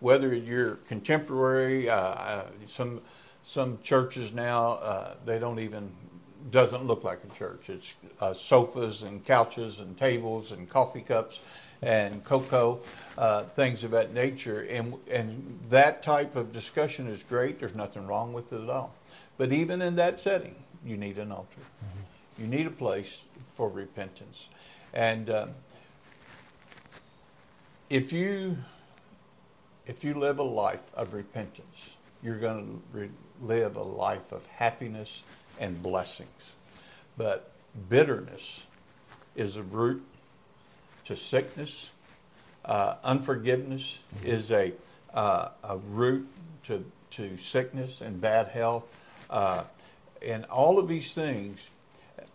Whether 0.00 0.34
you're 0.34 0.76
contemporary, 0.88 1.90
uh, 1.90 1.96
uh, 1.96 2.46
some 2.66 3.00
some 3.44 3.78
churches 3.82 4.34
now 4.34 4.72
uh, 4.72 5.14
they 5.24 5.38
don't 5.38 5.58
even 5.58 5.90
doesn't 6.50 6.84
look 6.84 7.02
like 7.02 7.20
a 7.24 7.34
church. 7.34 7.68
It's 7.68 7.94
uh, 8.20 8.34
sofas 8.34 9.02
and 9.02 9.24
couches 9.24 9.80
and 9.80 9.98
tables 9.98 10.52
and 10.52 10.68
coffee 10.68 11.00
cups 11.00 11.40
and 11.82 12.22
cocoa, 12.24 12.80
uh, 13.16 13.44
things 13.44 13.84
of 13.84 13.90
that 13.92 14.14
nature. 14.14 14.66
And 14.70 14.94
and 15.10 15.58
that 15.70 16.02
type 16.04 16.36
of 16.36 16.52
discussion 16.52 17.08
is 17.08 17.22
great. 17.24 17.58
There's 17.58 17.74
nothing 17.74 18.06
wrong 18.06 18.32
with 18.32 18.52
it 18.52 18.62
at 18.62 18.70
all. 18.70 18.94
But 19.38 19.52
even 19.52 19.80
in 19.80 19.96
that 19.96 20.20
setting, 20.20 20.56
you 20.84 20.96
need 20.96 21.16
an 21.18 21.32
altar. 21.32 21.60
Mm-hmm. 21.60 22.42
You 22.42 22.48
need 22.48 22.66
a 22.66 22.70
place 22.70 23.24
for 23.54 23.68
repentance. 23.68 24.48
And 24.92 25.30
uh, 25.30 25.46
if 27.88 28.12
you 28.12 28.58
if 29.86 30.04
you 30.04 30.14
live 30.14 30.38
a 30.38 30.42
life 30.42 30.82
of 30.94 31.14
repentance, 31.14 31.96
you're 32.22 32.38
going 32.38 32.66
to 32.92 32.98
re- 32.98 33.10
live 33.40 33.76
a 33.76 33.82
life 33.82 34.32
of 34.32 34.44
happiness 34.46 35.22
and 35.58 35.82
blessings. 35.82 36.56
But 37.16 37.50
bitterness 37.88 38.66
is 39.34 39.56
a 39.56 39.62
root 39.62 40.04
to 41.06 41.16
sickness. 41.16 41.90
Uh, 42.64 42.96
unforgiveness 43.02 43.98
mm-hmm. 44.16 44.26
is 44.26 44.50
a 44.50 44.72
uh, 45.14 45.48
a 45.64 45.78
root 45.78 46.28
to 46.64 46.84
to 47.12 47.36
sickness 47.36 48.00
and 48.00 48.20
bad 48.20 48.48
health. 48.48 48.84
Uh, 49.30 49.64
and 50.22 50.44
all 50.46 50.78
of 50.78 50.88
these 50.88 51.14
things 51.14 51.58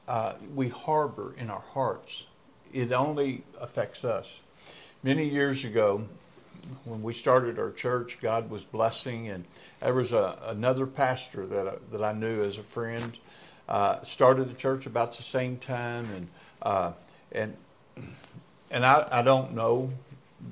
uh, 0.07 0.33
we 0.53 0.69
harbor 0.69 1.33
in 1.37 1.49
our 1.49 1.63
hearts. 1.73 2.25
It 2.73 2.91
only 2.91 3.43
affects 3.59 4.03
us. 4.03 4.41
Many 5.03 5.27
years 5.27 5.65
ago, 5.65 6.05
when 6.85 7.03
we 7.03 7.13
started 7.13 7.59
our 7.59 7.71
church, 7.71 8.19
God 8.21 8.49
was 8.49 8.63
blessing, 8.63 9.29
and 9.29 9.45
there 9.81 9.93
was 9.93 10.13
a, 10.13 10.39
another 10.45 10.85
pastor 10.87 11.45
that 11.45 11.67
I, 11.67 11.73
that 11.91 12.03
I 12.03 12.13
knew 12.13 12.43
as 12.43 12.57
a 12.57 12.63
friend. 12.63 13.17
Uh, 13.67 14.01
started 14.03 14.49
the 14.49 14.53
church 14.53 14.85
about 14.85 15.15
the 15.15 15.23
same 15.23 15.57
time, 15.57 16.05
and 16.15 16.27
uh, 16.61 16.91
and 17.31 17.55
and 18.71 18.85
I, 18.85 19.07
I 19.11 19.21
don't 19.21 19.53
know 19.53 19.91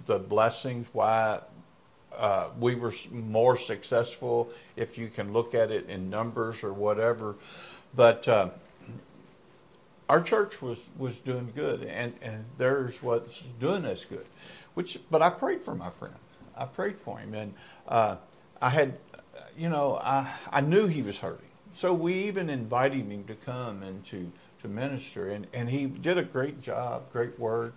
the 0.06 0.20
blessings 0.20 0.88
why 0.94 1.42
uh, 2.18 2.50
we 2.60 2.76
were 2.76 2.94
more 3.12 3.58
successful 3.58 4.50
if 4.76 4.98
you 4.98 5.08
can 5.08 5.34
look 5.34 5.56
at 5.56 5.72
it 5.72 5.90
in 5.90 6.10
numbers 6.10 6.64
or 6.64 6.74
whatever. 6.74 7.36
But 7.96 8.28
uh, 8.28 8.50
our 10.10 10.22
church 10.22 10.62
was 10.62 10.90
was 10.98 11.20
doing 11.20 11.52
good, 11.56 11.84
and 11.84 12.14
and 12.22 12.46
theirs 12.58 13.02
was 13.02 13.44
doing 13.60 13.86
us 13.86 14.06
good. 14.06 14.26
Which, 14.74 15.00
but 15.10 15.22
I 15.22 15.30
prayed 15.30 15.62
for 15.62 15.76
my 15.76 15.90
friend. 15.90 16.16
I 16.56 16.66
prayed 16.66 16.98
for 16.98 17.18
him, 17.18 17.34
and 17.34 17.54
uh, 17.88 18.18
I 18.62 18.70
had, 18.70 18.98
you 19.58 19.70
know, 19.70 19.98
I 20.02 20.32
I 20.52 20.62
knew 20.62 20.88
he 20.88 21.02
was 21.02 21.20
hurting, 21.20 21.50
so 21.74 21.94
we 21.94 22.14
even 22.26 22.50
invited 22.50 23.10
him 23.10 23.24
to 23.26 23.36
come 23.36 23.84
and 23.84 24.04
to 24.06 24.32
to 24.62 24.68
minister, 24.68 25.30
and 25.30 25.48
and 25.54 25.70
he 25.70 25.86
did 25.86 26.18
a 26.18 26.24
great 26.24 26.62
job, 26.62 27.12
great 27.12 27.40
word. 27.40 27.74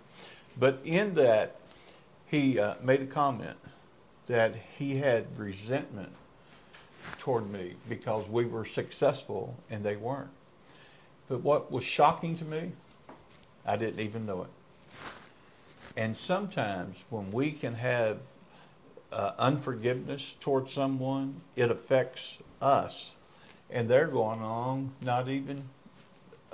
But 0.57 0.79
in 0.85 1.15
that, 1.15 1.59
he 2.27 2.59
uh, 2.59 2.75
made 2.81 3.01
a 3.01 3.07
comment 3.07 3.57
that 4.27 4.55
he 4.77 4.97
had 4.97 5.25
resentment 5.37 6.11
toward 7.19 7.51
me 7.51 7.75
because 7.87 8.27
we 8.27 8.45
were 8.45 8.65
successful 8.65 9.55
and 9.69 9.83
they 9.83 9.95
weren't. 9.95 10.29
But 11.27 11.41
what 11.41 11.71
was 11.71 11.83
shocking 11.83 12.37
to 12.37 12.45
me, 12.45 12.71
I 13.65 13.77
didn't 13.77 13.99
even 13.99 14.25
know 14.25 14.43
it. 14.43 14.49
And 15.97 16.15
sometimes 16.15 17.03
when 17.09 17.31
we 17.31 17.51
can 17.51 17.73
have 17.75 18.19
uh, 19.11 19.31
unforgiveness 19.39 20.35
towards 20.39 20.73
someone, 20.73 21.41
it 21.55 21.71
affects 21.71 22.37
us, 22.61 23.13
and 23.69 23.87
they're 23.87 24.07
going 24.07 24.41
along 24.41 24.91
not 25.01 25.29
even 25.29 25.63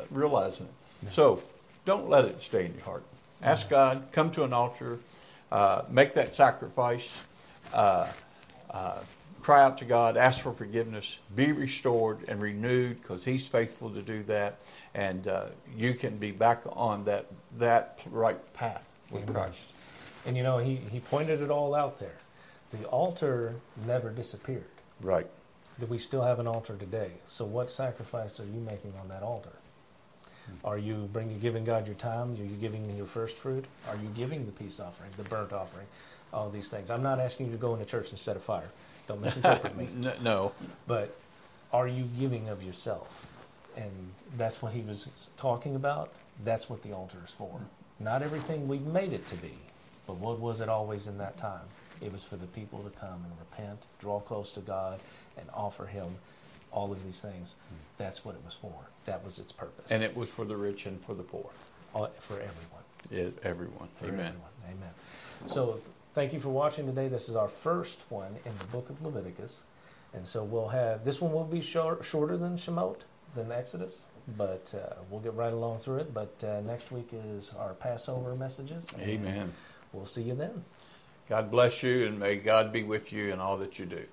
realizing 0.09 0.67
it. 1.03 1.11
So 1.11 1.41
don't 1.85 2.07
let 2.07 2.25
it 2.25 2.41
stay 2.41 2.65
in 2.65 2.75
your 2.75 2.83
heart. 2.83 3.03
Ask. 3.41 3.69
God, 3.69 4.03
come 4.11 4.29
to 4.31 4.43
an 4.43 4.53
altar, 4.53 4.99
uh, 5.51 5.83
make 5.89 6.13
that 6.13 6.35
sacrifice. 6.35 7.23
Uh, 7.73 8.07
uh, 8.69 8.99
cry 9.41 9.63
out 9.63 9.77
to 9.79 9.85
God, 9.85 10.17
ask 10.17 10.41
for 10.41 10.53
forgiveness, 10.53 11.19
be 11.35 11.51
restored 11.51 12.19
and 12.27 12.41
renewed 12.41 13.01
because 13.01 13.25
He's 13.25 13.47
faithful 13.47 13.89
to 13.89 14.01
do 14.01 14.23
that, 14.23 14.59
and 14.93 15.27
uh, 15.27 15.47
you 15.75 15.93
can 15.93 16.17
be 16.17 16.31
back 16.31 16.61
on 16.71 17.05
that 17.05 17.25
that 17.57 17.99
right 18.09 18.53
path 18.53 18.83
with 19.09 19.23
Amen. 19.23 19.35
Christ. 19.35 19.73
And 20.25 20.37
you 20.37 20.43
know, 20.43 20.57
He 20.57 20.75
He 20.75 20.99
pointed 20.99 21.41
it 21.41 21.49
all 21.49 21.75
out 21.75 21.99
there. 21.99 22.17
The 22.71 22.85
altar 22.85 23.55
never 23.85 24.09
disappeared. 24.09 24.63
Right. 25.01 25.27
That 25.79 25.89
we 25.89 25.97
still 25.97 26.21
have 26.21 26.39
an 26.39 26.47
altar 26.47 26.75
today. 26.77 27.11
So, 27.25 27.43
what 27.43 27.69
sacrifice 27.69 28.39
are 28.39 28.45
you 28.45 28.59
making 28.59 28.93
on 29.01 29.09
that 29.09 29.23
altar? 29.23 29.51
Hmm. 30.45 30.67
Are 30.67 30.77
you 30.77 31.09
bringing, 31.11 31.39
giving 31.39 31.65
God 31.65 31.85
your 31.85 31.95
time? 31.95 32.33
Are 32.33 32.43
you 32.43 32.55
giving 32.55 32.95
your 32.95 33.05
first 33.05 33.37
fruit? 33.37 33.65
Are 33.89 33.95
you 33.95 34.09
giving 34.15 34.45
the 34.45 34.51
peace 34.51 34.79
offering, 34.79 35.11
the 35.17 35.23
burnt 35.23 35.51
offering, 35.51 35.87
all 36.33 36.49
these 36.49 36.69
things? 36.69 36.89
I'm 36.89 37.03
not 37.03 37.19
asking 37.19 37.47
you 37.47 37.51
to 37.53 37.57
go 37.57 37.73
into 37.73 37.85
church 37.85 38.09
and 38.11 38.19
set 38.19 38.35
a 38.35 38.39
fire. 38.39 38.69
Don't 39.07 39.21
misinterpret 39.25 39.75
me. 39.77 39.89
no. 40.21 40.53
But 40.87 41.15
are 41.73 41.87
you 41.87 42.05
giving 42.19 42.49
of 42.49 42.63
yourself? 42.63 43.27
And 43.77 43.91
that's 44.37 44.61
what 44.61 44.73
he 44.73 44.81
was 44.81 45.09
talking 45.37 45.75
about. 45.75 46.11
That's 46.43 46.69
what 46.69 46.83
the 46.83 46.91
altar 46.93 47.17
is 47.25 47.31
for. 47.31 47.61
Not 47.99 48.21
everything 48.21 48.67
we've 48.67 48.81
made 48.85 49.13
it 49.13 49.27
to 49.29 49.35
be, 49.35 49.53
but 50.07 50.17
what 50.17 50.39
was 50.39 50.59
it 50.59 50.67
always 50.69 51.07
in 51.07 51.17
that 51.19 51.37
time? 51.37 51.61
It 52.01 52.11
was 52.11 52.23
for 52.23 52.35
the 52.35 52.47
people 52.47 52.79
to 52.79 52.89
come 52.99 53.23
and 53.23 53.31
repent, 53.39 53.85
draw 53.99 54.19
close 54.19 54.51
to 54.53 54.59
God, 54.59 54.99
and 55.37 55.47
offer 55.53 55.85
Him 55.85 56.07
all 56.71 56.91
of 56.91 57.03
these 57.05 57.21
things. 57.21 57.55
That's 57.97 58.25
what 58.25 58.35
it 58.35 58.41
was 58.43 58.55
for. 58.55 58.73
That 59.05 59.23
was 59.23 59.37
its 59.39 59.51
purpose. 59.51 59.91
And 59.91 60.03
it 60.03 60.15
was 60.17 60.29
for 60.29 60.43
the 60.45 60.55
rich 60.57 60.85
and 60.87 60.99
for 61.05 61.13
the 61.13 61.23
poor. 61.23 61.49
All, 61.93 62.07
for 62.19 62.33
everyone. 62.33 62.81
Yeah, 63.11 63.29
everyone. 63.47 63.89
For 63.99 64.05
Amen. 64.05 64.19
Everyone. 64.27 64.49
Amen. 64.65 64.89
So 65.47 65.79
Thank 66.13 66.33
you 66.33 66.41
for 66.41 66.49
watching 66.49 66.85
today. 66.87 67.07
This 67.07 67.29
is 67.29 67.37
our 67.37 67.47
first 67.47 68.01
one 68.09 68.35
in 68.45 68.51
the 68.57 68.65
book 68.65 68.89
of 68.89 69.01
Leviticus. 69.01 69.63
And 70.13 70.27
so 70.27 70.43
we'll 70.43 70.67
have, 70.67 71.05
this 71.05 71.21
one 71.21 71.31
will 71.31 71.45
be 71.45 71.61
short, 71.61 72.03
shorter 72.03 72.35
than 72.35 72.57
Shemot, 72.57 72.97
than 73.33 73.49
Exodus, 73.49 74.03
but 74.37 74.73
uh, 74.75 74.95
we'll 75.09 75.21
get 75.21 75.33
right 75.35 75.53
along 75.53 75.79
through 75.79 75.99
it. 75.99 76.13
But 76.13 76.43
uh, 76.43 76.59
next 76.61 76.91
week 76.91 77.11
is 77.13 77.53
our 77.57 77.73
Passover 77.75 78.35
messages. 78.35 78.93
Amen. 78.99 79.53
We'll 79.93 80.05
see 80.05 80.23
you 80.23 80.35
then. 80.35 80.65
God 81.29 81.49
bless 81.49 81.81
you, 81.81 82.05
and 82.07 82.19
may 82.19 82.35
God 82.35 82.73
be 82.73 82.83
with 82.83 83.13
you 83.13 83.31
in 83.31 83.39
all 83.39 83.55
that 83.59 83.79
you 83.79 83.85
do. 83.85 84.03